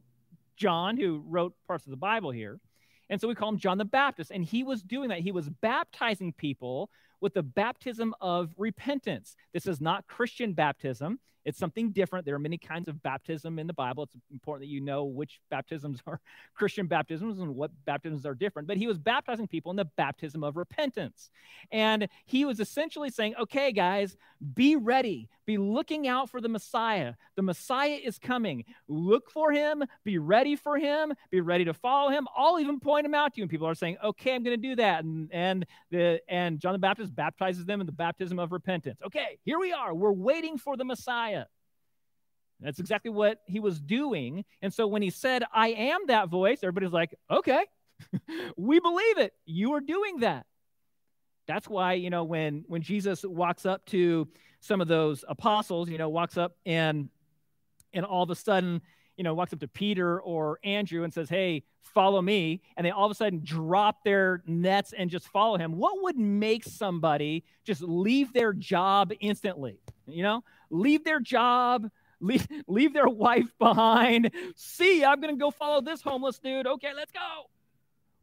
John, 0.56 0.97
who 0.97 1.24
wrote 1.28 1.54
parts 1.68 1.86
of 1.86 1.91
the 1.91 1.97
Bible 1.97 2.32
here. 2.32 2.60
And 3.10 3.20
so 3.20 3.28
we 3.28 3.36
call 3.36 3.49
him 3.49 3.58
John 3.58 3.78
the 3.78 3.86
Baptist. 3.86 4.32
And 4.32 4.43
he 4.43 4.64
was 4.64 4.82
doing 4.82 5.10
that. 5.10 5.20
He 5.20 5.32
was 5.32 5.49
baptizing 5.49 6.34
people 6.34 6.89
with 7.22 7.34
the 7.34 7.43
baptism 7.43 8.13
of 8.19 8.53
repentance. 8.57 9.36
This 9.53 9.67
is 9.67 9.80
not 9.80 10.07
Christian 10.07 10.53
baptism. 10.53 11.19
It's 11.46 11.58
something 11.58 11.92
different. 11.92 12.26
There 12.26 12.36
are 12.36 12.39
many 12.39 12.58
kinds 12.58 12.88
of 12.88 13.02
baptism 13.02 13.60
in 13.60 13.68
the 13.68 13.74
Bible. 13.74 14.04
It's 14.04 14.16
important 14.32 14.68
that 14.68 14.74
you 14.74 14.82
know 14.82 15.06
which 15.06 15.39
baptisms 15.50 16.02
are 16.08 16.20
Christian 16.56 16.88
baptisms 16.88 17.39
and 17.39 17.56
what 17.56 17.72
baptisms 17.86 18.26
are 18.26 18.36
different. 18.36 18.68
But 18.68 18.78
he 18.78 18.88
was 18.88 18.98
baptizing 18.98 19.48
people 19.48 19.72
in 19.72 19.78
the 19.78 19.86
baptism 19.86 20.44
of 20.44 20.58
repentance. 20.58 21.30
And 21.72 22.08
he 22.26 22.46
was 22.46 22.60
essentially 22.60 23.10
saying, 23.10 23.36
okay, 23.39 23.72
guys, 23.72 24.18
be 24.54 24.76
ready. 24.76 25.30
Be 25.46 25.58
looking 25.58 26.08
out 26.08 26.30
for 26.30 26.39
the 26.39 26.50
Messiah. 26.50 27.14
The 27.36 27.42
Messiah 27.42 28.00
is 28.04 28.18
coming. 28.18 28.64
Look 28.88 29.30
for 29.30 29.52
him. 29.52 29.84
Be 30.04 30.18
ready 30.18 30.56
for 30.56 30.78
him. 30.78 31.14
Be 31.32 31.42
ready 31.42 31.66
to 31.66 31.74
follow 31.74 32.10
him. 32.12 32.28
I'll 32.36 32.60
even 32.60 32.80
point 32.80 33.06
him 33.06 33.16
out 33.16 33.34
to 33.34 33.38
you. 33.39 33.44
And 33.44 33.50
people 33.50 33.68
are 33.68 33.76
saying, 33.76 33.98
okay, 34.04 34.36
I'm 34.36 34.44
going 34.44 34.60
to 34.60 34.68
do 34.70 34.76
that. 34.76 35.04
And, 35.04 35.30
and, 35.32 35.66
the, 35.89 36.22
and 36.30 36.60
John 36.60 36.74
the 36.74 36.80
Baptist 36.80 37.16
baptizes 37.16 37.66
them 37.66 37.82
in 37.82 37.86
the 37.86 37.92
baptism 37.92 38.39
of 38.39 38.52
repentance. 38.52 39.00
Okay, 39.06 39.39
here 39.44 39.60
we 39.60 39.74
are. 39.74 39.94
We're 39.94 40.12
waiting 40.12 40.58
for 40.58 40.78
the 40.78 40.86
Messiah. 40.86 41.31
That's 42.62 42.80
exactly 42.80 43.12
what 43.12 43.39
he 43.45 43.59
was 43.59 43.80
doing. 43.80 44.45
And 44.62 44.74
so 44.74 44.88
when 44.88 45.01
he 45.01 45.09
said, 45.09 45.43
I 45.51 45.70
am 45.70 46.01
that 46.07 46.30
voice, 46.30 46.59
everybody's 46.64 46.93
like, 46.93 47.16
okay, 47.30 47.66
we 48.57 48.80
believe 48.80 49.18
it. 49.18 49.34
You 49.45 49.74
are 49.74 49.82
doing 49.82 50.20
that. 50.20 50.45
That's 51.47 51.68
why, 51.68 51.93
you 51.93 52.09
know, 52.09 52.24
when 52.24 52.64
when 52.68 52.82
Jesus 52.82 53.24
walks 53.24 53.66
up 53.66 53.86
to 53.88 54.28
some 54.59 54.80
of 54.80 54.88
those 54.88 55.26
apostles, 55.28 55.89
you 55.89 55.97
know, 55.97 56.09
walks 56.09 56.38
up 56.38 56.55
and 56.66 57.09
and 57.93 58.05
all 58.05 58.24
of 58.24 58.30
a 58.30 58.36
sudden, 58.36 58.82
you 59.18 59.24
know, 59.24 59.34
walks 59.34 59.51
up 59.51 59.59
to 59.59 59.68
Peter 59.68 60.22
or 60.22 60.59
Andrew 60.64 61.03
and 61.03 61.14
says, 61.14 61.30
"Hey, 61.30 61.64
follow 61.82 62.22
me," 62.22 62.62
and 62.78 62.86
they 62.86 62.91
all 62.91 63.05
of 63.05 63.12
a 63.12 63.16
sudden 63.16 63.41
drop 63.43 64.03
their 64.03 64.43
nets 64.45 64.93
and 64.93 65.09
just 65.09 65.28
follow 65.28 65.57
him. 65.57 65.78
What 65.78 66.01
would 66.03 66.18
make 66.18 66.64
somebody 66.64 67.43
just 67.66 67.82
leave 67.82 68.32
their 68.34 68.53
job 68.53 69.12
instantly? 69.20 69.80
You 70.07 70.24
know, 70.24 70.43
leave 70.70 71.03
their 71.03 71.20
job, 71.20 71.89
leave, 72.22 72.47
leave 72.67 72.93
their 72.93 73.07
wife 73.07 73.51
behind. 73.59 74.32
See, 74.55 75.03
I'm 75.03 75.19
going 75.19 75.36
to 75.36 75.39
go 75.39 75.51
follow 75.51 75.82
this 75.82 76.01
homeless 76.01 76.39
dude. 76.39 76.67
Okay, 76.67 76.91
let's 76.95 77.11
go. 77.11 77.49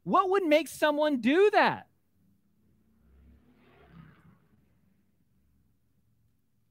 What 0.03 0.29
would 0.31 0.45
make 0.45 0.67
someone 0.67 1.21
do 1.21 1.49
that? 1.53 1.87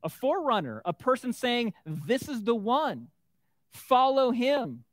A 0.02 0.08
forerunner, 0.08 0.80
a 0.84 0.92
person 0.92 1.32
saying, 1.32 1.74
This 1.84 2.28
is 2.28 2.42
the 2.42 2.54
one, 2.54 3.08
follow 3.72 4.30
him. 4.30 4.84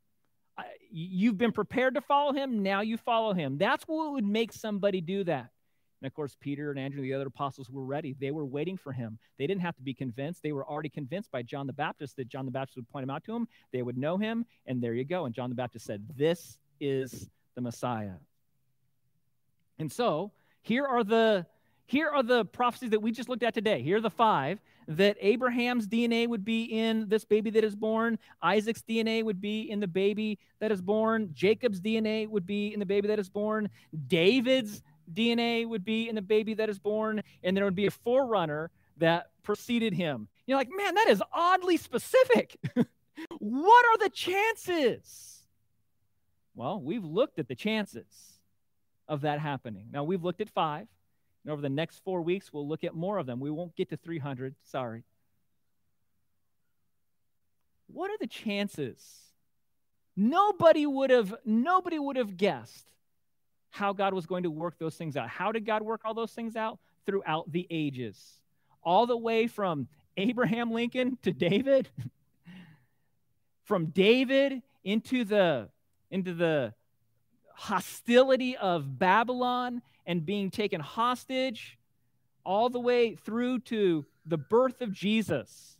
You've 0.91 1.37
been 1.37 1.51
prepared 1.51 1.95
to 1.95 2.01
follow 2.01 2.33
him, 2.33 2.63
now 2.63 2.81
you 2.81 2.97
follow 2.97 3.33
him. 3.33 3.57
That's 3.57 3.83
what 3.85 4.13
would 4.13 4.25
make 4.25 4.53
somebody 4.53 5.01
do 5.01 5.23
that. 5.25 5.49
And 6.05 6.11
of 6.11 6.13
course, 6.13 6.37
Peter 6.39 6.69
and 6.69 6.79
Andrew, 6.79 7.01
the 7.01 7.15
other 7.15 7.25
apostles, 7.25 7.67
were 7.67 7.83
ready. 7.83 8.15
They 8.19 8.29
were 8.29 8.45
waiting 8.45 8.77
for 8.77 8.91
him. 8.91 9.17
They 9.39 9.47
didn't 9.47 9.63
have 9.63 9.75
to 9.77 9.81
be 9.81 9.95
convinced. 9.95 10.43
They 10.43 10.51
were 10.51 10.63
already 10.63 10.87
convinced 10.87 11.31
by 11.31 11.41
John 11.41 11.65
the 11.65 11.73
Baptist 11.73 12.15
that 12.17 12.27
John 12.27 12.45
the 12.45 12.51
Baptist 12.51 12.75
would 12.75 12.87
point 12.89 13.01
him 13.01 13.09
out 13.09 13.23
to 13.23 13.35
him. 13.35 13.47
They 13.73 13.81
would 13.81 13.97
know 13.97 14.15
him, 14.15 14.45
and 14.67 14.83
there 14.83 14.93
you 14.93 15.03
go. 15.03 15.25
And 15.25 15.33
John 15.33 15.49
the 15.49 15.55
Baptist 15.55 15.83
said, 15.83 16.07
This 16.15 16.59
is 16.79 17.27
the 17.55 17.61
Messiah. 17.61 18.17
And 19.79 19.91
so 19.91 20.31
here 20.61 20.85
are 20.85 21.03
the 21.03 21.47
here 21.87 22.09
are 22.09 22.21
the 22.21 22.45
prophecies 22.45 22.91
that 22.91 23.01
we 23.01 23.11
just 23.11 23.27
looked 23.27 23.41
at 23.41 23.55
today. 23.55 23.81
Here 23.81 23.97
are 23.97 24.01
the 24.01 24.11
five 24.11 24.59
that 24.87 25.17
Abraham's 25.19 25.87
DNA 25.87 26.27
would 26.27 26.45
be 26.45 26.65
in 26.65 27.09
this 27.09 27.25
baby 27.25 27.49
that 27.49 27.63
is 27.63 27.75
born, 27.75 28.19
Isaac's 28.43 28.83
DNA 28.87 29.23
would 29.23 29.41
be 29.41 29.71
in 29.71 29.79
the 29.79 29.87
baby 29.87 30.37
that 30.59 30.71
is 30.71 30.81
born, 30.81 31.31
Jacob's 31.33 31.81
DNA 31.81 32.29
would 32.29 32.45
be 32.45 32.73
in 32.73 32.79
the 32.79 32.85
baby 32.85 33.07
that 33.07 33.17
is 33.17 33.29
born, 33.29 33.69
David's 34.07 34.83
DNA 35.13 35.67
would 35.67 35.85
be 35.85 36.09
in 36.09 36.15
the 36.15 36.21
baby 36.21 36.53
that 36.55 36.69
is 36.69 36.79
born, 36.79 37.21
and 37.43 37.55
there 37.55 37.65
would 37.65 37.75
be 37.75 37.87
a 37.87 37.91
forerunner 37.91 38.71
that 38.97 39.31
preceded 39.43 39.93
him. 39.93 40.27
You're 40.47 40.57
like, 40.57 40.69
man, 40.75 40.95
that 40.95 41.07
is 41.09 41.21
oddly 41.33 41.77
specific. 41.77 42.57
what 43.39 43.85
are 43.85 43.97
the 43.97 44.09
chances? 44.09 45.43
Well, 46.55 46.79
we've 46.81 47.03
looked 47.03 47.39
at 47.39 47.47
the 47.47 47.55
chances 47.55 48.05
of 49.07 49.21
that 49.21 49.39
happening. 49.39 49.87
Now, 49.91 50.03
we've 50.03 50.23
looked 50.23 50.41
at 50.41 50.49
five, 50.49 50.87
and 51.43 51.51
over 51.51 51.61
the 51.61 51.69
next 51.69 52.03
four 52.03 52.21
weeks, 52.21 52.51
we'll 52.51 52.67
look 52.67 52.83
at 52.83 52.95
more 52.95 53.17
of 53.17 53.25
them. 53.25 53.39
We 53.39 53.51
won't 53.51 53.75
get 53.75 53.89
to 53.89 53.97
300, 53.97 54.55
sorry. 54.63 55.03
What 57.87 58.09
are 58.09 58.17
the 58.19 58.27
chances? 58.27 59.25
Nobody 60.15 60.85
would 60.85 61.09
have 61.09 61.35
nobody 61.45 61.99
would 61.99 62.15
have 62.15 62.37
guessed 62.37 62.87
how 63.75 63.91
God 63.91 64.13
was 64.13 64.25
going 64.25 64.43
to 64.43 64.49
work 64.49 64.79
those 64.79 64.95
things 64.95 65.17
out. 65.17 65.27
How 65.27 65.51
did 65.51 65.65
God 65.65 65.81
work 65.81 66.01
all 66.05 66.13
those 66.13 66.31
things 66.31 66.55
out? 66.55 66.79
Throughout 67.05 67.51
the 67.51 67.67
ages. 67.69 68.39
All 68.81 69.05
the 69.05 69.17
way 69.17 69.47
from 69.47 69.89
Abraham 70.15 70.71
Lincoln 70.71 71.17
to 71.23 71.33
David, 71.33 71.89
from 73.65 73.87
David 73.87 74.61
into 74.85 75.25
the 75.25 75.67
into 76.09 76.33
the 76.33 76.73
hostility 77.53 78.55
of 78.55 78.97
Babylon 78.97 79.81
and 80.05 80.25
being 80.25 80.51
taken 80.51 80.79
hostage, 80.79 81.77
all 82.45 82.69
the 82.69 82.79
way 82.79 83.15
through 83.15 83.59
to 83.59 84.05
the 84.25 84.37
birth 84.37 84.81
of 84.81 84.93
Jesus. 84.93 85.77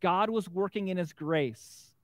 God 0.00 0.28
was 0.28 0.50
working 0.50 0.88
in 0.88 0.98
his 0.98 1.14
grace 1.14 1.94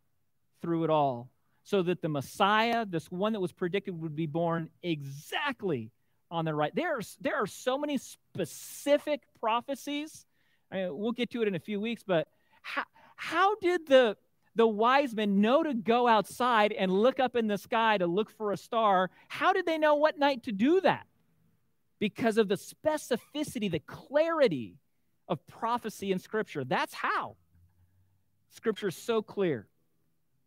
through 0.63 0.85
it 0.85 0.91
all 0.91 1.29
so 1.63 1.83
that 1.83 2.03
the 2.03 2.09
Messiah, 2.09 2.85
this 2.85 3.11
one 3.11 3.33
that 3.33 3.41
was 3.41 3.53
predicted, 3.53 4.01
would 4.01 4.17
be 4.17 4.27
born 4.27 4.69
exactly 4.83 5.91
on 6.31 6.45
the 6.45 6.55
right. 6.55 6.75
There 6.75 6.97
are, 6.97 7.03
there 7.21 7.37
are 7.37 7.47
so 7.47 7.79
many 7.79 7.99
specific 7.99 9.23
prophecies. 9.39 10.27
I 10.71 10.77
mean, 10.77 10.97
we'll 10.97 11.13
get 11.13 11.31
to 11.31 11.43
it 11.43 11.49
in 11.49 11.55
a 11.55 11.61
few 11.61 11.81
weeks, 11.81 12.03
but 12.05 12.27
how, 12.63 12.85
how 13.17 13.55
did 13.57 13.87
the, 13.87 14.17
the 14.57 14.67
wise 14.67 15.15
men 15.15 15.41
know 15.41 15.63
to 15.63 15.75
go 15.75 16.09
outside 16.09 16.73
and 16.73 16.91
look 16.91 17.21
up 17.21 17.37
in 17.37 17.47
the 17.47 17.59
sky 17.59 17.99
to 17.99 18.07
look 18.07 18.31
for 18.31 18.53
a 18.53 18.57
star? 18.57 19.11
How 19.29 19.53
did 19.53 19.67
they 19.67 19.79
know 19.79 19.95
what 19.95 20.19
night 20.19 20.45
to 20.45 20.53
do 20.53 20.81
that? 20.81 21.07
Because 22.01 22.39
of 22.39 22.49
the 22.49 22.57
specificity, 22.57 23.71
the 23.71 23.79
clarity 23.81 24.79
of 25.29 25.47
prophecy 25.47 26.11
in 26.11 26.19
Scripture. 26.19 26.65
That's 26.65 26.95
how. 26.95 27.37
Scripture 28.51 28.89
is 28.89 28.97
so 28.97 29.23
clear 29.23 29.69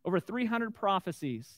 over 0.06 0.20
300 0.20 0.74
prophecies. 0.74 1.52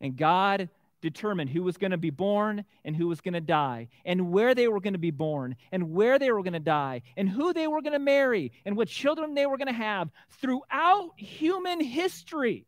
And 0.00 0.16
God 0.16 0.68
determined 1.00 1.50
who 1.50 1.62
was 1.62 1.78
going 1.78 1.92
to 1.92 1.96
be 1.96 2.10
born 2.10 2.64
and 2.84 2.94
who 2.94 3.08
was 3.08 3.20
going 3.20 3.34
to 3.34 3.40
die, 3.40 3.88
and 4.04 4.30
where 4.30 4.54
they 4.54 4.68
were 4.68 4.80
going 4.80 4.92
to 4.92 4.98
be 4.98 5.10
born, 5.10 5.56
and 5.72 5.92
where 5.92 6.18
they 6.18 6.30
were 6.30 6.42
going 6.42 6.52
to 6.52 6.60
die, 6.60 7.02
and 7.16 7.28
who 7.28 7.52
they 7.52 7.66
were 7.66 7.82
going 7.82 7.92
to 7.92 7.98
marry, 7.98 8.52
and 8.64 8.76
what 8.76 8.88
children 8.88 9.34
they 9.34 9.46
were 9.46 9.56
going 9.56 9.66
to 9.66 9.72
have 9.72 10.10
throughout 10.40 11.10
human 11.16 11.80
history. 11.80 12.66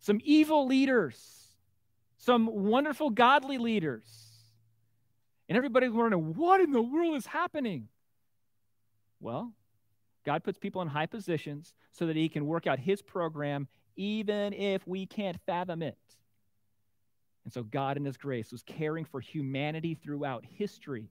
Some 0.00 0.20
evil 0.24 0.66
leaders, 0.66 1.18
some 2.18 2.46
wonderful 2.46 3.10
godly 3.10 3.58
leaders. 3.58 4.04
And 5.48 5.56
everybody's 5.56 5.90
wondering, 5.90 6.34
what 6.34 6.60
in 6.60 6.72
the 6.72 6.82
world 6.82 7.16
is 7.16 7.26
happening? 7.26 7.88
Well, 9.20 9.52
God 10.28 10.44
puts 10.44 10.58
people 10.58 10.82
in 10.82 10.88
high 10.88 11.06
positions 11.06 11.72
so 11.90 12.04
that 12.04 12.14
he 12.14 12.28
can 12.28 12.44
work 12.44 12.66
out 12.66 12.78
his 12.78 13.00
program 13.00 13.66
even 13.96 14.52
if 14.52 14.86
we 14.86 15.06
can't 15.06 15.38
fathom 15.46 15.82
it. 15.82 15.96
And 17.44 17.52
so 17.54 17.62
God 17.62 17.96
in 17.96 18.04
his 18.04 18.18
grace 18.18 18.52
was 18.52 18.62
caring 18.62 19.06
for 19.06 19.20
humanity 19.20 19.94
throughout 19.94 20.44
history 20.44 21.08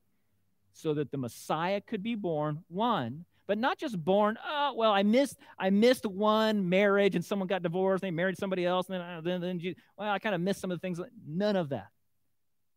so 0.71 0.93
that 0.93 1.09
the 1.09 1.17
Messiah 1.17 1.81
could 1.81 2.03
be 2.03 2.13
born, 2.13 2.63
one, 2.67 3.25
but 3.47 3.57
not 3.57 3.79
just 3.79 3.97
born, 3.97 4.37
oh, 4.47 4.73
well, 4.75 4.91
I 4.91 5.01
missed 5.01 5.39
I 5.57 5.71
missed 5.71 6.05
one 6.05 6.69
marriage 6.69 7.15
and 7.15 7.25
someone 7.25 7.47
got 7.47 7.63
divorced, 7.63 8.03
they 8.03 8.11
married 8.11 8.37
somebody 8.37 8.67
else, 8.67 8.87
and 8.87 9.01
then, 9.01 9.01
uh, 9.01 9.21
then, 9.21 9.41
then 9.41 9.75
well, 9.97 10.11
I 10.11 10.19
kind 10.19 10.35
of 10.35 10.41
missed 10.41 10.61
some 10.61 10.69
of 10.69 10.77
the 10.77 10.81
things. 10.81 11.01
None 11.27 11.55
of 11.55 11.69
that. 11.69 11.87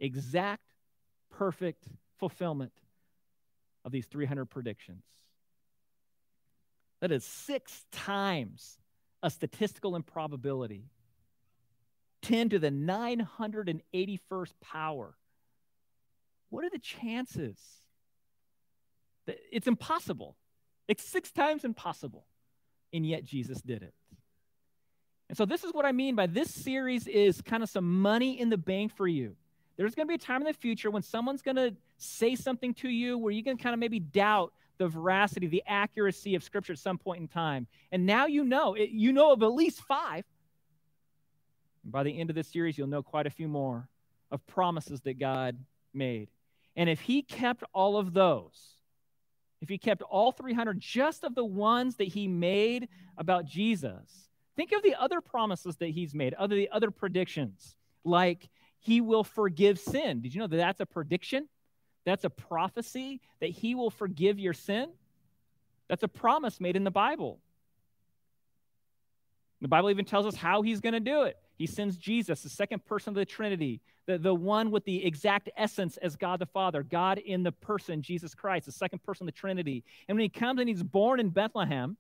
Exact, 0.01 0.65
perfect 1.29 1.87
fulfillment 2.19 2.73
of 3.85 3.93
these 3.93 4.07
300 4.07 4.47
predictions. 4.47 5.05
That 7.01 7.13
is 7.13 7.25
six 7.25 7.85
times 7.93 8.79
a 9.23 9.31
statistical 9.31 9.97
improbability. 9.97 10.85
10 12.23 12.51
to 12.51 12.59
the 12.59 12.71
981st 12.71 14.53
power. 14.61 15.15
What 16.51 16.65
are 16.65 16.71
the 16.71 16.79
chances? 16.79 17.59
It's 19.27 19.67
impossible. 19.67 20.37
It's 20.89 21.05
six 21.05 21.31
times 21.31 21.65
impossible. 21.65 22.25
And 22.93 23.07
yet 23.07 23.25
Jesus 23.25 23.61
did 23.63 23.83
it. 23.83 23.95
And 25.29 25.39
so 25.39 25.47
this 25.47 25.63
is 25.63 25.73
what 25.73 25.85
I 25.85 25.93
mean 25.93 26.17
by 26.17 26.27
this 26.27 26.53
series 26.53 27.07
is 27.07 27.41
kind 27.41 27.63
of 27.63 27.71
some 27.71 28.03
money 28.03 28.41
in 28.41 28.51
the 28.51 28.59
bank 28.59 28.93
for 28.97 29.07
you. 29.07 29.37
There's 29.77 29.95
going 29.95 30.07
to 30.07 30.11
be 30.11 30.17
a 30.17 30.19
time 30.19 30.43
in 30.43 30.47
the 30.47 30.53
future 30.53 30.91
when 30.91 31.03
someone's 31.03 31.41
going 31.41 31.57
to 31.57 31.75
say 31.99 32.35
something 32.35 32.75
to 32.75 32.89
you 32.89 33.17
where 33.17 33.33
you 33.33 33.45
can 33.45 33.57
kind 33.57 33.73
of 33.73 33.79
maybe 33.79 34.01
doubt 34.01 34.53
the 34.81 34.89
veracity, 34.89 35.47
the 35.47 35.63
accuracy 35.67 36.35
of 36.35 36.43
Scripture 36.43 36.73
at 36.73 36.79
some 36.79 36.97
point 36.97 37.21
in 37.21 37.29
time. 37.29 37.67
And 37.93 38.07
now 38.07 38.25
you 38.25 38.43
know, 38.45 38.73
it, 38.73 38.89
you 38.89 39.13
know 39.13 39.33
of 39.33 39.43
at 39.43 39.53
least 39.53 39.83
five. 39.83 40.25
And 41.83 41.93
by 41.93 42.03
the 42.03 42.19
end 42.19 42.31
of 42.31 42.35
this 42.35 42.49
series, 42.49 42.79
you'll 42.79 42.89
know 42.89 43.03
quite 43.03 43.27
a 43.27 43.31
few 43.31 43.47
more 43.47 43.91
of 44.31 44.45
promises 44.47 45.03
that 45.03 45.19
God 45.19 45.59
made. 45.93 46.31
And 46.77 46.89
if 46.89 47.03
he 47.03 47.21
kept 47.21 47.63
all 47.75 47.99
of 47.99 48.15
those, 48.15 48.79
if 49.61 49.69
he 49.69 49.77
kept 49.77 50.01
all 50.01 50.33
300 50.33 50.81
just 50.81 51.25
of 51.25 51.35
the 51.35 51.45
ones 51.45 51.97
that 51.97 52.09
he 52.09 52.27
made 52.27 52.89
about 53.19 53.45
Jesus, 53.45 54.31
think 54.57 54.73
of 54.73 54.83
the 54.83 54.95
other 54.95 55.21
promises 55.21 55.77
that 55.77 55.91
he's 55.91 56.15
made, 56.15 56.33
other 56.35 56.57
the 56.57 56.71
other 56.73 56.91
predictions, 56.91 57.77
like 58.03 58.49
he 58.79 59.03
will 59.03 59.25
forgive 59.25 59.79
sin. 59.79 60.23
Did 60.23 60.35
you 60.35 60.41
know 60.41 60.47
that 60.47 60.57
that's 60.57 60.81
a 60.81 60.87
prediction? 60.87 61.49
That's 62.11 62.25
a 62.25 62.31
prophecy 62.31 63.21
that 63.39 63.51
he 63.51 63.77
will 63.77 63.89
forgive 63.89 64.41
your 64.41 64.53
sin. 64.53 64.89
That's 65.89 66.03
a 66.03 66.09
promise 66.09 66.61
made 66.61 66.75
in 66.75 66.83
the 66.83 66.91
Bible. 66.91 67.39
The 69.61 69.69
Bible 69.69 69.91
even 69.91 70.05
tells 70.05 70.27
us 70.27 70.35
how 70.35 70.63
he's 70.63 70.81
going 70.81 70.95
to 70.95 71.01
do 71.01 71.23
it. 71.23 71.37
He 71.57 71.69
sends 71.69 71.97
Jesus, 71.97 72.43
the 72.43 72.49
second 72.49 72.85
person 72.85 73.11
of 73.11 73.15
the 73.15 73.25
Trinity, 73.25 73.81
the, 74.07 74.19
the 74.19 74.35
one 74.35 74.73
with 74.73 74.85
the 74.85 75.07
exact 75.07 75.51
essence 75.57 75.99
as 75.99 76.17
God 76.17 76.41
the 76.41 76.47
Father, 76.47 76.83
God 76.83 77.19
in 77.19 77.45
the 77.45 77.53
person, 77.53 78.03
Jesus 78.03 78.35
Christ, 78.35 78.67
the 78.67 78.73
second 78.73 79.05
person 79.05 79.29
of 79.29 79.33
the 79.33 79.39
Trinity. 79.39 79.85
And 80.09 80.17
when 80.17 80.23
he 80.25 80.31
comes 80.31 80.59
and 80.59 80.69
he's 80.69 80.83
born 80.83 81.21
in 81.21 81.29
Bethlehem, 81.29 81.97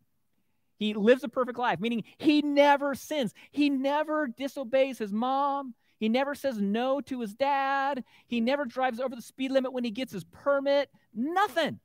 he 0.76 0.92
lives 0.92 1.22
a 1.22 1.28
perfect 1.28 1.56
life, 1.56 1.78
meaning 1.78 2.02
he 2.18 2.42
never 2.42 2.96
sins. 2.96 3.32
He 3.52 3.70
never 3.70 4.26
disobeys 4.26 4.98
his 4.98 5.12
mom. 5.12 5.74
He 6.00 6.08
never 6.08 6.34
says 6.34 6.58
no 6.58 7.02
to 7.02 7.20
his 7.20 7.34
dad. 7.34 8.02
He 8.26 8.40
never 8.40 8.64
drives 8.64 8.98
over 8.98 9.14
the 9.14 9.22
speed 9.22 9.50
limit 9.50 9.74
when 9.74 9.84
he 9.84 9.90
gets 9.90 10.12
his 10.12 10.24
permit. 10.24 10.90
Nothing. 11.14 11.78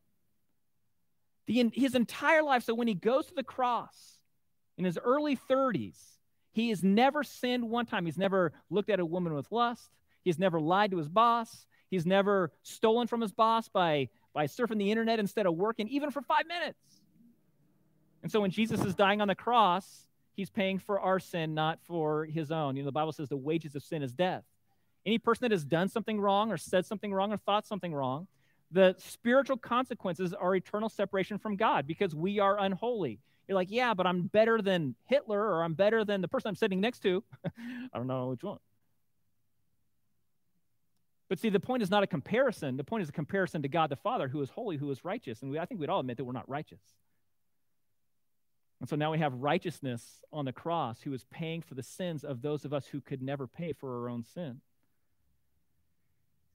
The, 1.47 1.69
his 1.73 1.93
entire 1.93 2.41
life. 2.41 2.63
So 2.63 2.73
when 2.73 2.87
he 2.87 2.93
goes 2.93 3.27
to 3.27 3.35
the 3.35 3.43
cross 3.43 4.19
in 4.77 4.85
his 4.85 4.97
early 4.97 5.37
30s, 5.49 5.97
he 6.53 6.69
has 6.69 6.81
never 6.81 7.25
sinned 7.25 7.69
one 7.69 7.85
time. 7.85 8.05
He's 8.05 8.17
never 8.17 8.53
looked 8.69 8.89
at 8.89 9.01
a 9.01 9.05
woman 9.05 9.33
with 9.33 9.51
lust. 9.51 9.89
He's 10.23 10.39
never 10.39 10.61
lied 10.61 10.91
to 10.91 10.97
his 10.97 11.09
boss. 11.09 11.67
He's 11.89 12.05
never 12.05 12.53
stolen 12.63 13.07
from 13.07 13.19
his 13.19 13.33
boss 13.33 13.67
by, 13.67 14.07
by 14.33 14.45
surfing 14.47 14.77
the 14.77 14.91
internet 14.91 15.19
instead 15.19 15.45
of 15.45 15.55
working, 15.55 15.89
even 15.89 16.09
for 16.09 16.21
five 16.21 16.47
minutes. 16.47 16.79
And 18.23 18.31
so 18.31 18.39
when 18.39 18.51
Jesus 18.51 18.83
is 18.85 18.95
dying 18.95 19.19
on 19.19 19.27
the 19.27 19.35
cross, 19.35 20.07
he's 20.35 20.49
paying 20.49 20.79
for 20.79 20.99
our 20.99 21.19
sin, 21.19 21.53
not 21.53 21.79
for 21.83 22.25
his 22.25 22.51
own. 22.51 22.75
You 22.75 22.83
know, 22.83 22.87
the 22.87 22.91
Bible 22.91 23.11
says 23.11 23.29
the 23.29 23.37
wages 23.37 23.75
of 23.75 23.83
sin 23.83 24.03
is 24.03 24.13
death. 24.13 24.43
Any 25.05 25.17
person 25.17 25.45
that 25.45 25.51
has 25.51 25.63
done 25.63 25.89
something 25.89 26.19
wrong 26.19 26.51
or 26.51 26.57
said 26.57 26.85
something 26.85 27.13
wrong 27.13 27.31
or 27.31 27.37
thought 27.37 27.65
something 27.65 27.93
wrong, 27.93 28.27
the 28.71 28.95
spiritual 28.97 29.57
consequences 29.57 30.33
are 30.33 30.55
eternal 30.55 30.89
separation 30.89 31.37
from 31.37 31.55
God 31.55 31.87
because 31.87 32.15
we 32.15 32.39
are 32.39 32.59
unholy. 32.59 33.19
You're 33.47 33.55
like, 33.55 33.69
yeah, 33.69 33.93
but 33.93 34.07
I'm 34.07 34.23
better 34.23 34.61
than 34.61 34.95
Hitler 35.05 35.39
or 35.39 35.63
I'm 35.63 35.75
better 35.75 36.03
than 36.03 36.21
the 36.21 36.27
person 36.27 36.49
I'm 36.49 36.55
sitting 36.55 36.81
next 36.81 36.99
to. 37.01 37.23
I 37.45 37.97
don't 37.97 38.07
know 38.07 38.29
which 38.29 38.43
one. 38.43 38.57
But 41.29 41.39
see, 41.39 41.49
the 41.49 41.59
point 41.59 41.83
is 41.83 41.89
not 41.89 42.03
a 42.03 42.07
comparison. 42.07 42.77
The 42.77 42.83
point 42.83 43.03
is 43.03 43.09
a 43.09 43.11
comparison 43.11 43.61
to 43.63 43.67
God 43.67 43.89
the 43.89 43.95
Father, 43.95 44.27
who 44.27 44.41
is 44.41 44.49
holy, 44.49 44.77
who 44.77 44.89
is 44.91 45.03
righteous. 45.03 45.41
And 45.41 45.51
we, 45.51 45.59
I 45.59 45.65
think 45.65 45.79
we'd 45.79 45.89
all 45.89 45.99
admit 45.99 46.17
that 46.17 46.23
we're 46.23 46.33
not 46.33 46.49
righteous. 46.49 46.81
And 48.85 48.89
so 48.91 48.95
now 48.95 49.11
we 49.11 49.17
have 49.17 49.33
righteousness 49.33 50.21
on 50.31 50.45
the 50.45 50.53
cross 50.53 51.01
who 51.01 51.11
is 51.11 51.25
paying 51.31 51.63
for 51.63 51.73
the 51.73 51.81
sins 51.81 52.23
of 52.23 52.43
those 52.43 52.65
of 52.65 52.71
us 52.71 52.85
who 52.85 53.01
could 53.01 53.19
never 53.19 53.47
pay 53.47 53.73
for 53.73 53.99
our 53.99 54.09
own 54.09 54.23
sin. 54.23 54.61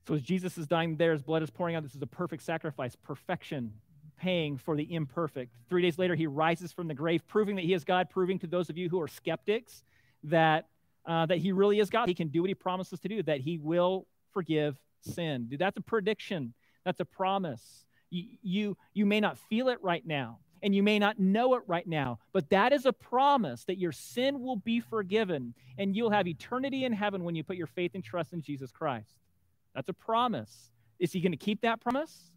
So 0.06 0.14
as 0.14 0.22
Jesus 0.22 0.56
is 0.56 0.68
dying 0.68 0.94
there, 0.94 1.10
his 1.10 1.24
blood 1.24 1.42
is 1.42 1.50
pouring 1.50 1.74
out. 1.74 1.82
This 1.82 1.96
is 1.96 2.02
a 2.02 2.06
perfect 2.06 2.44
sacrifice, 2.44 2.94
perfection, 2.94 3.72
paying 4.16 4.58
for 4.58 4.76
the 4.76 4.94
imperfect. 4.94 5.56
Three 5.68 5.82
days 5.82 5.98
later, 5.98 6.14
he 6.14 6.28
rises 6.28 6.70
from 6.70 6.86
the 6.86 6.94
grave, 6.94 7.26
proving 7.26 7.56
that 7.56 7.64
he 7.64 7.74
is 7.74 7.82
God, 7.82 8.08
proving 8.10 8.38
to 8.38 8.46
those 8.46 8.70
of 8.70 8.78
you 8.78 8.88
who 8.88 9.00
are 9.00 9.08
skeptics 9.08 9.82
that, 10.22 10.68
uh, 11.06 11.26
that 11.26 11.38
he 11.38 11.50
really 11.50 11.80
is 11.80 11.90
God. 11.90 12.06
He 12.06 12.14
can 12.14 12.28
do 12.28 12.42
what 12.42 12.48
he 12.48 12.54
promises 12.54 13.00
to 13.00 13.08
do, 13.08 13.24
that 13.24 13.40
he 13.40 13.58
will 13.58 14.06
forgive 14.32 14.76
sin. 15.00 15.48
Dude, 15.48 15.58
that's 15.58 15.78
a 15.78 15.82
prediction. 15.82 16.54
That's 16.84 17.00
a 17.00 17.04
promise. 17.04 17.84
You, 18.08 18.24
you, 18.40 18.76
you 18.94 19.04
may 19.04 19.18
not 19.18 19.36
feel 19.36 19.68
it 19.68 19.78
right 19.82 20.06
now 20.06 20.38
and 20.62 20.74
you 20.74 20.82
may 20.82 20.98
not 20.98 21.18
know 21.18 21.54
it 21.54 21.62
right 21.66 21.86
now, 21.86 22.18
but 22.32 22.50
that 22.50 22.72
is 22.72 22.86
a 22.86 22.92
promise 22.92 23.64
that 23.64 23.78
your 23.78 23.92
sin 23.92 24.40
will 24.40 24.56
be 24.56 24.80
forgiven 24.80 25.54
and 25.78 25.96
you'll 25.96 26.10
have 26.10 26.26
eternity 26.26 26.84
in 26.84 26.92
heaven 26.92 27.24
when 27.24 27.34
you 27.34 27.42
put 27.42 27.56
your 27.56 27.66
faith 27.66 27.92
and 27.94 28.04
trust 28.04 28.32
in 28.32 28.42
Jesus 28.42 28.70
Christ. 28.70 29.18
That's 29.74 29.88
a 29.88 29.94
promise. 29.94 30.70
Is 30.98 31.12
he 31.12 31.20
going 31.20 31.32
to 31.32 31.38
keep 31.38 31.62
that 31.62 31.80
promise? 31.80 32.30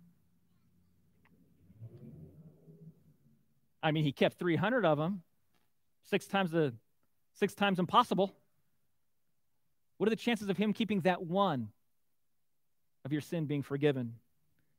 I 3.81 3.91
mean, 3.91 4.05
he 4.05 4.13
kept 4.13 4.39
300 4.39 4.85
of 4.85 4.97
them, 4.97 5.23
six 6.09 6.25
times 6.25 6.51
the 6.51 6.73
six 7.33 7.53
times 7.53 7.79
impossible. 7.79 8.33
What 9.97 10.07
are 10.07 10.11
the 10.11 10.15
chances 10.15 10.49
of 10.49 10.57
him 10.57 10.71
keeping 10.73 11.01
that 11.01 11.23
one 11.23 11.69
of 13.03 13.11
your 13.11 13.21
sin 13.21 13.45
being 13.45 13.63
forgiven? 13.63 14.15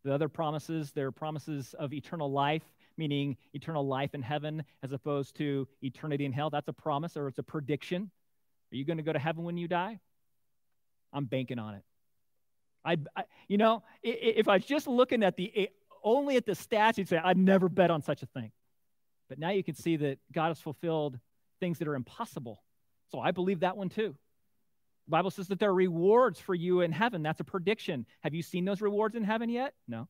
The 0.05 0.15
other 0.15 0.29
promises, 0.29 0.93
they're 0.93 1.13
promises 1.13 1.75
of 1.79 1.93
eternal 1.93 2.31
life 2.31 2.63
meaning 2.97 3.37
eternal 3.53 3.87
life 3.87 4.15
in 4.15 4.23
heaven 4.23 4.65
as 4.83 4.93
opposed 4.93 5.37
to 5.37 5.67
eternity 5.83 6.25
in 6.25 6.33
hell. 6.33 6.51
That's 6.51 6.69
a 6.69 6.73
promise 6.73 7.17
or 7.17 7.29
it's 7.29 7.39
a 7.39 7.43
prediction. 7.43 8.11
Are 8.73 8.77
you 8.77 8.85
going 8.85 8.97
to 8.97 9.03
go 9.03 9.13
to 9.13 9.19
heaven 9.19 9.45
when 9.45 9.57
you 9.57 9.69
die? 9.69 10.01
I'm 11.13 11.27
banking 11.27 11.59
on 11.59 11.75
it. 11.75 11.83
I, 12.85 12.97
I 13.17 13.25
you 13.49 13.57
know, 13.57 13.83
if 14.03 14.49
I 14.49 14.57
was 14.57 14.65
just 14.65 14.87
looking 14.87 15.23
at 15.23 15.37
the 15.37 15.71
only 16.03 16.37
at 16.37 16.45
the 16.45 16.53
stats, 16.53 16.99
you'd 16.99 17.09
say 17.09 17.19
I'd 17.23 17.39
never 17.39 17.69
bet 17.69 17.91
on 17.91 18.03
such 18.03 18.23
a 18.23 18.27
thing. 18.27 18.53
But 19.29 19.39
now 19.39 19.51
you 19.51 19.65
can 19.65 19.75
see 19.75 19.97
that 19.97 20.19
God 20.33 20.49
has 20.49 20.61
fulfilled 20.61 21.19
things 21.61 21.79
that 21.79 21.89
are 21.89 21.95
impossible. 21.95 22.63
So 23.11 23.21
I 23.21 23.31
believe 23.31 23.61
that 23.61 23.77
one 23.77 23.89
too. 23.89 24.15
The 25.07 25.11
Bible 25.11 25.31
says 25.31 25.49
that 25.49 25.59
there 25.59 25.71
are 25.71 25.75
rewards 25.75 26.41
for 26.41 26.55
you 26.55 26.81
in 26.81 26.93
heaven. 26.93 27.23
That's 27.23 27.41
a 27.41 27.45
prediction. 27.45 28.07
Have 28.21 28.35
you 28.35 28.43
seen 28.43 28.65
those 28.65 28.81
rewards 28.81 29.15
in 29.17 29.25
heaven 29.25 29.49
yet? 29.51 29.75
No. 29.87 30.09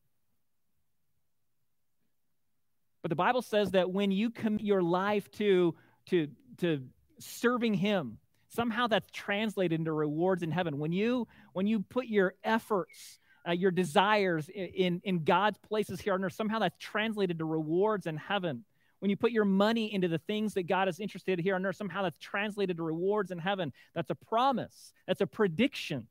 But 3.05 3.09
the 3.09 3.15
Bible 3.17 3.43
says 3.43 3.69
that 3.73 3.91
when 3.91 4.09
you 4.09 4.31
commit 4.31 4.61
your 4.61 4.81
life 4.81 5.29
to, 5.33 5.75
to, 6.07 6.27
to 6.57 6.81
serving 7.19 7.75
Him, 7.75 8.17
somehow 8.47 8.87
that's 8.87 9.07
translated 9.11 9.79
into 9.79 9.91
rewards 9.91 10.41
in 10.41 10.49
heaven. 10.49 10.79
When 10.79 10.91
you, 10.91 11.27
when 11.53 11.67
you 11.67 11.81
put 11.81 12.07
your 12.07 12.33
efforts, 12.43 13.19
uh, 13.47 13.51
your 13.51 13.69
desires 13.69 14.49
in, 14.49 15.01
in 15.03 15.23
God's 15.23 15.59
places 15.59 16.01
here 16.01 16.15
on 16.15 16.23
earth, 16.23 16.33
somehow 16.33 16.57
that's 16.57 16.79
translated 16.79 17.37
to 17.37 17.45
rewards 17.45 18.07
in 18.07 18.17
heaven. 18.17 18.65
When 18.97 19.11
you 19.11 19.17
put 19.17 19.31
your 19.31 19.45
money 19.45 19.93
into 19.93 20.07
the 20.07 20.17
things 20.17 20.55
that 20.55 20.65
God 20.65 20.87
is 20.87 20.99
interested 20.99 21.37
in 21.37 21.43
here 21.43 21.53
on 21.53 21.63
earth, 21.63 21.75
somehow 21.75 22.01
that's 22.01 22.17
translated 22.17 22.77
to 22.77 22.81
rewards 22.81 23.29
in 23.29 23.37
heaven. 23.37 23.71
That's 23.93 24.09
a 24.09 24.15
promise, 24.15 24.93
that's 25.05 25.21
a 25.21 25.27
prediction. 25.27 26.07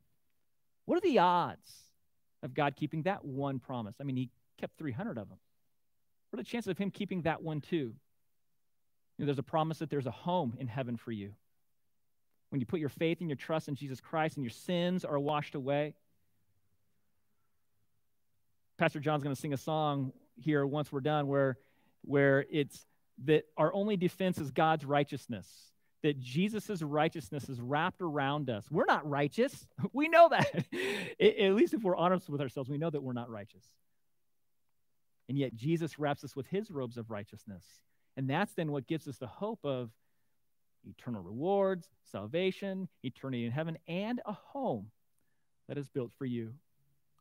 What 0.85 0.99
are 0.99 1.01
the 1.09 1.19
odds 1.19 1.73
of 2.45 2.55
God 2.55 2.77
keeping 2.77 3.03
that 3.03 3.25
one 3.25 3.59
promise? 3.59 3.97
I 4.01 4.05
mean, 4.05 4.15
He 4.15 4.31
kept 4.61 4.79
300 4.79 5.19
of 5.19 5.29
them. 5.29 5.39
What 6.35 6.41
are 6.41 6.43
the 6.43 6.51
chances 6.51 6.69
of 6.69 6.79
him 6.79 6.91
keeping 6.91 7.23
that 7.23 7.45
one 7.45 7.61
too? 7.61 7.77
You 7.77 7.95
know, 9.21 9.27
there's 9.27 9.39
a 9.39 9.45
promise 9.45 9.79
that 9.79 9.89
there's 9.89 10.09
a 10.09 10.11
home 10.11 10.57
in 10.59 10.67
heaven 10.67 10.97
for 10.97 11.13
you. 11.13 11.31
When 12.49 12.59
you 12.59 12.67
put 12.67 12.81
your 12.81 12.89
faith 12.89 13.21
and 13.21 13.29
your 13.29 13.37
trust 13.37 13.69
in 13.69 13.77
Jesus 13.77 14.01
Christ 14.01 14.37
and 14.37 14.45
your 14.45 14.51
sins 14.51 15.05
are 15.05 15.17
washed 15.17 15.55
away. 15.55 15.95
Pastor 18.79 18.99
John's 18.99 19.23
going 19.23 19.33
to 19.33 19.41
sing 19.41 19.53
a 19.53 19.57
song 19.57 20.13
here 20.35 20.67
once 20.67 20.91
we're 20.91 20.99
done 20.99 21.29
where, 21.29 21.57
where 22.03 22.45
it's 22.51 22.85
that 23.27 23.45
our 23.57 23.73
only 23.73 23.97
defense 23.97 24.39
is 24.39 24.51
God's 24.51 24.85
righteousness, 24.85 25.47
that 26.03 26.19
Jesus' 26.19 26.83
righteousness 26.83 27.49
is 27.49 27.61
wrapped 27.61 28.03
around 28.03 28.51
us. 28.51 28.69
We're 28.73 28.87
not 28.87 29.09
righteous. 29.09 29.69
We 29.93 30.09
know 30.09 30.31
that. 30.31 30.65
At 31.21 31.55
least 31.55 31.75
if 31.75 31.85
we're 31.85 31.95
honest 31.95 32.29
with 32.29 32.41
ourselves, 32.41 32.69
we 32.69 32.77
know 32.77 32.91
that 32.91 33.05
we're 33.05 33.13
not 33.13 33.31
righteous. 33.31 33.63
And 35.29 35.39
yet 35.39 35.55
Jesus 35.55 35.99
wraps 35.99 36.25
us 36.25 36.37
with 36.37 36.47
his 36.47 36.71
robes 36.71 36.97
of 36.97 37.11
righteousness. 37.11 37.65
And 38.17 38.29
that's 38.29 38.55
then 38.55 38.73
what 38.73 38.87
gives 38.87 39.09
us 39.09 39.17
the 39.17 39.27
hope 39.27 39.61
of 39.65 39.91
eternal 40.87 41.23
rewards, 41.23 41.89
salvation, 42.05 42.89
eternity 43.03 43.47
in 43.47 43.53
heaven, 43.53 43.79
and 43.89 44.21
a 44.27 44.33
home 44.33 44.91
that 45.69 45.79
is 45.79 45.89
built 45.89 46.13
for 46.19 46.27
you. 46.27 46.53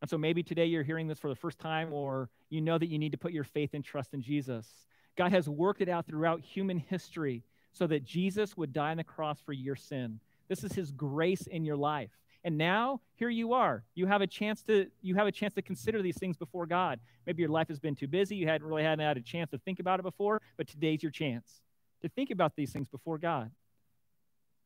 And 0.01 0.09
so 0.09 0.17
maybe 0.17 0.43
today 0.43 0.65
you're 0.65 0.83
hearing 0.83 1.07
this 1.07 1.19
for 1.19 1.29
the 1.29 1.35
first 1.35 1.59
time, 1.59 1.93
or 1.93 2.29
you 2.49 2.59
know 2.59 2.77
that 2.77 2.89
you 2.89 2.99
need 2.99 3.13
to 3.13 3.17
put 3.17 3.31
your 3.31 3.45
faith 3.45 3.69
and 3.73 3.83
trust 3.83 4.13
in 4.13 4.21
Jesus. 4.21 4.67
God 5.15 5.31
has 5.31 5.47
worked 5.47 5.81
it 5.81 5.87
out 5.87 6.05
throughout 6.05 6.41
human 6.41 6.77
history 6.77 7.43
so 7.71 7.87
that 7.87 8.03
Jesus 8.03 8.57
would 8.57 8.73
die 8.73 8.91
on 8.91 8.97
the 8.97 9.03
cross 9.03 9.39
for 9.39 9.53
your 9.53 9.75
sin. 9.75 10.19
This 10.49 10.63
is 10.63 10.73
his 10.73 10.91
grace 10.91 11.47
in 11.47 11.63
your 11.63 11.77
life. 11.77 12.11
And 12.43 12.57
now 12.57 12.99
here 13.15 13.29
you 13.29 13.53
are. 13.53 13.83
You 13.95 14.05
have 14.05 14.21
a 14.21 14.27
chance 14.27 14.61
to 14.63 14.87
you 15.01 15.15
have 15.15 15.27
a 15.27 15.31
chance 15.31 15.53
to 15.53 15.61
consider 15.61 16.01
these 16.01 16.17
things 16.17 16.35
before 16.35 16.65
God. 16.65 16.99
Maybe 17.25 17.41
your 17.41 17.49
life 17.49 17.69
has 17.69 17.79
been 17.79 17.95
too 17.95 18.07
busy. 18.07 18.35
You 18.35 18.47
hadn't 18.47 18.67
really 18.67 18.83
hadn't 18.83 19.05
had 19.05 19.17
a 19.17 19.21
chance 19.21 19.49
to 19.51 19.57
think 19.59 19.79
about 19.79 19.99
it 19.99 20.03
before, 20.03 20.41
but 20.57 20.67
today's 20.67 21.01
your 21.01 21.11
chance 21.11 21.61
to 22.01 22.09
think 22.09 22.31
about 22.31 22.55
these 22.55 22.71
things 22.71 22.89
before 22.89 23.17
God. 23.17 23.49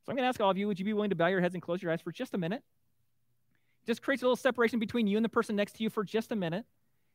So 0.05 0.11
I'm 0.11 0.15
going 0.15 0.23
to 0.23 0.29
ask 0.29 0.41
all 0.41 0.49
of 0.49 0.57
you, 0.57 0.67
would 0.67 0.79
you 0.79 0.85
be 0.85 0.93
willing 0.93 1.11
to 1.11 1.15
bow 1.15 1.27
your 1.27 1.41
heads 1.41 1.53
and 1.53 1.61
close 1.61 1.83
your 1.83 1.91
eyes 1.91 2.01
for 2.01 2.11
just 2.11 2.33
a 2.33 2.37
minute? 2.37 2.63
Just 3.85 4.01
creates 4.01 4.23
a 4.23 4.25
little 4.25 4.35
separation 4.35 4.79
between 4.79 5.05
you 5.05 5.17
and 5.17 5.23
the 5.23 5.29
person 5.29 5.55
next 5.55 5.73
to 5.73 5.83
you 5.83 5.89
for 5.89 6.03
just 6.03 6.31
a 6.31 6.35
minute. 6.35 6.65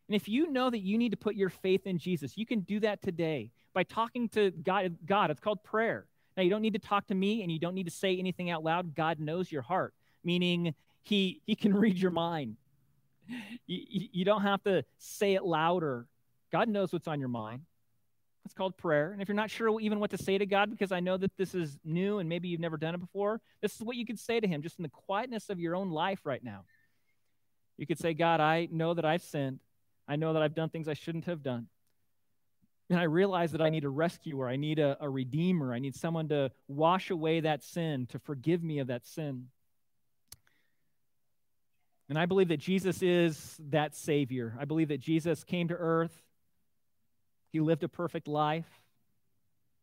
And 0.09 0.15
if 0.15 0.29
you 0.29 0.51
know 0.51 0.71
that 0.71 0.79
you 0.79 0.97
need 0.97 1.11
to 1.11 1.17
put 1.17 1.35
your 1.35 1.49
faith 1.49 1.87
in 1.87 1.99
Jesus, 1.99 2.37
you 2.37 2.47
can 2.47 2.61
do 2.61 2.81
that 2.81 3.03
today 3.03 3.51
by 3.75 3.83
talking 3.83 4.29
to 4.31 4.51
God. 4.51 4.97
God, 5.07 5.31
it's 5.31 5.41
called 5.41 5.65
prayer. 5.65 6.07
Now, 6.37 6.43
you 6.43 6.51
don't 6.51 6.63
need 6.63 6.75
to 6.75 6.79
talk 6.79 7.07
to 7.09 7.15
me 7.15 7.43
and 7.43 7.51
you 7.51 7.59
don't 7.59 7.75
need 7.75 7.87
to 7.87 7.91
say 7.91 8.17
anything 8.19 8.51
out 8.51 8.63
loud. 8.63 8.95
God 8.95 9.19
knows 9.19 9.51
your 9.51 9.63
heart 9.63 9.95
meaning 10.25 10.75
he, 11.03 11.41
he 11.47 11.55
can 11.55 11.75
read 11.75 11.99
your 11.99 12.11
mind. 12.11 12.57
you, 13.67 14.09
you 14.13 14.25
don't 14.25 14.43
have 14.43 14.63
to 14.65 14.85
say 14.99 15.35
it 15.35 15.45
louder. 15.45 16.07
God 16.51 16.69
knows 16.69 16.93
what's 16.93 17.09
on 17.09 17.21
your 17.21 17.29
mind. 17.29 17.63
It's 18.45 18.55
called 18.55 18.77
prayer. 18.77 19.13
And 19.13 19.23
if 19.23 19.29
you're 19.29 19.37
not 19.37 19.51
sure 19.51 19.81
even 19.81 20.01
what 20.01 20.11
to 20.11 20.19
say 20.19 20.37
to 20.37 20.47
God, 20.47 20.71
because 20.71 20.91
I 20.91 21.01
know 21.01 21.17
that 21.17 21.37
this 21.37 21.55
is 21.55 21.79
new 21.85 22.19
and 22.19 22.29
maybe 22.29 22.49
you've 22.49 22.61
never 22.61 22.77
done 22.77 22.95
it 22.95 22.99
before, 22.99 23.41
this 23.61 23.75
is 23.77 23.83
what 23.83 23.97
you 23.97 24.05
could 24.05 24.19
say 24.19 24.41
to 24.41 24.47
Him 24.49 24.63
just 24.63 24.79
in 24.79 24.83
the 24.83 24.89
quietness 24.89 25.49
of 25.49 25.61
your 25.61 25.77
own 25.77 25.91
life 25.91 26.21
right 26.25 26.43
now. 26.43 26.65
You 27.79 27.87
could 27.87 27.99
say, 27.99 28.15
God, 28.15 28.41
I 28.41 28.69
know 28.71 28.95
that 28.95 29.05
I've 29.05 29.23
sinned. 29.23 29.61
I 30.09 30.17
know 30.17 30.33
that 30.33 30.43
I've 30.43 30.55
done 30.55 30.69
things 30.69 30.89
I 30.89 30.95
shouldn't 30.95 31.27
have 31.27 31.43
done. 31.43 31.69
And 32.91 32.99
I 32.99 33.05
realize 33.05 33.53
that 33.53 33.63
I 33.63 33.71
need 33.71 33.85
a 33.85 33.89
rescuer. 33.89 34.49
I 34.49 34.57
need 34.57 34.79
a, 34.79 34.97
a 35.01 35.09
redeemer. 35.09 35.73
I 35.73 35.79
need 35.79 35.95
someone 35.95 36.29
to 36.29 36.51
wash 36.69 37.11
away 37.11 37.41
that 37.41 37.63
sin, 37.63 38.07
to 38.11 38.19
forgive 38.19 38.63
me 38.63 38.81
of 38.81 38.89
that 38.89 39.07
sin. 39.07 39.47
And 42.09 42.19
I 42.19 42.27
believe 42.27 42.49
that 42.49 42.59
Jesus 42.59 43.03
is 43.03 43.57
that 43.71 43.95
Savior. 43.95 44.55
I 44.59 44.65
believe 44.65 44.89
that 44.89 45.01
Jesus 45.01 45.45
came 45.45 45.69
to 45.69 45.75
earth, 45.75 46.13
He 47.53 47.61
lived 47.61 47.85
a 47.85 47.89
perfect 47.89 48.29
life. 48.29 48.69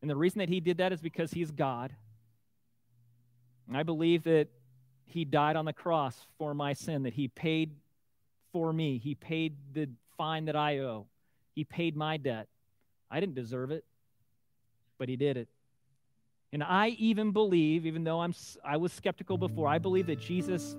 And 0.01 0.09
the 0.09 0.15
reason 0.15 0.39
that 0.39 0.49
He 0.49 0.59
did 0.59 0.77
that 0.77 0.93
is 0.93 1.01
because 1.01 1.31
He's 1.31 1.51
God. 1.51 1.93
And 3.67 3.75
I 3.75 3.83
believe 3.83 4.23
that 4.23 4.47
He 5.05 5.25
died 5.25 5.55
on 5.55 5.65
the 5.65 5.73
cross 5.73 6.15
for 6.37 6.53
my 6.53 6.73
sin, 6.73 7.03
that 7.03 7.13
He 7.13 7.27
paid 7.27 7.75
for 8.51 8.71
me. 8.71 8.97
He 8.97 9.15
paid 9.15 9.55
the 9.73 9.89
fine 10.17 10.45
that 10.45 10.55
I 10.55 10.79
owe, 10.79 11.07
He 11.55 11.63
paid 11.63 11.95
my 11.95 12.17
debt. 12.17 12.47
I 13.11 13.19
didn't 13.19 13.35
deserve 13.35 13.71
it, 13.71 13.83
but 14.97 15.09
He 15.09 15.15
did 15.15 15.37
it. 15.37 15.47
And 16.51 16.63
I 16.63 16.89
even 16.99 17.31
believe, 17.31 17.85
even 17.85 18.03
though 18.03 18.21
I'm, 18.21 18.33
I 18.63 18.77
was 18.77 18.91
skeptical 18.91 19.37
before, 19.37 19.67
I 19.67 19.77
believe 19.77 20.07
that 20.07 20.19
Jesus 20.19 20.75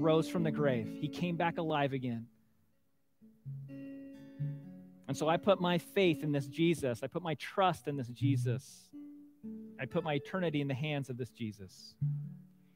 rose 0.00 0.28
from 0.28 0.42
the 0.42 0.50
grave. 0.50 0.88
He 1.00 1.08
came 1.08 1.36
back 1.36 1.58
alive 1.58 1.92
again. 1.92 2.26
And 5.06 5.16
so 5.16 5.28
I 5.28 5.36
put 5.36 5.60
my 5.60 5.78
faith 5.78 6.22
in 6.22 6.32
this 6.32 6.46
Jesus. 6.46 7.02
I 7.02 7.06
put 7.06 7.22
my 7.22 7.34
trust 7.34 7.88
in 7.88 7.96
this 7.96 8.08
Jesus. 8.08 8.88
I 9.78 9.86
put 9.86 10.02
my 10.02 10.14
eternity 10.14 10.60
in 10.60 10.68
the 10.68 10.74
hands 10.74 11.10
of 11.10 11.16
this 11.16 11.30
Jesus. 11.30 11.94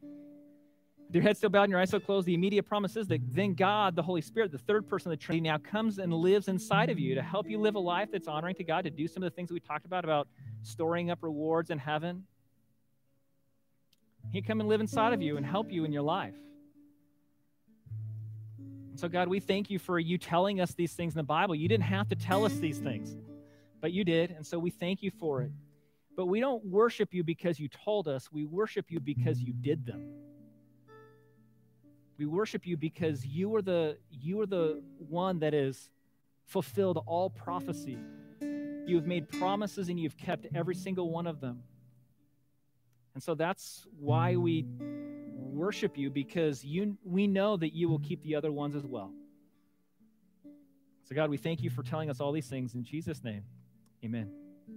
With 0.02 1.14
your 1.14 1.22
head 1.22 1.38
still 1.38 1.48
bowed 1.48 1.62
and 1.62 1.70
your 1.70 1.80
eyes 1.80 1.88
still 1.88 2.00
closed, 2.00 2.26
the 2.26 2.34
immediate 2.34 2.64
promise 2.64 2.94
is 2.94 3.06
that 3.06 3.22
then 3.32 3.54
God, 3.54 3.96
the 3.96 4.02
Holy 4.02 4.20
Spirit, 4.20 4.52
the 4.52 4.58
third 4.58 4.86
person 4.86 5.10
of 5.10 5.18
the 5.18 5.24
Trinity, 5.24 5.48
now 5.48 5.56
comes 5.56 5.98
and 5.98 6.12
lives 6.12 6.48
inside 6.48 6.90
of 6.90 6.98
you 6.98 7.14
to 7.14 7.22
help 7.22 7.48
you 7.48 7.58
live 7.58 7.76
a 7.76 7.80
life 7.80 8.10
that's 8.12 8.28
honoring 8.28 8.56
to 8.56 8.64
God, 8.64 8.84
to 8.84 8.90
do 8.90 9.08
some 9.08 9.22
of 9.22 9.30
the 9.32 9.34
things 9.34 9.48
that 9.48 9.54
we 9.54 9.60
talked 9.60 9.86
about, 9.86 10.04
about 10.04 10.28
storing 10.62 11.10
up 11.10 11.22
rewards 11.22 11.70
in 11.70 11.78
heaven. 11.78 12.24
He 14.30 14.42
come 14.42 14.60
and 14.60 14.68
live 14.68 14.82
inside 14.82 15.14
of 15.14 15.22
you 15.22 15.38
and 15.38 15.46
help 15.46 15.72
you 15.72 15.86
in 15.86 15.92
your 15.92 16.02
life. 16.02 16.34
So, 18.98 19.06
God, 19.06 19.28
we 19.28 19.38
thank 19.38 19.70
you 19.70 19.78
for 19.78 20.00
you 20.00 20.18
telling 20.18 20.60
us 20.60 20.74
these 20.74 20.92
things 20.92 21.14
in 21.14 21.18
the 21.18 21.22
Bible. 21.22 21.54
You 21.54 21.68
didn't 21.68 21.84
have 21.84 22.08
to 22.08 22.16
tell 22.16 22.44
us 22.44 22.54
these 22.54 22.78
things, 22.78 23.16
but 23.80 23.92
you 23.92 24.02
did. 24.02 24.32
And 24.32 24.44
so 24.44 24.58
we 24.58 24.70
thank 24.70 25.04
you 25.04 25.12
for 25.12 25.42
it. 25.42 25.52
But 26.16 26.26
we 26.26 26.40
don't 26.40 26.64
worship 26.64 27.14
you 27.14 27.22
because 27.22 27.60
you 27.60 27.68
told 27.68 28.08
us, 28.08 28.32
we 28.32 28.44
worship 28.44 28.86
you 28.88 28.98
because 28.98 29.40
you 29.40 29.52
did 29.52 29.86
them. 29.86 30.04
We 32.18 32.26
worship 32.26 32.66
you 32.66 32.76
because 32.76 33.24
you 33.24 33.54
are 33.54 33.62
the 33.62 33.98
you 34.10 34.40
are 34.40 34.46
the 34.46 34.82
one 34.98 35.38
that 35.38 35.52
has 35.52 35.90
fulfilled 36.46 37.00
all 37.06 37.30
prophecy. 37.30 37.98
You 38.40 38.96
have 38.96 39.06
made 39.06 39.28
promises 39.28 39.90
and 39.90 40.00
you've 40.00 40.16
kept 40.16 40.48
every 40.56 40.74
single 40.74 41.08
one 41.12 41.28
of 41.28 41.40
them. 41.40 41.62
And 43.14 43.22
so 43.22 43.36
that's 43.36 43.86
why 43.96 44.34
we 44.34 44.66
worship 45.58 45.98
you 45.98 46.08
because 46.08 46.64
you 46.64 46.96
we 47.04 47.26
know 47.26 47.56
that 47.56 47.74
you 47.74 47.88
will 47.88 47.98
keep 47.98 48.22
the 48.22 48.34
other 48.34 48.52
ones 48.52 48.76
as 48.76 48.86
well. 48.86 49.12
So 51.04 51.14
God, 51.14 51.30
we 51.30 51.36
thank 51.36 51.62
you 51.62 51.70
for 51.70 51.82
telling 51.82 52.10
us 52.10 52.20
all 52.20 52.32
these 52.32 52.48
things 52.48 52.74
in 52.74 52.84
Jesus 52.84 53.24
name. 53.24 53.42
Amen. 54.04 54.47